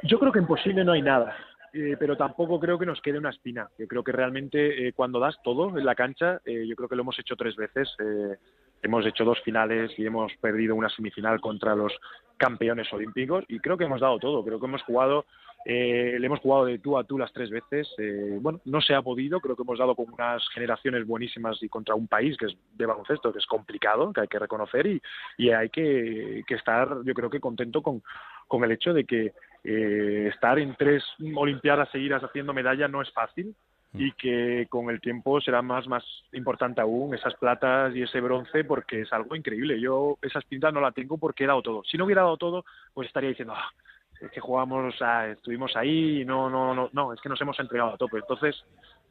[0.03, 1.33] Yo creo que imposible no hay nada.
[1.73, 3.69] Eh, pero tampoco creo que nos quede una espina.
[3.77, 7.03] Yo creo que realmente eh, cuando das todo en la cancha, yo creo que lo
[7.03, 7.89] hemos hecho tres veces
[8.81, 11.93] hemos hecho dos finales y hemos perdido una semifinal contra los
[12.37, 15.25] campeones olímpicos y creo que hemos dado todo, creo que hemos jugado,
[15.65, 18.93] eh, le hemos jugado de tú a tú las tres veces, eh, bueno, no se
[18.93, 22.45] ha podido, creo que hemos dado con unas generaciones buenísimas y contra un país que
[22.45, 25.01] es de baloncesto, que es complicado, que hay que reconocer y,
[25.37, 28.03] y hay que, estar, yo creo que contento con,
[28.47, 29.33] con el hecho de que
[29.63, 31.03] eh, estar en tres
[31.35, 33.55] Olimpiadas seguidas haciendo medalla no es fácil.
[33.93, 36.03] Y que con el tiempo será más más
[36.33, 39.79] importante aún esas platas y ese bronce porque es algo increíble.
[39.79, 41.83] Yo esa espinta no la tengo porque he dado todo.
[41.83, 43.71] Si no hubiera dado todo, pues estaría diciendo, ah,
[44.21, 44.95] es que jugamos,
[45.31, 48.17] estuvimos ahí, no, no, no, no, es que nos hemos entregado a tope.
[48.17, 48.55] Entonces,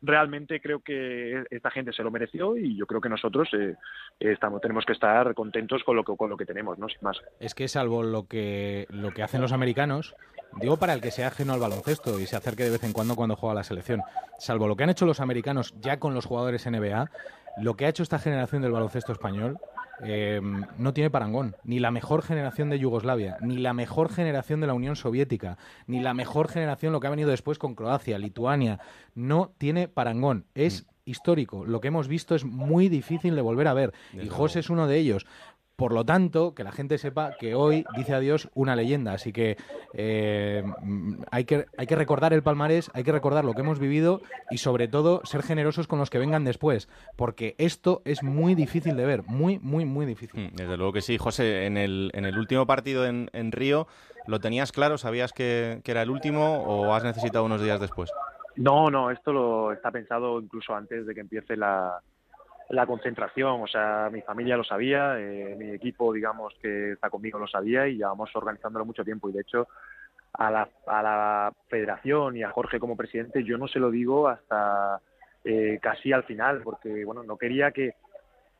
[0.02, 3.74] realmente creo que esta gente se lo mereció y yo creo que nosotros eh,
[4.20, 7.20] estamos tenemos que estar contentos con lo que con lo que tenemos, no sin más.
[7.40, 10.14] Es que salvo lo que lo que hacen los americanos,
[10.60, 13.16] digo para el que sea ajeno al baloncesto y se acerque de vez en cuando
[13.16, 14.02] cuando juega la selección,
[14.38, 17.10] salvo lo que han hecho los americanos ya con los jugadores NBA,
[17.58, 19.58] lo que ha hecho esta generación del baloncesto español
[20.02, 20.40] eh,
[20.78, 21.56] no tiene parangón.
[21.64, 26.00] Ni la mejor generación de Yugoslavia, ni la mejor generación de la Unión Soviética, ni
[26.00, 28.80] la mejor generación lo que ha venido después con Croacia, Lituania.
[29.14, 30.44] No tiene parangón.
[30.54, 31.10] Es mm.
[31.10, 31.64] histórico.
[31.64, 33.92] Lo que hemos visto es muy difícil de volver a ver.
[34.12, 35.26] y José es uno de ellos.
[35.76, 39.12] Por lo tanto, que la gente sepa que hoy dice adiós una leyenda.
[39.12, 39.58] Así que
[39.92, 40.64] eh,
[41.30, 44.56] hay que hay que recordar el palmarés, hay que recordar lo que hemos vivido y
[44.56, 49.04] sobre todo ser generosos con los que vengan después, porque esto es muy difícil de
[49.04, 50.48] ver, muy, muy, muy difícil.
[50.48, 51.66] Hmm, desde luego que sí, José.
[51.66, 53.86] En el, en el último partido en, en Río,
[54.26, 54.96] ¿lo tenías claro?
[54.96, 58.10] ¿Sabías que, que era el último o has necesitado unos días después?
[58.56, 62.00] No, no, esto lo está pensado incluso antes de que empiece la,
[62.70, 67.38] la concentración, o sea, mi familia lo sabía, eh, mi equipo, digamos, que está conmigo
[67.38, 69.28] lo sabía y llevamos organizándolo mucho tiempo.
[69.28, 69.68] Y de hecho
[70.32, 74.28] a la, a la federación y a Jorge como presidente yo no se lo digo
[74.28, 75.00] hasta
[75.44, 77.94] eh, casi al final porque, bueno, no quería que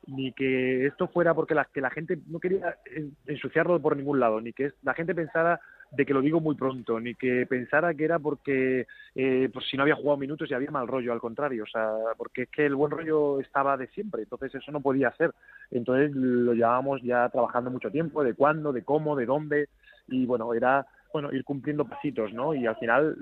[0.07, 2.79] ni que esto fuera porque que la gente no quería
[3.27, 5.61] ensuciarlo por ningún lado, ni que la gente pensara
[5.91, 9.77] de que lo digo muy pronto, ni que pensara que era porque eh, pues si
[9.77, 12.67] no había jugado minutos y había mal rollo, al contrario, o sea, porque es que
[12.67, 15.33] el buen rollo estaba de siempre, entonces eso no podía ser.
[15.71, 19.69] Entonces lo llevábamos ya trabajando mucho tiempo, de cuándo, de cómo, de dónde,
[20.09, 22.55] y bueno, era bueno, ir cumpliendo pasitos, ¿no?
[22.55, 23.17] Y al final,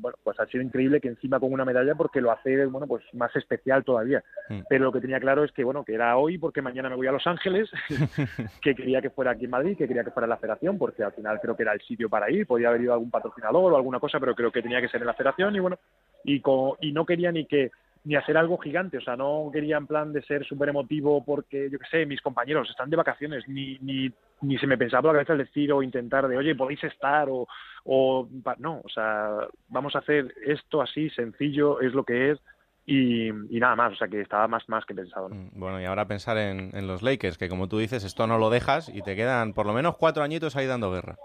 [0.00, 3.04] bueno, pues ha sido increíble que encima con una medalla porque lo hace, bueno, pues
[3.12, 4.22] más especial todavía.
[4.48, 4.60] Mm.
[4.68, 7.06] Pero lo que tenía claro es que, bueno, que era hoy porque mañana me voy
[7.06, 7.70] a Los Ángeles,
[8.62, 11.04] que quería que fuera aquí en Madrid, que quería que fuera en la federación, porque
[11.04, 13.76] al final creo que era el sitio para ir, podía haber ido algún patrocinador o
[13.76, 15.78] alguna cosa, pero creo que tenía que ser en la federación y bueno,
[16.24, 16.42] y,
[16.80, 17.70] y no quería ni que
[18.06, 21.68] ni hacer algo gigante, o sea, no quería en plan de ser súper emotivo porque,
[21.68, 24.08] yo qué sé, mis compañeros están de vacaciones, ni, ni,
[24.42, 27.48] ni se me pensaba la cabeza el decir o intentar de, oye, podéis estar o,
[27.84, 28.28] o,
[28.58, 32.38] no, o sea, vamos a hacer esto así, sencillo, es lo que es,
[32.86, 35.28] y, nada más, o sea que estaba más, más que pensado.
[35.28, 38.38] Mm, bueno, y ahora pensar en, en, los Lakers, que como tú dices, esto no
[38.38, 41.16] lo dejas y te quedan por lo menos cuatro añitos ahí dando guerra.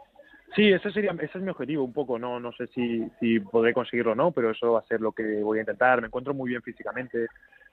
[0.56, 3.74] Sí, ese sería, ese es mi objetivo un poco, no, no sé si, si podré
[3.74, 6.02] conseguirlo o no, pero eso va a ser lo que voy a intentar.
[6.02, 7.28] Me encuentro muy bien físicamente,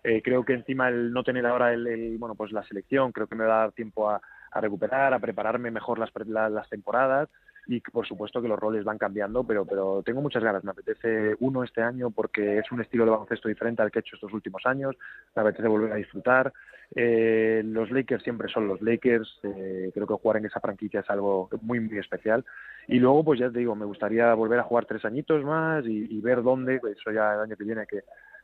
[0.04, 3.34] eh, creo que encima el no tener ahora el, bueno, pues la selección, creo que
[3.34, 4.20] me va a dar tiempo a,
[4.52, 7.28] a recuperar, a prepararme mejor las, las, temporadas
[7.68, 10.64] y por supuesto que los roles van cambiando, pero, pero tengo muchas ganas.
[10.64, 14.00] Me apetece uno este año porque es un estilo de baloncesto diferente al que he
[14.00, 14.96] hecho estos últimos años.
[15.36, 16.50] Me apetece volver a disfrutar.
[16.94, 19.40] Eh, los Lakers siempre son los Lakers.
[19.42, 22.42] Eh, creo que jugar en esa franquicia es algo muy, muy especial.
[22.86, 26.20] Y luego, pues ya te digo, me gustaría volver a jugar tres añitos más y,
[26.22, 28.00] ver dónde, pues eso ya el año que viene que,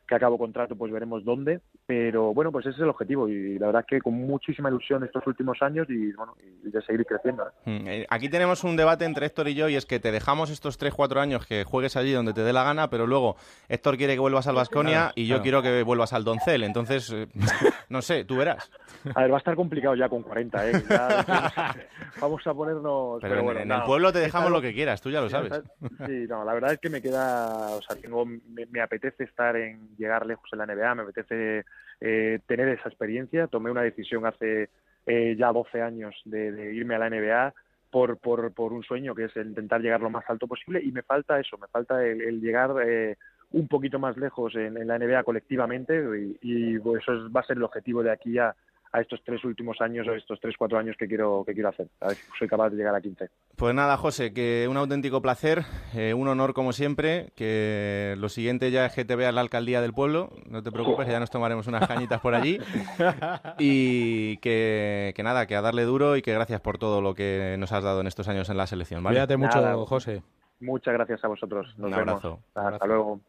[0.06, 1.60] que acabo contrato, pues veremos dónde.
[1.86, 5.04] Pero bueno, pues ese es el objetivo y la verdad es que con muchísima ilusión
[5.04, 7.44] estos últimos años y bueno, y de seguir creciendo.
[7.44, 7.70] ¿eh?
[7.70, 10.50] Mm, eh, aquí tenemos un debate entre Héctor y yo y es que te dejamos
[10.50, 13.36] estos 3-4 años que juegues allí donde te dé la gana, pero luego
[13.68, 16.64] Héctor quiere que vuelvas al Vasconia y yo quiero que vuelvas al Doncel.
[16.64, 17.28] Entonces, eh,
[17.88, 18.70] no sé, tú verás.
[19.14, 20.72] A ver, va a estar complicado ya con 40, ¿eh?
[22.20, 23.20] vamos a ponernos...
[23.20, 25.62] Pero, bueno, en, el pueblo te dejamos lo que quieras, tú ya lo sabes.
[26.06, 29.93] Sí, no, la verdad es que me queda, o sea, tengo, me apetece estar en
[29.96, 31.64] llegar lejos en la NBA, me apetece
[32.00, 33.46] eh, tener esa experiencia.
[33.46, 34.70] Tomé una decisión hace
[35.06, 37.54] eh, ya 12 años de, irme a la NBA
[37.90, 41.02] por, por, por, un sueño que es intentar llegar lo más alto posible y me
[41.02, 43.16] falta eso, me falta el, llegar eh,
[43.52, 46.02] un poquito más lejos en, la NBA colectivamente
[46.42, 48.54] y, eso va a ser el objetivo de aquí a,
[48.94, 51.88] a estos tres últimos años o estos tres, cuatro años que quiero, que quiero hacer.
[52.00, 53.28] A ver si soy capaz de llegar a 15.
[53.56, 55.62] Pues nada, José, que un auténtico placer,
[55.96, 59.80] eh, un honor como siempre, que lo siguiente ya es que te vea la alcaldía
[59.80, 62.60] del pueblo, no te preocupes, ya nos tomaremos unas cañitas por allí.
[63.58, 67.56] y que, que, nada, que a darle duro y que gracias por todo lo que
[67.58, 69.02] nos has dado en estos años en la selección.
[69.02, 69.16] ¿vale?
[69.16, 70.22] Cuídate mucho, José.
[70.60, 71.74] Muchas gracias a vosotros.
[71.78, 72.38] Nos un abrazo.
[72.54, 73.20] Hasta luego.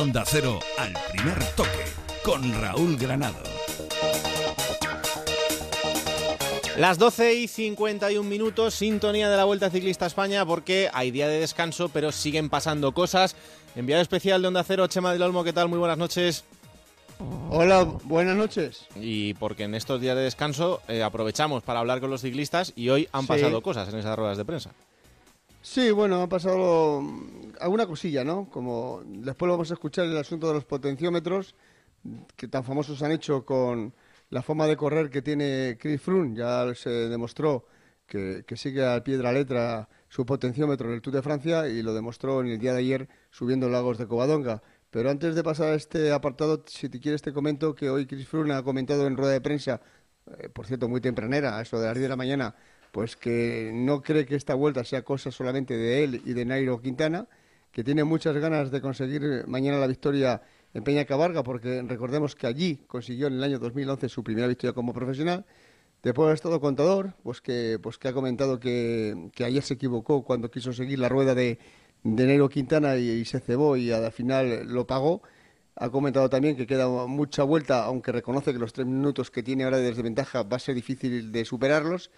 [0.00, 1.84] Onda Cero, al primer toque,
[2.24, 3.42] con Raúl Granado.
[6.78, 11.40] Las 12 y 51 minutos, sintonía de la Vuelta Ciclista España, porque hay día de
[11.40, 13.36] descanso, pero siguen pasando cosas.
[13.76, 15.68] Enviado especial de Onda Cero, Chema del Olmo, ¿qué tal?
[15.68, 16.44] Muy buenas noches.
[17.50, 18.86] Hola, buenas noches.
[18.96, 22.88] Y porque en estos días de descanso eh, aprovechamos para hablar con los ciclistas y
[22.88, 24.70] hoy han pasado cosas en esas ruedas de prensa.
[25.62, 27.02] Sí, bueno, ha pasado
[27.60, 28.48] alguna cosilla, ¿no?
[28.48, 31.54] Como después vamos a escuchar el asunto de los potenciómetros,
[32.36, 33.94] que tan famosos han hecho con
[34.30, 36.36] la forma de correr que tiene Chris Froome.
[36.36, 37.66] Ya se demostró
[38.06, 41.82] que, sigue al pie de la letra su potenciómetro en el Tour de Francia y
[41.82, 44.62] lo demostró en el día de ayer subiendo Lagos de Covadonga.
[44.90, 48.26] Pero antes de pasar a este apartado, si te quieres te comento que hoy Chris
[48.28, 49.80] Froome ha comentado en rueda de prensa,
[50.38, 52.54] eh, por cierto muy tempranera, eso de las 10 de la mañana,
[52.92, 56.80] pues que no cree que esta vuelta sea cosa solamente de él y de Nairo
[56.80, 57.28] Quintana,
[57.72, 60.42] que tiene muchas ganas de conseguir mañana la victoria
[60.74, 64.72] en Peña Cabarga, porque recordemos que allí consiguió en el año 2011 su primera victoria
[64.72, 65.44] como profesional.
[66.02, 70.50] Después ha estado contador, pues que, pues que ha comentado que, ayer se equivocó cuando
[70.50, 71.58] quiso seguir la rueda de,
[72.02, 75.22] de Nairo Quintana y, se cebó y al final lo pagó.
[75.76, 79.64] Ha comentado también que queda mucha vuelta, aunque reconoce que los tres minutos que tiene
[79.64, 82.10] ahora de desventaja va a ser difícil de superarlos.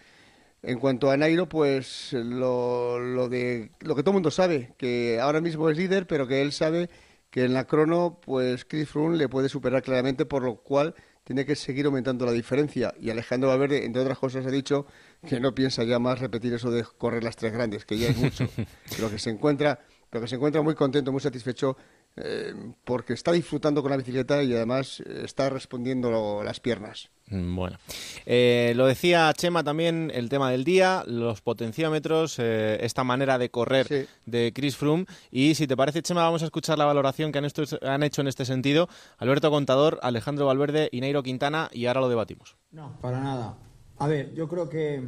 [0.62, 5.18] En cuanto a Nairo, pues lo, lo, de, lo que todo el mundo sabe, que
[5.20, 6.88] ahora mismo es líder, pero que él sabe
[7.30, 10.94] que en la crono, pues Chris Froome le puede superar claramente, por lo cual
[11.24, 12.94] tiene que seguir aumentando la diferencia.
[13.00, 14.86] Y Alejandro Valverde, entre otras cosas, ha dicho
[15.26, 18.16] que no piensa ya más repetir eso de correr las tres grandes, que ya es
[18.16, 18.48] mucho,
[18.96, 19.80] pero que se encuentra,
[20.10, 21.76] pero que se encuentra muy contento, muy satisfecho
[22.16, 27.08] eh, porque está disfrutando con la bicicleta y además eh, está respondiendo las piernas.
[27.28, 27.78] Mm, bueno,
[28.26, 34.08] eh, lo decía Chema también, el tema del día, los potenciómetros, esta manera de correr
[34.26, 35.06] de Chris Froome.
[35.30, 37.46] Y si te parece, Chema, vamos a escuchar la valoración que han,
[37.82, 42.08] han hecho en este sentido Alberto Contador, Alejandro Valverde y Nairo Quintana, y ahora lo
[42.10, 42.56] debatimos.
[42.70, 43.56] No, para nada.
[43.98, 45.02] A ver, yo creo que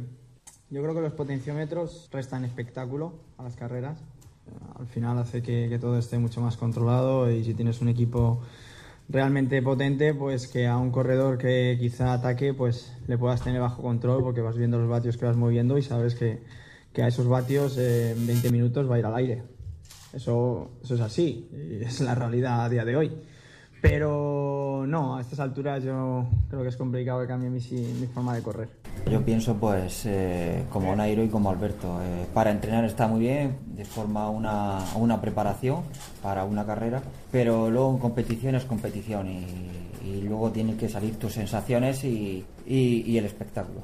[0.71, 3.99] yo creo que los potenciómetros restan espectáculo a las carreras
[4.79, 8.41] al final hace que, todo esté mucho más controlado y si tienes un equipo
[9.07, 13.81] realmente potente, pues que a un corredor que quizá ataque, pues le puedas tener bajo
[13.81, 16.41] control porque vas viendo los vatios que vas moviendo y sabes que,
[17.01, 19.43] a esos vatios eh, en 20 minutos va a ir al aire.
[20.13, 21.49] Eso, es así,
[21.81, 23.11] es la realidad a día de hoy.
[23.87, 28.33] Pero no, a estas alturas yo creo que es complicado que cambie mi, mi forma
[28.33, 28.69] de correr.
[29.11, 32.01] Yo pienso pues eh, como Nairo y como Alberto.
[32.01, 35.81] Eh, para entrenar está muy bien, de forma una, una preparación
[36.23, 39.45] para una carrera, pero luego en competición es competición y,
[40.03, 43.81] y luego tienen que salir tus sensaciones y, y, y el espectáculo.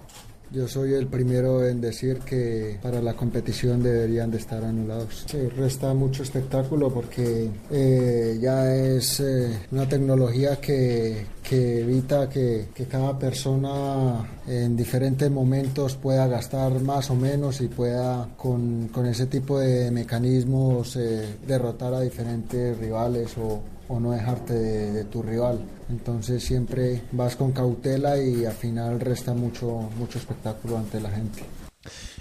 [0.53, 5.23] Yo soy el primero en decir que para la competición deberían de estar anulados.
[5.25, 12.85] Sí, resta mucho espectáculo porque eh, ya es eh, una tecnología que, evita que, que,
[12.85, 19.27] cada persona en diferentes momentos pueda gastar más o menos y pueda con, con ese
[19.27, 23.61] tipo de mecanismos eh, derrotar a diferentes rivales o,
[23.91, 25.59] o no dejarte de, de, tu rival.
[25.89, 31.43] Entonces siempre vas con cautela y al final resta mucho, mucho espectáculo ante la gente.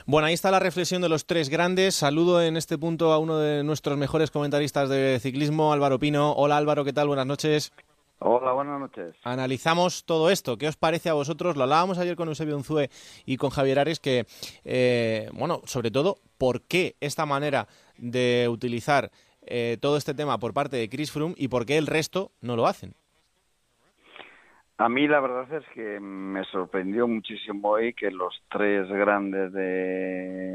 [0.07, 1.95] Bueno, ahí está la reflexión de los tres grandes.
[1.95, 6.33] Saludo en este punto a uno de nuestros mejores comentaristas de ciclismo, Álvaro Pino.
[6.33, 7.07] Hola Álvaro, ¿qué tal?
[7.07, 7.73] Buenas noches.
[8.19, 9.15] Hola, buenas noches.
[9.23, 10.59] Analizamos todo esto.
[10.59, 11.57] ¿Qué os parece a vosotros?
[11.57, 12.91] Lo hablábamos ayer con Eusebio Unzue
[13.25, 14.27] y con Javier Ares, que,
[14.65, 19.11] eh, bueno, sobre todo, ¿por qué esta manera de utilizar
[19.47, 22.57] eh, todo este tema por parte de Chris Froome y por qué el resto no
[22.57, 22.95] lo hacen.
[24.81, 30.55] A mí la verdad es que me sorprendió muchísimo hoy que los tres grandes de,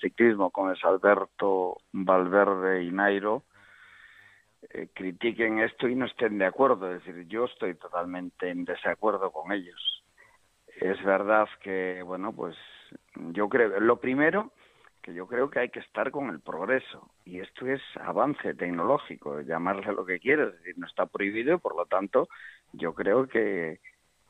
[0.00, 3.42] ciclismo, como es Alberto, Valverde y Nairo,
[4.70, 6.90] eh, critiquen esto y no estén de acuerdo.
[6.90, 10.02] Es decir, yo estoy totalmente en desacuerdo con ellos.
[10.80, 12.56] Es verdad que, bueno, pues
[13.32, 14.52] yo creo, lo primero,
[15.04, 19.42] que yo creo que hay que estar con el progreso y esto es avance tecnológico,
[19.42, 22.26] llamarle lo que quieras, es decir, no está prohibido y por lo tanto
[22.72, 23.80] yo creo que,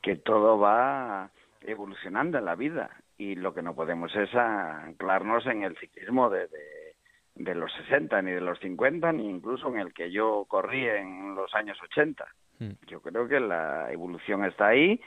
[0.01, 1.29] que todo va
[1.61, 6.47] evolucionando en la vida y lo que no podemos es anclarnos en el ciclismo de,
[6.47, 6.95] de,
[7.35, 11.35] de los 60 ni de los 50 ni incluso en el que yo corrí en
[11.35, 12.25] los años 80.
[12.59, 12.71] Mm.
[12.87, 14.99] Yo creo que la evolución está ahí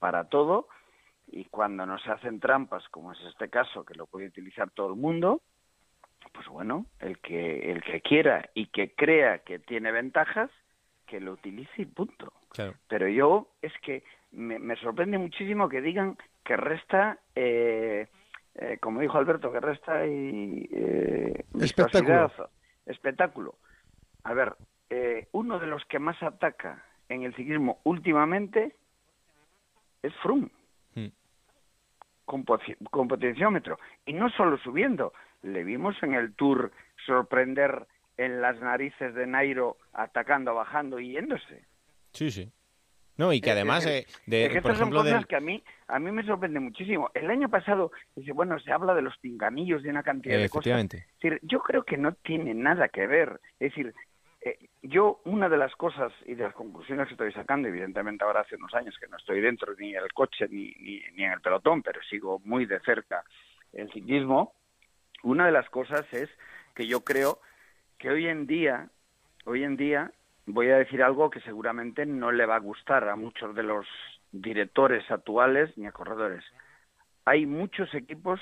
[0.00, 0.66] para todo
[1.32, 5.00] y cuando nos hacen trampas, como es este caso, que lo puede utilizar todo el
[5.00, 5.40] mundo,
[6.32, 10.50] pues bueno, el que, el que quiera y que crea que tiene ventajas,
[11.06, 12.32] que lo utilice y punto.
[12.50, 12.74] Claro.
[12.86, 18.08] Pero yo es que me, me, sorprende muchísimo que digan que resta, eh,
[18.54, 22.30] eh, como dijo Alberto, que resta y, eh, espectáculo.
[22.84, 23.54] espectáculo.
[24.24, 24.54] A ver,
[24.90, 28.76] eh, uno de los que más ataca en el ciclismo últimamente
[30.02, 30.50] es Froome
[32.24, 32.44] con,
[32.90, 33.78] con potenciómetro.
[34.06, 35.12] Y no solo subiendo,
[35.42, 36.72] le vimos en el Tour
[37.06, 37.86] sorprender
[38.16, 41.64] en las narices de Nairo atacando, bajando y yéndose.
[42.12, 42.52] Sí, sí.
[43.16, 45.26] No, y que además, eh, de, es que por ejemplo, son cosas del...
[45.26, 47.10] que a mí, a mí me sorprende muchísimo.
[47.12, 50.78] El año pasado, dice, bueno, se habla de los pinganillos, de una cantidad de cosas.
[50.78, 50.88] Es
[51.20, 53.40] decir, yo creo que no tiene nada que ver.
[53.60, 53.94] Es decir, eh,
[54.82, 58.56] yo, una de las cosas y de las conclusiones que estoy sacando, evidentemente ahora hace
[58.56, 61.40] unos años que no estoy dentro ni en el coche ni, ni, ni en el
[61.40, 63.24] pelotón, pero sigo muy de cerca
[63.72, 64.54] el ciclismo,
[65.22, 66.28] una de las cosas es
[66.74, 67.38] que yo creo
[67.98, 68.88] que hoy en día,
[69.44, 70.10] hoy en día,
[70.46, 73.86] voy a decir algo que seguramente no le va a gustar a muchos de los
[74.32, 76.44] directores actuales ni a corredores.
[77.24, 78.40] Hay muchos equipos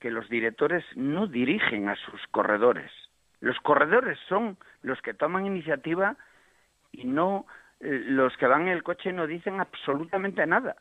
[0.00, 2.90] que los directores no dirigen a sus corredores.
[3.40, 6.16] Los corredores son los que toman iniciativa
[6.92, 7.44] y no
[7.80, 10.76] eh, los que van en el coche no dicen absolutamente nada.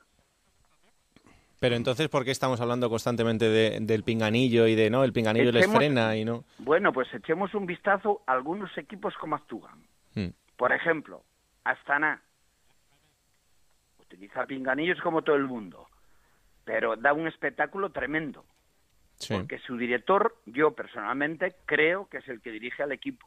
[1.60, 5.50] Pero entonces, ¿por qué estamos hablando constantemente de, del pinganillo y de no, el pinganillo
[5.50, 6.44] echemos, les frena y no?
[6.60, 9.80] Bueno, pues echemos un vistazo a algunos equipos como actúan.
[10.14, 10.30] Hmm.
[10.56, 11.24] Por ejemplo,
[11.64, 12.22] Astana
[14.00, 15.88] utiliza pinganillos como todo el mundo,
[16.64, 18.46] pero da un espectáculo tremendo.
[19.16, 19.34] Sí.
[19.34, 23.26] Porque su director, yo personalmente creo que es el que dirige al equipo.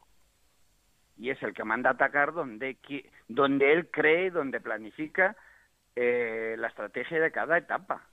[1.19, 2.77] Y es el que manda a atacar donde,
[3.27, 5.35] donde él cree, donde planifica
[5.95, 8.07] eh, la estrategia de cada etapa.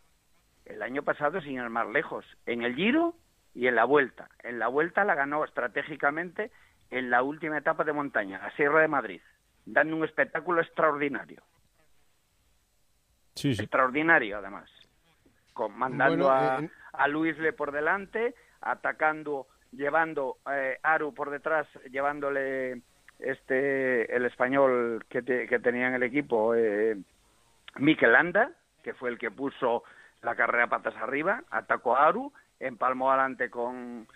[0.65, 3.15] El año pasado, sin ir más lejos, en el Giro
[3.55, 4.29] y en la Vuelta.
[4.43, 6.51] En la Vuelta la ganó estratégicamente
[6.91, 9.21] en la última etapa de montaña, la Sierra de Madrid,
[9.65, 11.43] dando un espectáculo extraordinario.
[13.35, 13.63] Sí, sí.
[13.63, 14.69] Extraordinario, además.
[15.53, 21.31] Con, mandando Bueno, a, eh, a Luis Le por delante, atacando, llevando eh, Aru por
[21.31, 22.83] detrás, llevándole
[23.19, 26.97] este el español que, te- que tenía en el equipo, eh,
[27.79, 28.51] Mikel Landa,
[28.83, 29.83] que fue el que puso
[30.23, 34.07] la carrera patas arriba, atacó a Aru, empalmó adelante con,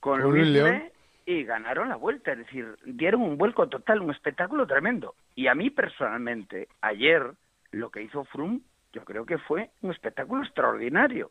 [0.00, 0.82] con Luis Luis Le, León.
[1.26, 5.14] y ganaron la vuelta, es decir, dieron un vuelco total, un espectáculo tremendo.
[5.34, 7.32] Y a mí personalmente, ayer,
[7.72, 8.60] lo que hizo Froome,
[8.92, 11.30] yo creo que fue un espectáculo extraordinario.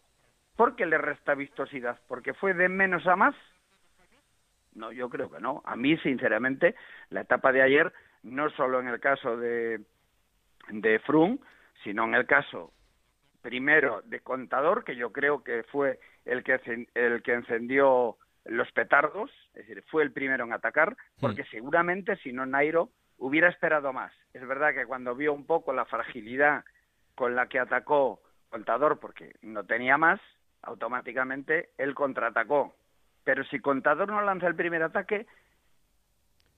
[0.56, 1.99] ¿Por qué le resta vistosidad?
[2.07, 3.35] ¿Porque fue de menos a más?
[4.76, 5.61] No, yo creo que no.
[5.65, 6.76] A mí, sinceramente,
[7.10, 7.93] la etapa de ayer,
[8.23, 9.81] no solo en el caso de,
[10.69, 11.39] de Froome,
[11.84, 12.72] sino en el caso
[13.41, 19.31] primero de Contador, que yo creo que fue el que, el que encendió los petardos,
[19.53, 24.11] es decir, fue el primero en atacar, porque seguramente si no Nairo hubiera esperado más.
[24.34, 26.64] Es verdad que cuando vio un poco la fragilidad
[27.15, 30.19] con la que atacó Contador, porque no tenía más,
[30.61, 32.73] automáticamente él contraatacó.
[33.26, 35.27] Pero si Contador no lanza el primer ataque,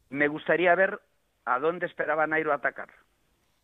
[0.10, 1.02] me gustaría ver
[1.46, 2.90] a dónde esperaba Nairo atacar.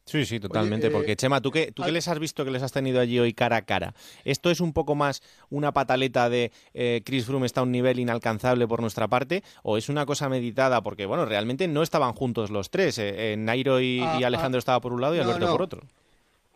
[0.06, 0.90] Sí, sí, totalmente.
[0.90, 3.20] porque, eh, Chema, ¿tú, qué, ¿tú qué les has visto que les has tenido allí
[3.20, 3.94] hoy cara a cara?
[4.26, 8.00] ¿Esto es un poco más una pataleta de eh, Chris Froome está a un nivel
[8.00, 9.44] inalcanzable por nuestra parte?
[9.64, 10.82] ¿O es una cosa meditada?
[10.82, 12.98] Porque, bueno, realmente no estaban juntos los tres.
[12.98, 14.28] Eh, Nairo y, ah, ah.
[14.28, 15.82] Alejandro estaba por un lado y Alberto por otro.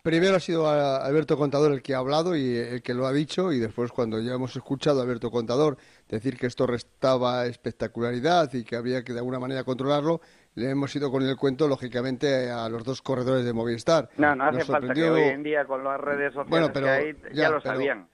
[0.07, 3.51] Primero ha sido Alberto Contador el que ha hablado y el que lo ha dicho,
[3.51, 5.75] y después, cuando ya hemos escuchado a Alberto Contador
[6.07, 10.21] decir que esto restaba espectacularidad y que había que de alguna manera controlarlo,
[10.55, 14.07] le hemos ido con el cuento, lógicamente, a los dos corredores de Movistar.
[14.15, 17.49] No, no hace falta que hoy en día con las redes sociales que hay, ya,
[17.49, 18.07] lo sabían.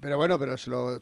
[0.00, 1.00] Pero bueno, pero se lo,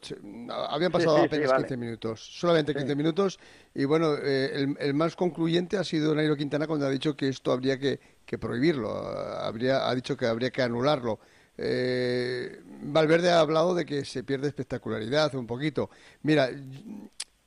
[0.69, 3.39] habían pasado apenas 15 minutos, solamente 15 minutos.
[3.73, 7.51] Y bueno, eh, el, más concluyente ha sido Nairo Quintana cuando ha dicho que esto
[7.51, 7.99] habría que,
[8.37, 11.19] prohibirlo, habría, ha dicho que habría que anularlo.
[11.57, 15.89] Eh, Valverde ha hablado de que se pierde espectacularidad un poquito.
[16.23, 16.49] Mira,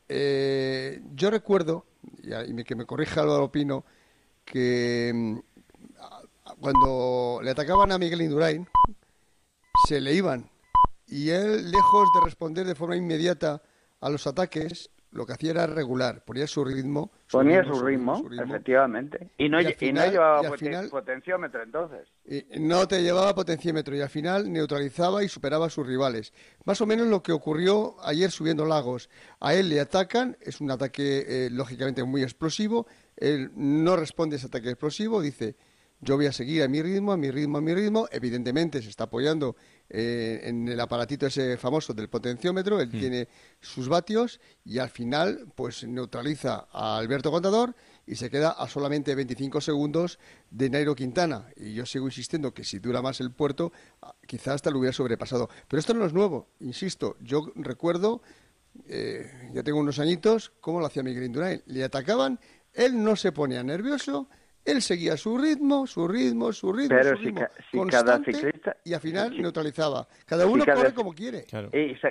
[0.08, 1.86] eh, yo recuerdo
[2.22, 3.84] y, que me corrija Álvaro Pino,
[4.44, 5.38] que mm,
[6.60, 8.66] cuando le atacaban a Miguel Indurain,
[9.86, 10.50] se le iban.
[11.06, 13.62] Y él, lejos de responder de forma inmediata
[14.00, 17.10] a los ataques, lo que hacía era regular, ponía su ritmo.
[17.30, 19.30] ponía su, ritmo, efectivamente.
[19.38, 20.42] Y no, llevaba
[20.90, 22.08] potenciómetro entonces.
[22.58, 26.32] no te llevaba potenciómetro y al final neutralizaba y superaba a sus rivales.
[26.64, 29.08] Más o menos lo que ocurrió ayer subiendo Lagos.
[29.40, 32.86] A él le atacan, es un ataque eh, lógicamente muy explosivo,
[33.16, 35.56] él no responde a ese ataque explosivo, dice
[36.00, 38.08] yo voy a seguir a mi ritmo, a mi ritmo, a mi ritmo.
[38.12, 39.56] Evidentemente se está apoyando
[39.90, 43.00] eh, en el aparatito ese famoso del potenciómetro, él hmm.
[43.00, 43.28] tiene
[43.60, 47.74] sus vatios y al final pues neutraliza a Alberto Contador
[48.06, 50.18] y se queda a solamente 25 segundos
[50.50, 51.48] de Nairo Quintana.
[51.56, 54.92] Y yo sigo insistiendo que si dura más el puerto, ah, quizás hasta lo hubiera
[54.92, 55.48] sobrepasado.
[55.68, 58.22] Pero esto no es nuevo, insisto, yo recuerdo,
[58.86, 61.62] eh, ya tengo unos añitos, cómo lo hacía Miguel Indurain.
[61.66, 62.40] Le atacaban,
[62.72, 64.28] él no se ponía nervioso,
[64.70, 68.92] él seguía su ritmo, su ritmo, su ritmo, Pero su ritmo si, cada ciclista, y
[68.92, 70.06] al final neutralizaba.
[70.26, 71.44] Cada uno corre como quiere.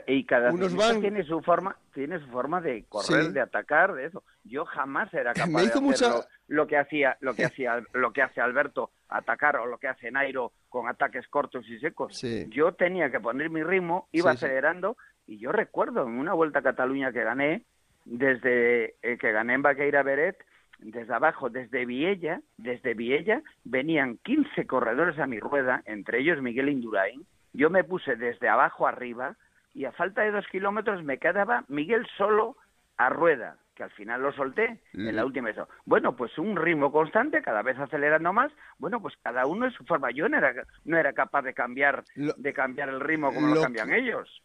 [0.07, 4.23] Y, cada ciclista tiene su forma, tiene su forma de correr, de atacar, de eso.
[4.43, 8.41] Yo jamás era capaz de hacer lo, que hacía, lo que hacía, lo que hace
[8.41, 12.21] Alberto atacar o lo que hace Nairo con ataques cortos y secos.
[12.49, 16.63] Yo tenía que poner mi ritmo, iba acelerando y yo recuerdo en una vuelta a
[16.63, 17.63] Cataluña que gané
[18.05, 20.38] desde eh, que gané en Baqueira Beret
[20.80, 26.70] desde abajo, desde Viella, desde Viella venían 15 corredores a mi rueda, entre ellos Miguel
[26.70, 27.26] Indurain.
[27.54, 29.36] Yo me puse desde abajo arriba
[29.74, 32.58] y a falta de dos kilómetros me quedaba Miguel solo
[32.98, 35.68] a rueda, que al final lo solté en la última eso.
[35.86, 38.52] Bueno, pues un ritmo constante, cada vez acelerando más.
[38.80, 40.10] Bueno, pues cada uno es su forma.
[40.12, 43.94] Yo no era, no era capaz de cambiar, de cambiar el ritmo como lo, cambian
[43.94, 44.41] ellos.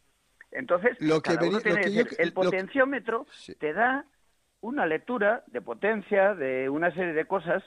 [0.51, 3.27] Entonces, lo que tiene el potenciómetro
[3.59, 4.05] te da
[4.63, 7.63] una lectura de potencia, de una serie de cosas,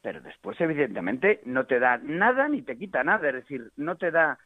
[0.00, 4.10] pero después evidentemente no te da nada ni te quita nada, es decir, no te
[4.10, 4.38] da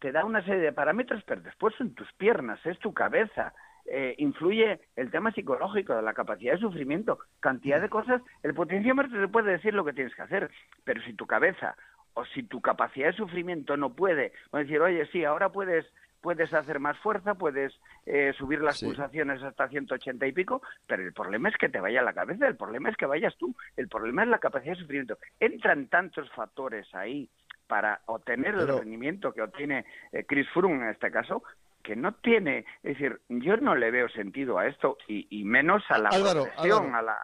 [0.00, 3.54] te da una serie de parámetros, pero después son tus piernas, es tu cabeza,
[3.86, 8.20] eh, influye el tema psicológico, de la capacidad de sufrimiento, cantidad de cosas.
[8.42, 10.50] El potenciómetro te puede decir lo que tienes que hacer,
[10.84, 11.76] pero si tu cabeza
[12.14, 15.86] o si tu capacidad de sufrimiento no puede, decir, oye, sí, ahora puedes
[16.20, 17.72] puedes hacer más fuerza, puedes
[18.06, 22.02] eh, subir las pulsaciones hasta 180 y pico, pero el problema es que te vaya
[22.02, 25.18] la cabeza, el problema es que vayas tú, el problema es la capacidad de sufrimiento.
[25.38, 27.28] Entran tantos factores ahí
[27.66, 31.42] para obtener el rendimiento que obtiene eh, Chris Froome en este caso,
[31.82, 35.98] que no tiene, es decir, yo no le veo sentido a esto y, menos a
[35.98, 37.16] la progresión, a la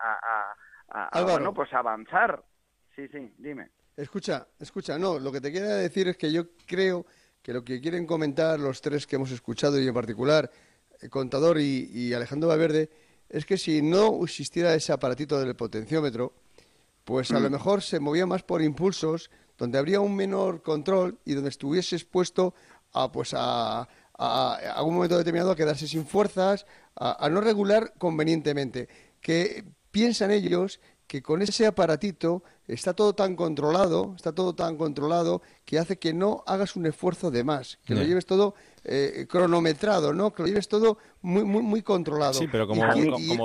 [0.89, 2.43] a, pues avanzar.
[2.95, 3.71] Sí, sí, dime.
[3.97, 7.07] Escucha, escucha, no, lo que te quiero decir es que yo creo
[7.45, 10.51] que lo que quieren comentar los tres que hemos escuchado y en particular
[11.03, 12.89] el Contador y, Alejandro Valverde
[13.29, 16.33] es que si no existiera ese aparatito del potenciómetro,
[17.05, 17.53] pues a lo mm.
[17.53, 22.55] mejor se movía más por impulsos, donde habría un menor control y donde estuviese expuesto
[22.95, 26.65] a, pues a, a, algún momento determinado a quedarse sin fuerzas,
[26.97, 28.89] a, no regular convenientemente.
[29.21, 35.43] Que piensan ellos que con ese aparatito está todo tan controlado, está todo tan controlado
[35.65, 38.55] que hace que no hagas un esfuerzo de más, que lo lleves todo
[38.85, 40.33] eh, cronometrado, ¿no?
[40.33, 42.35] Que lo lleves todo muy muy muy controlado.
[42.35, 42.87] Sí, pero como,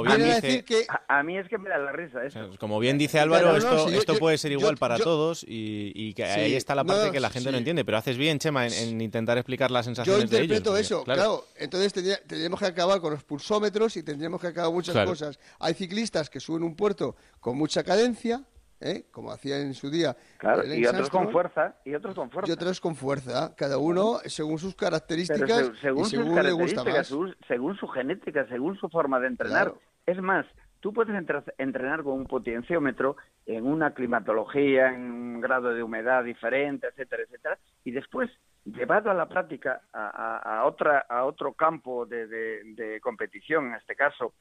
[0.04, 0.86] bien dice...
[1.08, 2.52] A, mí es que me da la risa eso.
[2.60, 6.84] Como bien dice Álvaro, esto, puede ser igual para todos y, que ahí está la
[6.84, 7.86] parte que la gente no entiende.
[7.86, 10.48] Pero haces bien, Chema, en, intentar explicar las sensaciones de ellos.
[10.50, 11.46] Yo interpreto eso, claro.
[11.56, 15.40] Entonces tendríamos que acabar con los pulsómetros y tendríamos que acabar muchas cosas.
[15.60, 18.44] Hay ciclistas que suben un puerto con mucha cadencia,
[18.82, 19.06] ¿eh?
[19.12, 20.16] como hacía en su día.
[20.38, 22.50] Claro, y otros con fuerza, y otros con fuerza.
[22.50, 27.14] Y otros con fuerza, cada uno según sus características según, sus características,
[27.48, 29.74] Según, su genética, según su forma de entrenar.
[30.06, 30.46] Es más,
[30.80, 31.16] tú puedes
[31.58, 37.60] entrenar con un potenciómetro en una climatología, en un grado de humedad diferente, etcétera, etcétera,
[37.84, 38.30] y después
[38.66, 44.34] llevado a la práctica a, otra, a otro campo de competición, en este caso,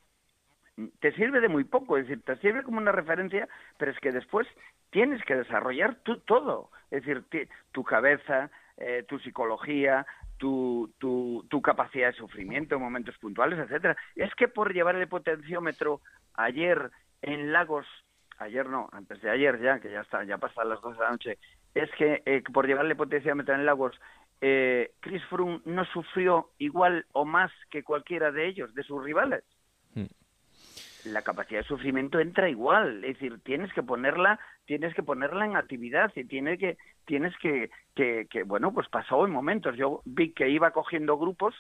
[1.01, 3.49] te sirve de muy poco, es decir, te sirve como una referencia,
[3.79, 4.47] pero es que después
[4.91, 7.25] tienes que desarrollar tú todo, es decir,
[7.73, 10.07] tu cabeza, eh, tu psicología,
[10.37, 13.97] tu, tu, tu, capacidad de sufrimiento en momentos puntuales, etcétera.
[14.15, 16.01] Es que por llevar el potenciómetro
[16.35, 16.91] ayer
[17.23, 17.87] en Lagos,
[18.39, 21.11] ayer no, antes de ayer ya, que ya está, ya pasan las dos de la
[21.11, 21.39] noche,
[21.75, 24.01] es que eh, por llevarle potenciómetro en Lagos,
[24.41, 29.43] eh, Chris Froome no sufrió igual o más que cualquiera de ellos, de sus rivales
[31.05, 35.57] la capacidad de sufrimiento entra igual, es decir, tienes que ponerla, tienes que ponerla en
[35.57, 39.77] actividad y tienes que, tienes que, que, bueno, pues pasó en momentos.
[39.77, 41.55] Yo vi que iba cogiendo grupos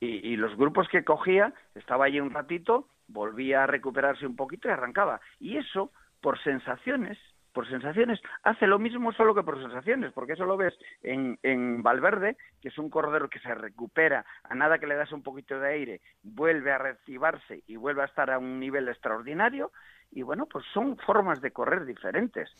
[0.00, 4.68] y, y, los grupos que cogía, estaba allí un ratito, volvía a recuperarse un poquito
[4.68, 5.20] y arrancaba.
[5.38, 7.18] Y eso, por sensaciones,
[7.52, 11.82] por sensaciones, hace lo mismo solo que por sensaciones, porque eso lo ves en, en
[11.82, 15.58] Valverde, que es un corredor que se recupera, a nada que le das un poquito
[15.58, 19.72] de aire, vuelve a reactivarse y vuelve a estar a un nivel extraordinario,
[20.12, 22.50] y bueno, pues son formas de correr diferentes.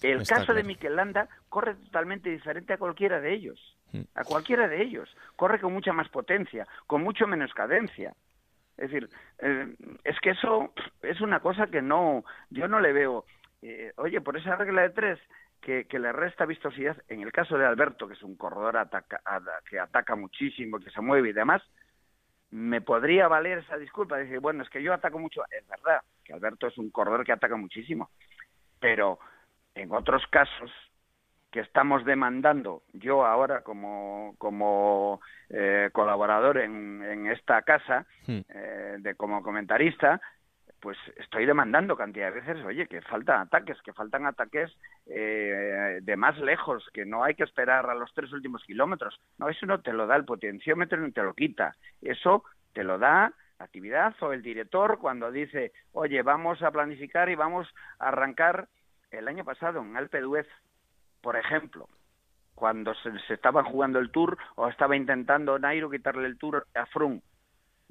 [0.00, 4.02] El caso de Mikel Landa corre totalmente diferente a cualquiera de ellos, mm.
[4.14, 5.08] a cualquiera de ellos.
[5.34, 8.14] Corre con mucha más potencia, con mucho menos cadencia.
[8.76, 9.10] Es decir,
[9.40, 9.74] eh,
[10.04, 10.72] es que eso
[11.02, 13.24] es una cosa que no, yo no le veo
[13.62, 15.18] eh, oye, por esa regla de tres
[15.60, 18.76] que, le resta vistosidad, en el caso de Alberto, que es un corredor
[19.68, 21.62] que ataca muchísimo, que se mueve y demás,
[22.50, 24.16] me podría valer esa disculpa.
[24.16, 25.42] Decir, bueno, es que yo ataco mucho.
[25.50, 28.10] Es verdad que Alberto es un corredor que ataca muchísimo,
[28.80, 29.18] pero
[29.74, 30.70] en otros casos
[31.50, 39.14] que estamos demandando, yo ahora como, como eh, colaborador en, en, esta casa, eh, de
[39.16, 40.20] como comentarista,
[40.80, 44.70] pues estoy demandando cantidad de veces, oye, que faltan ataques, que faltan ataques
[45.06, 49.20] eh, de más lejos, que no hay que esperar a los tres últimos kilómetros.
[49.38, 51.76] No, eso no te lo da el potenciómetro ni te lo quita.
[52.00, 57.28] Eso te lo da la actividad o el director cuando dice, oye, vamos a planificar
[57.28, 58.68] y vamos a arrancar
[59.10, 60.46] el año pasado en Alpe d'Huez,
[61.20, 61.88] por ejemplo,
[62.54, 66.86] cuando se, se estaba jugando el Tour o estaba intentando Nairo quitarle el Tour a
[66.86, 67.22] Froome.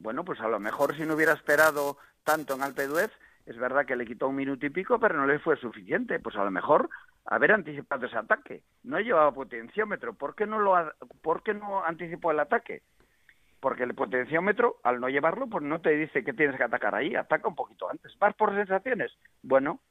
[0.02, 3.12] Bueno, pues a lo mejor si no hubiera esperado tanto en Alpe d'Huez,
[3.46, 6.20] es verdad que le quitó un minuto y pico, pero no le fue suficiente.
[6.20, 6.90] Pues a lo mejor
[7.26, 8.64] haber anticipado ese ataque.
[8.84, 10.14] No llevaba potenciómetro.
[10.14, 12.84] ¿Por qué no, lo ¿por qué no anticipó el ataque?
[13.60, 17.16] Porque el potenciómetro, al no llevarlo, pues no te dice que tienes que atacar ahí.
[17.16, 18.18] Ataca un poquito antes.
[18.20, 19.12] ¿Vas por sensaciones?
[19.42, 19.82] Bueno,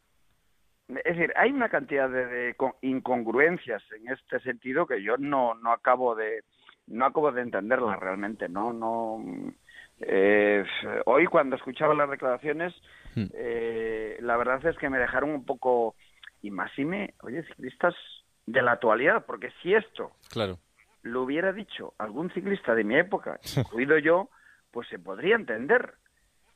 [0.89, 6.14] es decir, hay una cantidad de, incongruencias en este sentido que yo no, no acabo
[6.14, 6.44] de
[6.86, 8.48] no acabo de entenderlas realmente.
[8.48, 9.22] No, no
[10.00, 10.64] eh,
[11.06, 12.74] hoy cuando escuchaba las declaraciones,
[13.14, 13.26] hmm.
[13.34, 15.94] eh, la verdad es que me dejaron un poco,
[16.42, 17.94] y más si me, oye, ciclistas
[18.46, 20.58] de la actualidad, porque si esto claro.
[21.02, 24.28] lo hubiera dicho algún ciclista de mi época, incluido yo,
[24.70, 25.94] pues se podría entender.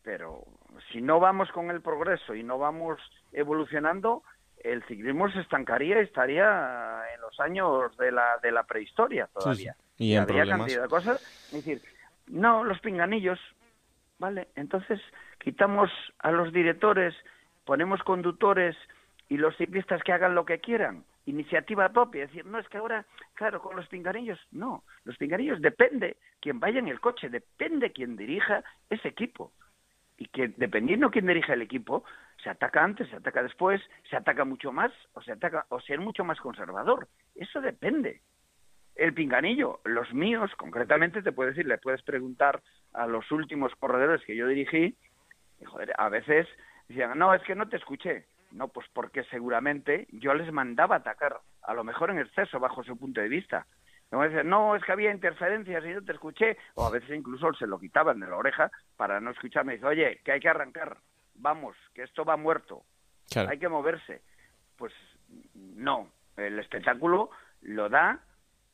[0.03, 0.45] Pero
[0.91, 2.99] si no vamos con el progreso y no vamos
[3.33, 4.25] evolucionando,
[4.59, 9.77] el ciclismo se estancaría y estaría en los años de la, de la prehistoria todavía.
[9.99, 11.23] Y en Habría cantidad de cosas.
[11.47, 11.81] Es decir,
[12.27, 13.39] no, los pinganillos.
[14.19, 15.01] Vale, entonces
[15.39, 15.91] quitamos
[16.21, 17.15] a los directores,
[17.65, 18.77] ponemos conductores
[19.29, 21.05] y los ciclistas que hagan lo que quieran.
[21.27, 22.27] Iniciativa propia.
[22.27, 23.05] Decir, no es que ahora,
[23.35, 24.85] claro, con los pinganillos, no.
[25.05, 29.53] Los pinganillos depende quien vaya en el coche, depende quien dirija ese equipo.
[30.19, 32.05] Y que dependiendo quién dirija el equipo,
[32.43, 36.01] se ataca antes, se ataca después, se ataca mucho más o se ataca o ser
[36.01, 37.09] mucho más conservador.
[37.35, 38.21] Eso depende
[38.97, 39.81] el pinganillo.
[39.85, 42.63] Los míos, concretamente, te puedo decir, le puedes preguntar
[42.93, 44.97] a los últimos corredores que yo dirigí,
[45.61, 46.47] y, joder, a veces
[46.89, 48.27] decían, no, es que no te escuché.
[48.53, 52.99] No, pues porque seguramente yo les mandaba atacar, a lo mejor en exceso, bajo su
[52.99, 53.67] punto de vista.
[54.11, 57.79] no, es que había interferencias y yo te escuché, o a veces incluso se lo
[57.79, 59.75] quitaban de la oreja para no escucharme.
[59.75, 60.99] Dice, oye, que hay que arrancar,
[61.35, 62.83] vamos, que esto va muerto,
[63.35, 64.21] hay que moverse.
[64.77, 64.93] Pues
[65.55, 67.31] no, el espectáculo
[67.63, 68.21] lo da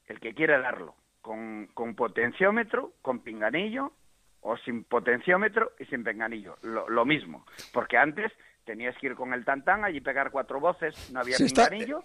[0.09, 3.93] el que quiere darlo, con, con potenciómetro, con pinganillo,
[4.41, 8.33] o sin potenciómetro y sin pinganillo, lo mismo, porque antes
[8.69, 12.03] tenías que ir con el tantán allí pegar cuatro voces, no había pinganillo,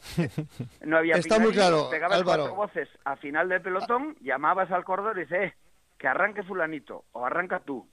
[0.82, 5.18] no había está muy claro, pegabas cuatro voces a final del pelotón, llamabas al corredor
[5.18, 5.56] y dices, eh,
[5.98, 7.86] que arranque fulanito, o arranca tú.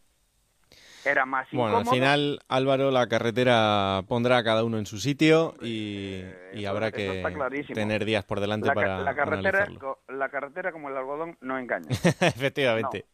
[1.04, 5.54] Era más Bueno, al final, Álvaro, la carretera pondrá a cada uno en su sitio
[5.62, 6.22] y,
[6.52, 7.22] y habrá que
[7.72, 9.68] tener días por delante para la carretera,
[10.08, 11.88] la carretera, como el algodón, no engaña.
[12.20, 13.06] Efectivamente.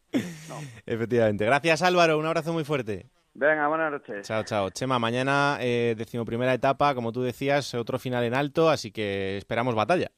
[0.84, 1.44] Efectivamente.
[1.44, 2.18] Gracias, Álvaro.
[2.18, 3.06] Un abrazo muy fuerte.
[3.34, 4.26] Venga, buenas noches.
[4.26, 4.70] Chao, chao.
[4.70, 9.74] Chema, mañana eh, decimoprimera etapa, como tú decías, otro final en alto, así que esperamos
[9.74, 10.10] batalla.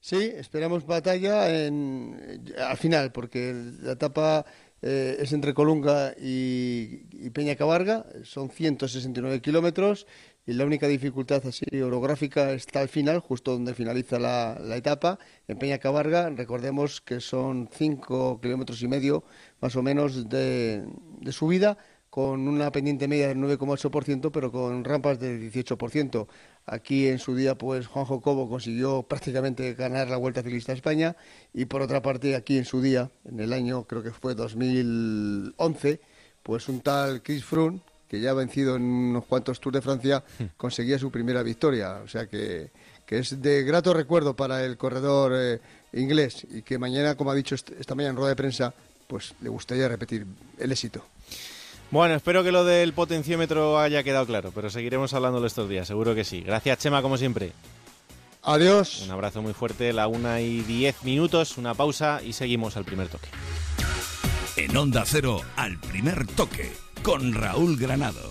[0.00, 4.46] Sí, esperamos batalla en, al final, porque la etapa
[4.82, 10.06] eh, es entre Colunga y, y Peña Cabarga, son 169 kilómetros
[10.48, 15.58] y la única dificultad así orográfica está al final, justo donde finaliza la, etapa, en
[15.58, 19.24] Peña Cabarga, recordemos que son 5 kilómetros y medio
[19.60, 20.86] más o menos de,
[21.32, 21.76] subida,
[22.08, 26.26] con una pendiente media del 9,8%, pero con rampas del 18%.
[26.70, 31.16] Aquí en su día, pues Juan Jocobo consiguió prácticamente ganar la Vuelta Ciclista a España
[31.54, 36.00] y por otra parte, aquí en su día, en el año creo que fue 2011,
[36.42, 40.24] pues un tal Chris Froome que ya ha vencido en unos cuantos Tours de Francia,
[40.38, 40.44] hmm.
[40.56, 42.00] conseguía su primera victoria.
[42.04, 42.70] O sea que,
[43.06, 45.60] es de grato recuerdo para el corredor eh,
[45.92, 48.74] inglés y que mañana, como ha dicho esta mañana en rueda de prensa,
[49.06, 50.26] pues le gustaría repetir
[50.58, 51.04] el éxito.
[51.90, 56.14] Bueno, espero que lo del potenciómetro haya quedado claro, pero seguiremos hablándolo estos días, seguro
[56.14, 56.42] que sí.
[56.42, 57.52] Gracias, Chema, como siempre.
[58.42, 59.02] Adiós.
[59.04, 63.08] Un abrazo muy fuerte, la una y diez minutos, una pausa y seguimos al primer
[63.08, 63.28] toque.
[64.56, 68.30] En Onda Cero, al primer toque con Raúl Granado.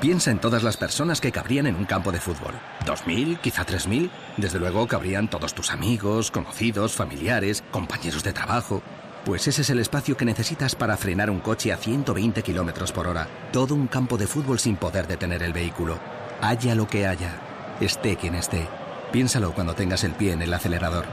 [0.00, 2.54] Piensa en todas las personas que cabrían en un campo de fútbol.
[2.84, 3.38] ¿Dos mil?
[3.40, 4.10] ¿Quizá tres mil?
[4.36, 8.82] Desde luego cabrían todos tus amigos, conocidos, familiares, compañeros de trabajo.
[9.26, 13.08] Pues ese es el espacio que necesitas para frenar un coche a 120 kilómetros por
[13.08, 13.26] hora.
[13.52, 15.98] Todo un campo de fútbol sin poder detener el vehículo.
[16.40, 17.40] Haya lo que haya.
[17.80, 18.68] Esté quien esté.
[19.10, 21.06] Piénsalo cuando tengas el pie en el acelerador.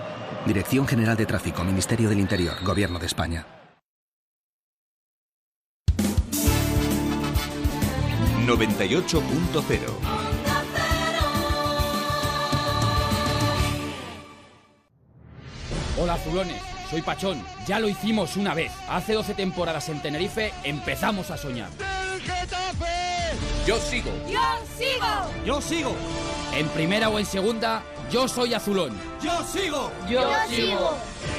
[0.45, 3.48] Dirección General de Tráfico, Ministerio del Interior, Gobierno de España.
[8.45, 10.23] 98.0
[15.95, 16.61] Hola azulones,
[16.94, 17.44] soy Pachón.
[17.65, 18.72] Ya lo hicimos una vez.
[18.88, 21.70] Hace 12 temporadas en Tenerife empezamos a soñar.
[23.65, 24.11] Yo sigo.
[24.30, 24.40] Yo
[24.78, 25.44] sigo.
[25.44, 25.95] Yo sigo.
[26.56, 28.95] En primera o en segunda, yo soy azulón.
[29.24, 29.91] Yo sigo.
[30.07, 30.91] Yo, sigo.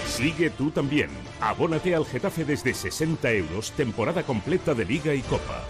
[0.09, 1.09] Sigue tú también.
[1.41, 5.63] Abónate al Getafe desde 60 euros, temporada completa de Liga y Copa.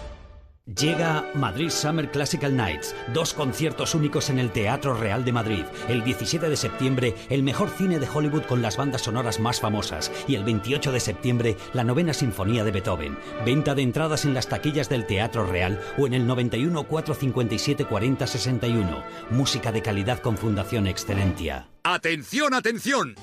[0.65, 5.63] Llega Madrid Summer Classical Nights, dos conciertos únicos en el Teatro Real de Madrid.
[5.87, 10.11] El 17 de septiembre, el mejor cine de Hollywood con las bandas sonoras más famosas.
[10.27, 13.15] Y el 28 de septiembre, la novena sinfonía de Beethoven.
[13.45, 18.25] Venta de entradas en las taquillas del Teatro Real o en el 91 457 40
[18.25, 19.03] 61.
[19.29, 21.69] Música de calidad con Fundación Excelentia.
[21.83, 23.13] ¡Atención, atención!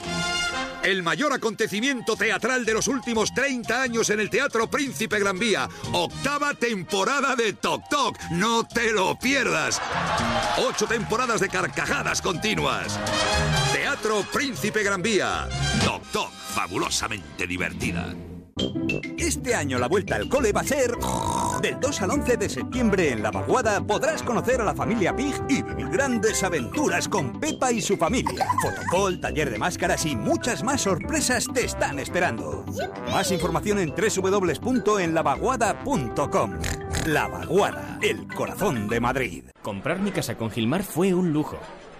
[0.82, 5.68] El mayor acontecimiento teatral de los últimos 30 años en el Teatro Príncipe Gran Vía.
[5.92, 8.18] Octava temporada de Tok Tok.
[8.32, 9.80] No te lo pierdas.
[10.58, 12.98] Ocho temporadas de carcajadas continuas.
[13.72, 15.48] Teatro Príncipe Gran Vía.
[15.84, 18.14] Tok Tok, fabulosamente divertida.
[19.18, 20.92] Este año la vuelta al cole va a ser...
[21.62, 25.34] Del 2 al 11 de septiembre en La Vaguada podrás conocer a la familia Pig
[25.48, 28.46] y vivir grandes aventuras con Pepa y su familia.
[28.60, 32.64] Fotocall, taller de máscaras y muchas más sorpresas te están esperando.
[33.10, 36.58] Más información en www.enlavaguada.com.
[37.06, 39.44] La Vaguada, el corazón de Madrid.
[39.62, 41.58] Comprar mi casa con Gilmar fue un lujo.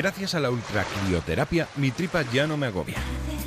[0.00, 2.96] Gracias a la ultracrioterapia, mi tripa ya no me agobia.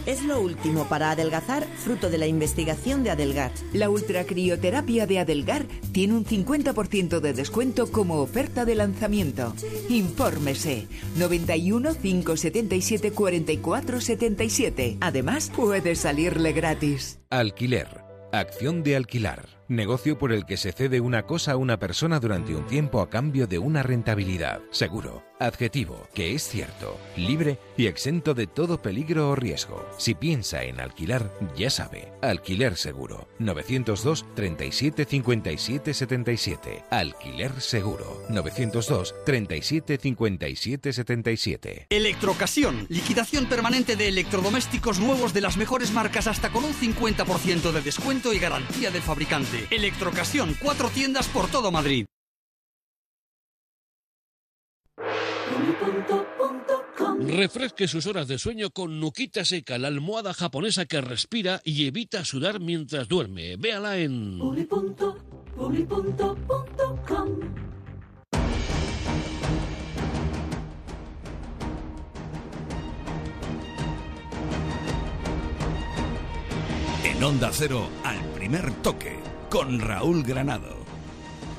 [0.05, 3.51] Es lo último para adelgazar, fruto de la investigación de Adelgar.
[3.73, 9.55] La ultracrioterapia de Adelgar tiene un 50% de descuento como oferta de lanzamiento.
[9.89, 14.97] Infórmese 91 577 44 77.
[15.01, 17.19] Además, puede salirle gratis.
[17.31, 18.03] Alquiler.
[18.31, 19.47] Acción de alquilar.
[19.67, 23.09] Negocio por el que se cede una cosa a una persona durante un tiempo a
[23.09, 24.61] cambio de una rentabilidad.
[24.69, 25.23] Seguro.
[25.39, 29.85] Adjetivo, que es cierto, libre y exento de todo peligro o riesgo.
[29.97, 32.11] Si piensa en alquilar, ya sabe.
[32.21, 33.27] Alquiler seguro.
[33.39, 36.85] 902 37 57 77.
[36.91, 38.23] Alquiler seguro.
[38.29, 41.87] 902 37 57 77.
[41.89, 42.85] Electrocasión.
[42.89, 48.33] Liquidación permanente de electrodomésticos nuevos de las mejores marcas hasta con un 50% de descuento
[48.33, 49.67] y garantía del fabricante.
[49.71, 52.05] Electrocasión, cuatro tiendas por todo Madrid.
[57.19, 62.25] Refresque sus horas de sueño con Nuquita Seca, la almohada japonesa que respira y evita
[62.25, 63.55] sudar mientras duerme.
[63.57, 64.39] Véala en...
[77.03, 80.82] En Onda Cero, al primer toque con Raúl Granado.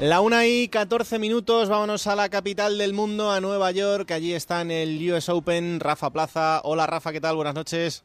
[0.00, 4.10] La una y 14 minutos, vámonos a la capital del mundo, a Nueva York.
[4.10, 6.60] Allí está en el US Open Rafa Plaza.
[6.64, 7.36] Hola Rafa, ¿qué tal?
[7.36, 8.04] Buenas noches.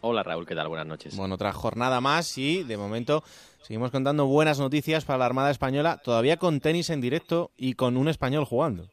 [0.00, 0.68] Hola Raúl, ¿qué tal?
[0.68, 1.14] Buenas noches.
[1.14, 3.22] Bueno, otra jornada más y de momento
[3.62, 7.98] seguimos contando buenas noticias para la Armada Española, todavía con tenis en directo y con
[7.98, 8.88] un español jugando.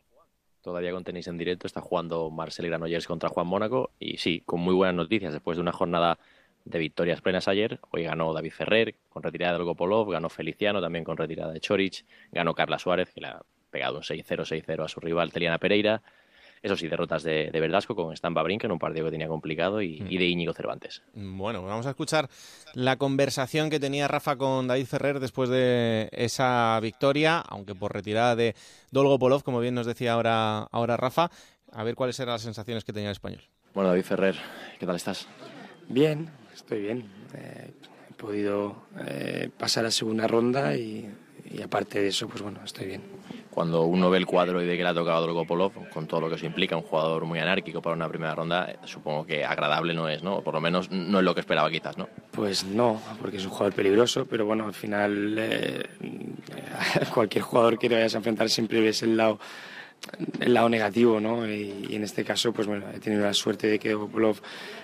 [0.61, 4.59] Todavía con tenis en directo, está jugando Marcel Granollers contra Juan Mónaco y sí, con
[4.59, 6.19] muy buenas noticias después de una jornada
[6.65, 7.79] de victorias plenas ayer.
[7.91, 12.05] Hoy ganó David Ferrer con retirada de Gopolov, ganó Feliciano también con retirada de Chorich,
[12.31, 16.01] ganó Carla Suárez, que le ha pegado un 6-0, 6-0 a su rival Teliana Pereira.
[16.61, 19.81] Eso sí, derrotas de, de Verdasco con Stampa Brink en un partido que tenía complicado
[19.81, 21.03] y, y, de Íñigo Cervantes.
[21.13, 22.29] Bueno, vamos a escuchar
[22.73, 28.37] la conversación que tenía Rafa con David Ferrer después de esa victoria, aunque por retirada
[28.37, 28.55] de
[28.91, 31.29] Dolgopolov, como bien nos decía ahora, ahora Rafa.
[31.73, 33.41] A ver cuáles eran las sensaciones que tenía el español.
[33.73, 34.35] Bueno, David Ferrer,
[34.79, 35.27] ¿qué tal estás?
[35.89, 36.29] Bien,
[36.63, 37.03] estoy bien.
[37.35, 37.71] Eh,
[38.09, 38.75] he podido
[39.05, 41.09] eh, pasar a segunda ronda y,
[41.51, 43.01] y, aparte de eso, pues bueno, estoy bien.
[43.51, 46.29] Cuando uno ve el cuadro y ve que le ha tocado Dolgopolov, con todo lo
[46.29, 49.93] que eso implica, un jugador muy anárquico para una primera ronda, eh, supongo que agradable
[49.93, 50.41] no es, ¿no?
[50.41, 52.07] Por lo menos no es lo que esperaba quizás, ¿no?
[52.31, 55.83] Pues no, porque es un jugador peligroso, pero bueno, al final eh,
[57.13, 59.39] cualquier jugador que te vayas a enfrentar siempre ves el lado
[60.39, 61.47] el lado negativo, ¿no?
[61.47, 64.37] Y, y, en este caso, pues bueno, he tenido la suerte de que Dolgopolov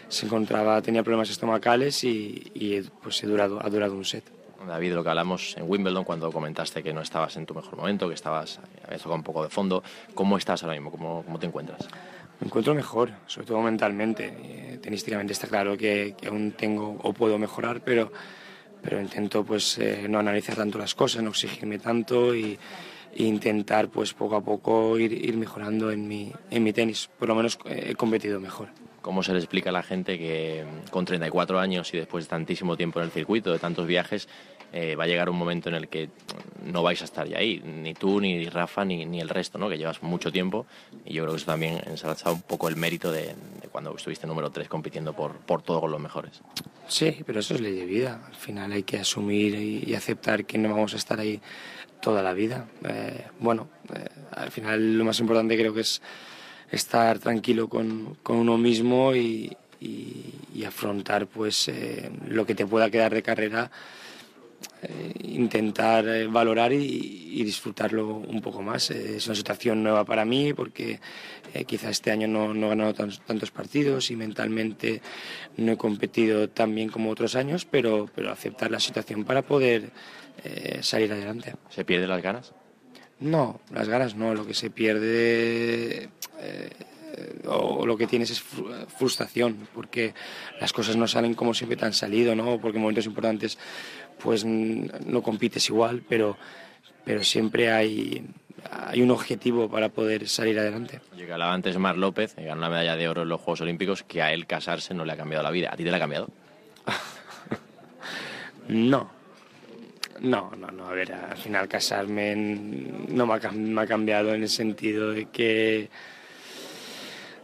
[0.07, 4.23] se encontraba, tenía problemas estomacales y, y pues he durado, ha durado un set.
[4.67, 8.07] David, lo que hablamos en Wimbledon cuando comentaste que no estabas en tu mejor momento,
[8.07, 9.83] que estabas, habías tocado un poco de fondo,
[10.13, 10.91] ¿cómo estás ahora mismo?
[10.91, 11.87] ¿Cómo, cómo te encuentras?
[12.39, 14.33] Me encuentro mejor, sobre todo mentalmente.
[14.43, 18.11] Eh, tenísticamente está claro que, que, aún tengo o puedo mejorar, pero,
[18.81, 22.57] pero intento pues eh, no analizar tanto las cosas, no exigirme tanto y,
[23.15, 27.09] e intentar pues poco a poco ir, ir mejorando en mi, en mi tenis.
[27.19, 28.69] Por lo menos he competido mejor.
[29.01, 32.75] ¿Cómo se le explica a la gente que con 34 años y después de tantísimo
[32.75, 34.27] tiempo en el circuito, de tantos viajes,
[34.71, 36.09] eh, va a llegar un momento en el que
[36.63, 39.67] no vais a estar ya ahí, ni tú, ni Rafa, ni, ni el resto, ¿no?
[39.67, 40.67] que llevas mucho tiempo
[41.05, 44.27] y yo creo que eso también ensalza un poco el mérito de, de cuando estuviste
[44.27, 46.41] número 3 compitiendo por, por todo con los mejores.
[46.87, 48.21] Sí, pero eso es ley de vida.
[48.27, 51.41] Al final hay que asumir y, y aceptar que no vamos a estar ahí
[52.01, 52.67] toda la vida.
[52.83, 56.01] Eh, bueno, eh, al final lo más importante creo que es
[56.71, 62.65] estar tranquilo con, con uno mismo y, y, y afrontar pues eh, lo que te
[62.65, 63.71] pueda quedar de carrera
[64.81, 68.91] eh, intentar eh, valorar y, y, disfrutarlo un poco más.
[68.91, 71.01] Eh, es una situación nueva para mí porque
[71.67, 75.01] quizá este año no, no he ganado tantos, tantos, partidos y mentalmente
[75.57, 79.91] no he competido tan bien como otros años, pero, pero aceptar la situación para poder
[80.43, 81.55] eh, salir adelante.
[81.69, 82.53] ¿Se pierden las ganas?
[83.19, 84.33] No, las ganas no.
[84.33, 86.09] Lo que se pierde
[87.47, 90.13] o lo que tienes es frustración porque
[90.59, 92.59] las cosas no salen como siempre te han salido, ¿no?
[92.59, 93.57] Porque en momentos importantes
[94.21, 96.37] pues no compites igual, pero,
[97.05, 98.25] pero siempre hay,
[98.69, 101.01] hay un objetivo para poder salir adelante.
[101.31, 104.21] Hablaba antes Mar López, que ganó la medalla de oro en los Juegos Olímpicos, que
[104.21, 105.69] a él casarse no le ha cambiado la vida.
[105.71, 106.29] ¿A ti te la ha cambiado?
[108.67, 109.18] no.
[110.21, 110.87] No, no, no.
[110.87, 113.33] A ver, al final casarme no me
[113.81, 115.89] ha, cambiado en el sentido de que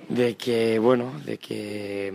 [0.09, 2.13] de que bueno de que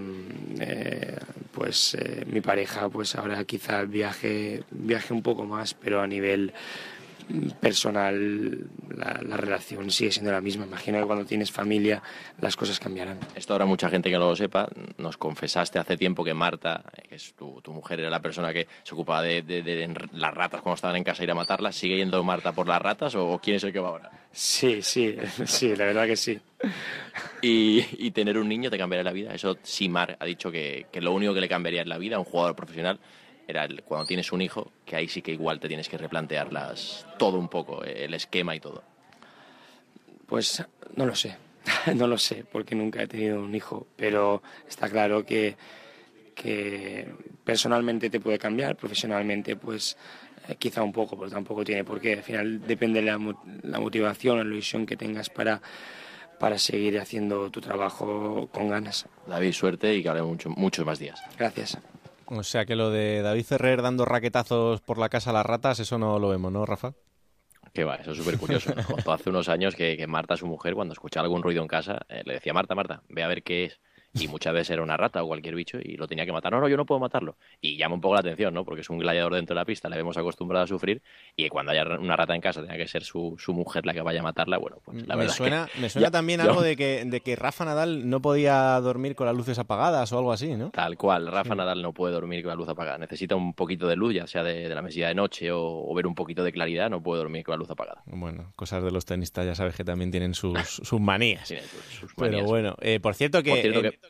[0.60, 1.18] eh,
[1.50, 6.52] pues eh, mi pareja pues ahora quizá viaje viaje un poco más pero a nivel
[7.60, 10.66] personal la, relación sigue siendo la misma.
[10.66, 12.02] Imagino que cuando tienes familia
[12.40, 13.18] las cosas cambiarán.
[13.34, 14.68] Esto ahora mucha gente que no lo sepa.
[14.98, 18.94] Nos confesaste hace tiempo que Marta, que es tu, mujer, era la persona que se
[18.94, 21.76] ocupaba de, las ratas cuando estaban en casa ir a matarlas.
[21.76, 24.10] ¿Sigue yendo Marta por las ratas o quién es el que va ahora?
[24.32, 25.16] Sí, sí,
[25.46, 26.40] sí, la verdad que sí.
[27.42, 29.34] Y, tener un niño te cambiaría la vida.
[29.34, 32.16] Eso sí, Mar ha dicho que, que lo único que le cambiaría en la vida
[32.16, 32.98] a un jugador profesional
[33.50, 37.06] era cuando tienes un hijo, que ahí sí que igual te tienes que replantear las,
[37.18, 38.82] todo un poco, el esquema y todo.
[40.26, 40.64] Pues
[40.96, 41.36] no lo sé,
[41.94, 45.56] no lo sé, porque nunca he tenido un hijo, pero está claro que,
[46.34, 47.08] que
[47.44, 49.96] personalmente te puede cambiar, profesionalmente pues
[50.48, 52.14] eh, quizá un poco, pero tampoco tiene por qué.
[52.14, 53.18] Al final depende de la,
[53.62, 55.60] la motivación, la ilusión que tengas para,
[56.38, 59.06] para seguir haciendo tu trabajo con ganas.
[59.26, 61.22] David, suerte y que hable mucho, muchos más días.
[61.38, 61.78] Gracias.
[62.30, 65.80] O sea que lo de David Ferrer dando raquetazos por la casa a las ratas,
[65.80, 66.94] eso no lo vemos, ¿no, Rafa?
[67.72, 68.72] Que va, eso es súper curioso.
[69.12, 72.34] hace unos años que, Marta, su mujer, cuando escuchaba algún ruido en casa, eh, le
[72.34, 73.80] decía, Marta, Marta, ve a ver qué es
[74.14, 76.52] y muchas veces era una rata o cualquier bicho y lo tenía que matar.
[76.52, 77.36] No, no, yo no puedo matarlo.
[77.60, 78.64] Y llama un poco la atención, ¿no?
[78.64, 81.02] Porque es un gladiador dentro de la pista, le vemos acostumbrado a sufrir
[81.36, 84.02] y cuando haya una rata en casa tenga que ser su, su mujer la que
[84.02, 87.04] vaya a matarla, bueno, pues la me verdad suena, Me suena también algo de que,
[87.04, 90.70] de que Rafa Nadal no podía dormir con las luces apagadas o algo así, ¿no?
[90.70, 92.98] Tal cual, Rafa Nadal no puede dormir con la luz apagada.
[92.98, 96.14] Necesita un poquito de luz, ya sea de, la mesilla de noche o, ver un
[96.14, 98.02] poquito de claridad, no puede dormir con la luz apagada.
[98.06, 101.52] Bueno, cosas de los tenistas ya sabes que también tienen sus, sus manías.
[102.16, 104.00] Pero bueno, eh, por cierto que...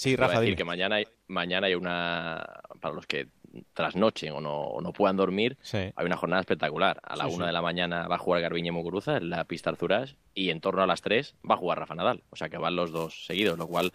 [0.00, 2.42] Sí, Rafa, decir que mañana hay, mañana hay una,
[2.80, 3.28] para los que
[3.74, 7.02] trasnochen o no, no puedan dormir, hay una jornada espectacular.
[7.02, 10.16] A la una de la mañana va a jugar Garbiñe Muguruza en la pista Arzuras
[10.32, 12.22] y en torno a las tres va a jugar Rafa Nadal.
[12.30, 13.92] O sea que van los dos seguidos, lo cual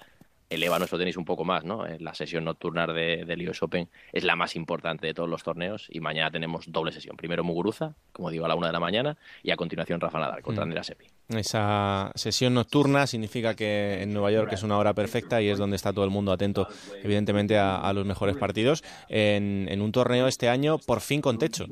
[0.50, 1.86] eleva nuestro tenis un poco más, ¿no?
[1.86, 5.44] Eh, la sesión nocturna de, del US Open es la más importante de todos los
[5.44, 7.18] torneos y mañana tenemos doble sesión.
[7.18, 10.42] Primero Muguruza, como digo, a la una de la mañana y a continuación Rafa Nadal
[10.42, 10.68] contra mm.
[10.68, 11.06] Andrea Seppi.
[11.30, 15.76] Esa sesión nocturna significa que en Nueva York es una hora perfecta y es donde
[15.76, 16.68] está todo el mundo atento,
[17.04, 18.84] evidentemente, a, los mejores partidos.
[19.10, 21.66] En, un torneo este año, por fin con techo.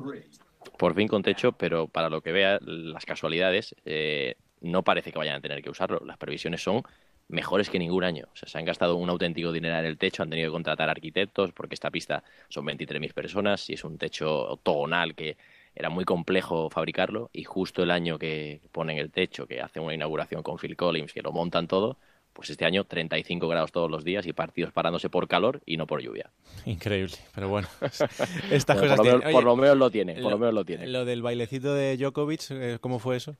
[0.76, 5.18] Por fin con techo, pero para lo que vea, las casualidades, eh, no parece que
[5.18, 6.02] vayan a tener que usarlo.
[6.04, 6.82] Las previsiones son
[7.28, 8.26] mejores que ningún año.
[8.32, 10.88] O sea, se han gastado un auténtico dinero en el techo, han tenido que contratar
[10.88, 15.36] arquitectos, porque esta pista son 23.000 personas y es un techo octogonal que
[15.74, 19.94] era muy complejo fabricarlo y justo el año que ponen el techo, que hacen una
[19.94, 21.98] inauguración con Phil Collins, que lo montan todo,
[22.32, 25.86] pues este año 35 grados todos los días y partidos parándose por calor y no
[25.86, 26.30] por lluvia.
[26.64, 27.68] Increíble, pero bueno,
[28.50, 30.86] estas cosas por, lo menos, por lo menos lo tiene, por lo, menos lo tiene.
[30.86, 33.36] Lo del bailecito de Djokovic, eh, ¿cómo fue eso?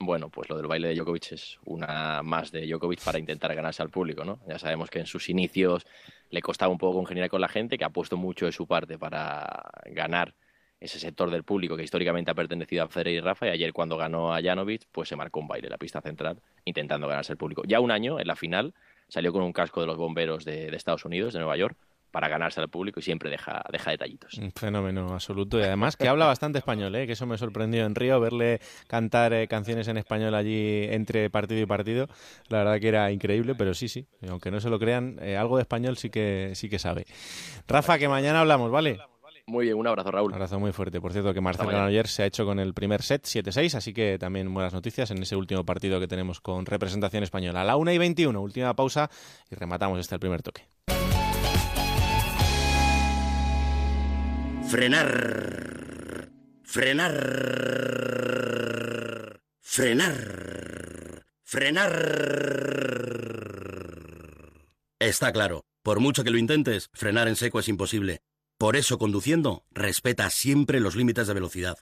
[0.00, 3.82] Bueno, pues lo del baile de Djokovic es una más de Djokovic para intentar ganarse
[3.82, 4.38] al público, ¿no?
[4.46, 5.86] Ya sabemos que en sus inicios
[6.30, 8.96] le costaba un poco congeniar con la gente, que ha puesto mucho de su parte
[8.96, 10.34] para ganar
[10.78, 13.96] ese sector del público que históricamente ha pertenecido a Federer y Rafa y ayer cuando
[13.96, 17.38] ganó a Janovic pues se marcó un baile en la pista central intentando ganarse el
[17.38, 17.64] público.
[17.66, 18.74] Ya un año en la final
[19.08, 21.76] salió con un casco de los bomberos de Estados Unidos, de Nueva York,
[22.10, 24.34] para ganarse al público y siempre deja, deja detallitos.
[24.34, 27.06] Un fenómeno absoluto y además que habla bastante español, ¿eh?
[27.06, 31.60] que eso me sorprendió en Río, verle cantar eh, canciones en español allí entre partido
[31.60, 32.08] y partido,
[32.48, 35.56] la verdad que era increíble, pero sí, sí, aunque no se lo crean, eh, algo
[35.56, 37.06] de español sí que, sí que sabe.
[37.66, 38.98] Rafa, que mañana hablamos, ¿vale?
[39.48, 40.28] Muy bien, un abrazo, Raúl.
[40.28, 41.00] Un abrazo muy fuerte.
[41.00, 44.18] Por cierto, que Marcelo ayer se ha hecho con el primer set 7-6, así que
[44.18, 47.62] también buenas noticias en ese último partido que tenemos con representación española.
[47.62, 49.08] A la 1 y 21, última pausa
[49.50, 50.66] y rematamos este el primer toque.
[54.68, 56.30] Frenar.
[56.62, 57.14] Frenar.
[59.62, 61.24] Frenar.
[61.42, 61.92] Frenar.
[64.98, 65.64] Está claro.
[65.82, 68.20] Por mucho que lo intentes, frenar en seco es imposible.
[68.58, 71.78] Por eso, conduciendo, respeta siempre los límites de velocidad.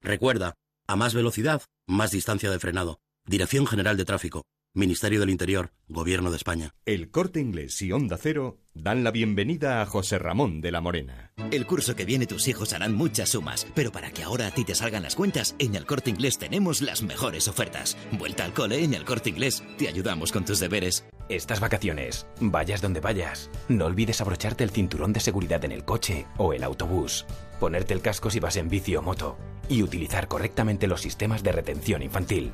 [0.00, 0.54] Recuerda,
[0.86, 3.00] a más velocidad, más distancia de frenado.
[3.26, 4.46] Dirección General de Tráfico.
[4.74, 6.74] Ministerio del Interior, Gobierno de España.
[6.86, 11.30] El Corte Inglés y Onda Cero dan la bienvenida a José Ramón de la Morena.
[11.50, 14.64] El curso que viene tus hijos harán muchas sumas, pero para que ahora a ti
[14.64, 17.98] te salgan las cuentas, en el Corte Inglés tenemos las mejores ofertas.
[18.12, 19.62] Vuelta al cole en el Corte Inglés.
[19.76, 21.04] Te ayudamos con tus deberes.
[21.28, 26.24] Estas vacaciones, vayas donde vayas, no olvides abrocharte el cinturón de seguridad en el coche
[26.38, 27.26] o el autobús,
[27.60, 29.36] ponerte el casco si vas en bici o moto
[29.68, 32.52] y utilizar correctamente los sistemas de retención infantil.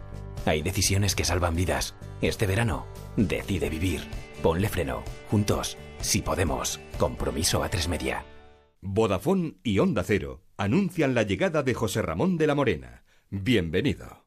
[0.48, 1.94] Hay decisiones que salvan vidas.
[2.22, 4.08] Este verano, decide vivir.
[4.42, 5.04] Ponle freno.
[5.30, 6.80] Juntos, si podemos.
[6.96, 8.24] Compromiso a tres media.
[8.80, 13.04] Vodafone y Onda Cero anuncian la llegada de José Ramón de la Morena.
[13.28, 14.24] Bienvenido.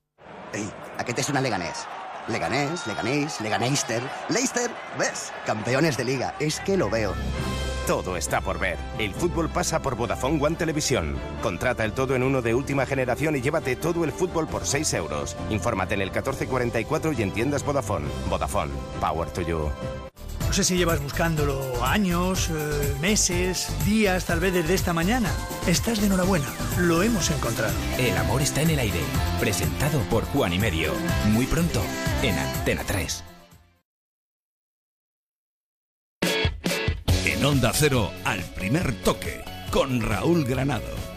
[0.53, 0.69] Ey,
[0.99, 1.87] ¿a qué te suena Leganés?
[2.27, 4.69] Leganés, Leganés, Leganeister, Leicester,
[4.99, 5.33] ¿ves?
[5.47, 7.15] Campeones de liga, es que lo veo.
[7.91, 8.77] Todo está por ver.
[8.99, 11.17] El fútbol pasa por Vodafone One Televisión.
[11.43, 14.93] Contrata el todo en uno de última generación y llévate todo el fútbol por 6
[14.93, 15.35] euros.
[15.49, 18.07] Infórmate en el 1444 y en tiendas Vodafone.
[18.29, 19.69] Vodafone, power to you.
[20.47, 25.29] No sé si llevas buscándolo años, eh, meses, días, tal vez desde esta mañana.
[25.67, 26.47] Estás de enhorabuena,
[26.77, 27.73] lo hemos encontrado.
[27.97, 29.01] El amor está en el aire,
[29.41, 30.93] presentado por Juan y Medio.
[31.33, 31.81] Muy pronto,
[32.23, 33.30] en Antena 3.
[37.41, 41.10] En Onda Cero, al primer toque, con Raúl Granado.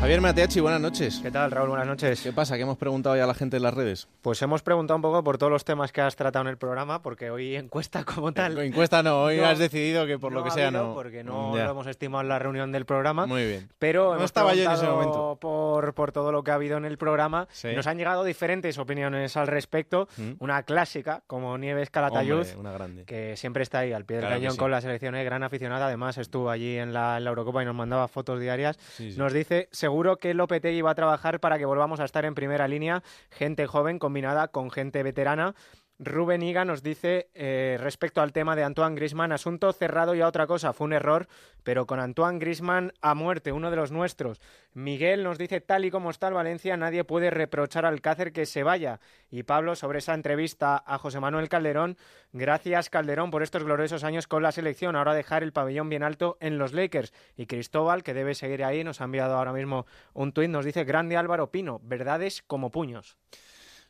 [0.00, 1.18] Javier Mateachi, buenas noches.
[1.20, 1.70] ¿Qué tal, Raúl?
[1.70, 2.22] Buenas noches.
[2.22, 2.54] ¿Qué pasa?
[2.54, 4.06] ¿Qué hemos preguntado ya a la gente en las redes?
[4.22, 7.02] Pues hemos preguntado un poco por todos los temas que has tratado en el programa,
[7.02, 8.56] porque hoy encuesta como tal.
[8.60, 10.94] Encuesta no, hoy has decidido que por lo que sea no.
[10.94, 13.26] Porque no lo hemos estimado en la reunión del programa.
[13.26, 13.70] Muy bien.
[13.80, 15.36] Pero no hemos estaba yo en ese momento.
[15.40, 17.48] Por, por todo lo que ha habido en el programa.
[17.50, 17.74] Sí.
[17.74, 20.08] Nos han llegado diferentes opiniones al respecto.
[20.16, 20.34] Mm.
[20.38, 23.04] Una clásica, como Nieves Calatayud, Hombre, una grande.
[23.04, 24.58] que siempre está ahí al pie del Claro cañón sí.
[24.58, 25.86] con la selección, gran aficionada.
[25.86, 28.78] Además, estuvo allí en la, en la Eurocopa y nos mandaba fotos diarias.
[28.96, 29.14] Sí.
[29.16, 32.68] Nos dice, seguro que Lopetegui va a trabajar para que volvamos a estar en primera
[32.68, 35.54] línea, gente joven combinada con gente veterana.
[36.00, 40.28] Rubén Higa nos dice eh, respecto al tema de Antoine Grisman, asunto cerrado y a
[40.28, 41.26] otra cosa, fue un error,
[41.64, 44.40] pero con Antoine Grisman a muerte, uno de los nuestros.
[44.74, 48.46] Miguel nos dice, tal y como está el Valencia, nadie puede reprochar al Cácer que
[48.46, 49.00] se vaya.
[49.28, 51.96] Y Pablo, sobre esa entrevista a José Manuel Calderón,
[52.32, 56.36] gracias Calderón por estos gloriosos años con la selección, ahora dejar el pabellón bien alto
[56.38, 57.12] en los Lakers.
[57.36, 59.84] Y Cristóbal, que debe seguir ahí, nos ha enviado ahora mismo
[60.14, 63.16] un tuit, nos dice, grande Álvaro Pino, verdades como puños.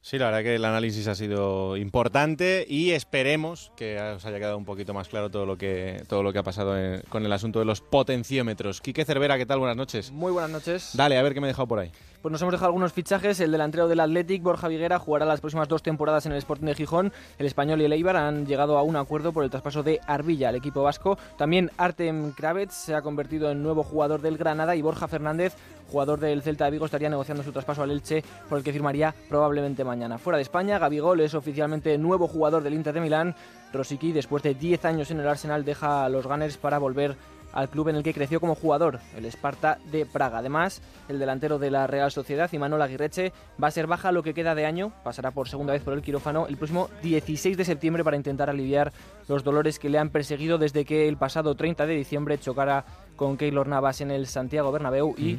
[0.09, 4.57] Sí, la verdad que el análisis ha sido importante y esperemos que os haya quedado
[4.57, 7.31] un poquito más claro todo lo que todo lo que ha pasado en- con el
[7.35, 8.81] asunto de los potenciómetros.
[8.81, 9.59] Quique Cervera, ¿qué tal?
[9.59, 10.11] Buenas noches.
[10.11, 10.93] Muy buenas noches.
[10.95, 11.93] Dale, a ver qué me he dejado por ahí.
[12.23, 13.39] Pues nos hemos dejado algunos fichajes.
[13.39, 16.75] El delantero del Athletic, Borja Viguera, jugará las próximas dos temporadas en el Sporting de
[16.75, 17.13] Gijón.
[17.39, 20.49] El español y el Eibar han llegado a un acuerdo por el traspaso de Arbilla
[20.49, 21.17] al equipo vasco.
[21.37, 25.55] También Artem Kravets se ha convertido en nuevo jugador del Granada y Borja Fernández,
[25.91, 29.15] jugador del Celta de Vigo, estaría negociando su traspaso al Elche, por el que firmaría
[29.29, 30.19] probablemente mañana.
[30.19, 33.35] Fuera de España, Gabigol es oficialmente nuevo jugador del Inter de Milán.
[33.73, 37.17] Rosicky, después de 10 años en el Arsenal, deja los Gunners para volver
[37.53, 40.39] al club en el que creció como jugador, el Esparta de Praga.
[40.39, 43.33] Además, el delantero de la Real Sociedad, Imanol Aguirreche,
[43.63, 46.03] va a ser baja lo que queda de año, pasará por segunda vez por el
[46.03, 48.93] quirófano el próximo 16 de septiembre para intentar aliviar
[49.29, 52.85] los dolores que le han perseguido desde que el pasado 30 de diciembre chocara
[53.17, 55.39] con Keylor Navas en el Santiago Bernabéu y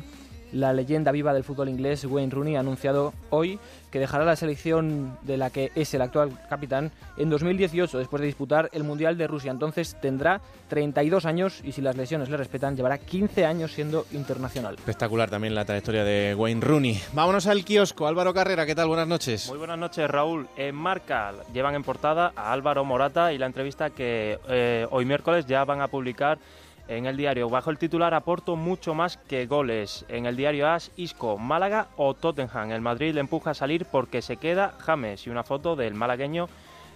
[0.51, 3.59] la leyenda viva del fútbol inglés, Wayne Rooney, ha anunciado hoy
[3.91, 8.27] que dejará la selección de la que es el actual capitán en 2018, después de
[8.27, 9.51] disputar el Mundial de Rusia.
[9.51, 14.75] Entonces tendrá 32 años y si las lesiones le respetan, llevará 15 años siendo internacional.
[14.75, 17.01] Espectacular también la trayectoria de Wayne Rooney.
[17.13, 18.07] Vámonos al kiosco.
[18.07, 18.87] Álvaro Carrera, ¿qué tal?
[18.87, 19.49] Buenas noches.
[19.49, 20.47] Muy buenas noches, Raúl.
[20.55, 25.45] En Marca llevan en portada a Álvaro Morata y la entrevista que eh, hoy miércoles
[25.47, 26.37] ya van a publicar
[26.89, 27.49] en el diario.
[27.49, 30.05] Bajo el titular aporto mucho más que goles.
[30.09, 32.71] En el diario AS, Isco, Málaga o Tottenham.
[32.71, 36.49] El Madrid le empuja a salir porque se queda James y una foto del malagueño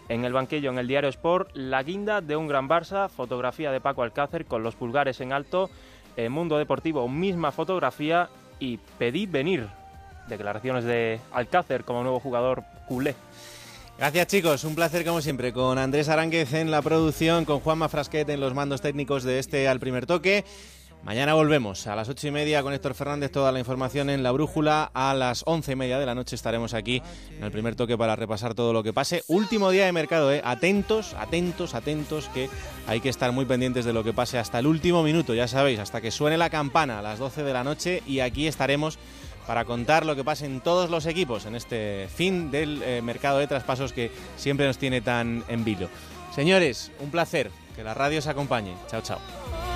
[0.09, 0.71] en el banquillo.
[0.71, 4.63] En el diario Sport, la guinda de un gran Barça, fotografía de Paco Alcácer con
[4.63, 5.69] los pulgares en alto.
[6.17, 8.29] En Mundo Deportivo, misma fotografía
[8.59, 9.67] y pedí venir.
[10.27, 13.15] Declaraciones de Alcácer como nuevo jugador culé.
[13.97, 18.27] Gracias chicos, un placer como siempre con Andrés Aránguez en la producción, con Juanma Frasquet
[18.29, 20.43] en los mandos técnicos de este al primer toque.
[21.03, 24.31] Mañana volvemos a las ocho y media con Héctor Fernández, toda la información en la
[24.31, 24.89] brújula.
[24.93, 27.01] A las once y media de la noche estaremos aquí
[27.37, 29.21] en el primer toque para repasar todo lo que pase.
[29.27, 30.41] Último día de mercado, ¿eh?
[30.43, 32.49] atentos, atentos, atentos, que
[32.87, 35.79] hay que estar muy pendientes de lo que pase hasta el último minuto, ya sabéis,
[35.79, 38.97] hasta que suene la campana a las 12 de la noche y aquí estaremos
[39.47, 43.39] para contar lo que pasa en todos los equipos en este fin del eh, mercado
[43.39, 45.89] de traspasos que siempre nos tiene tan en vilo.
[46.33, 48.73] Señores, un placer, que la radio os acompañe.
[48.89, 49.72] Chao, chao.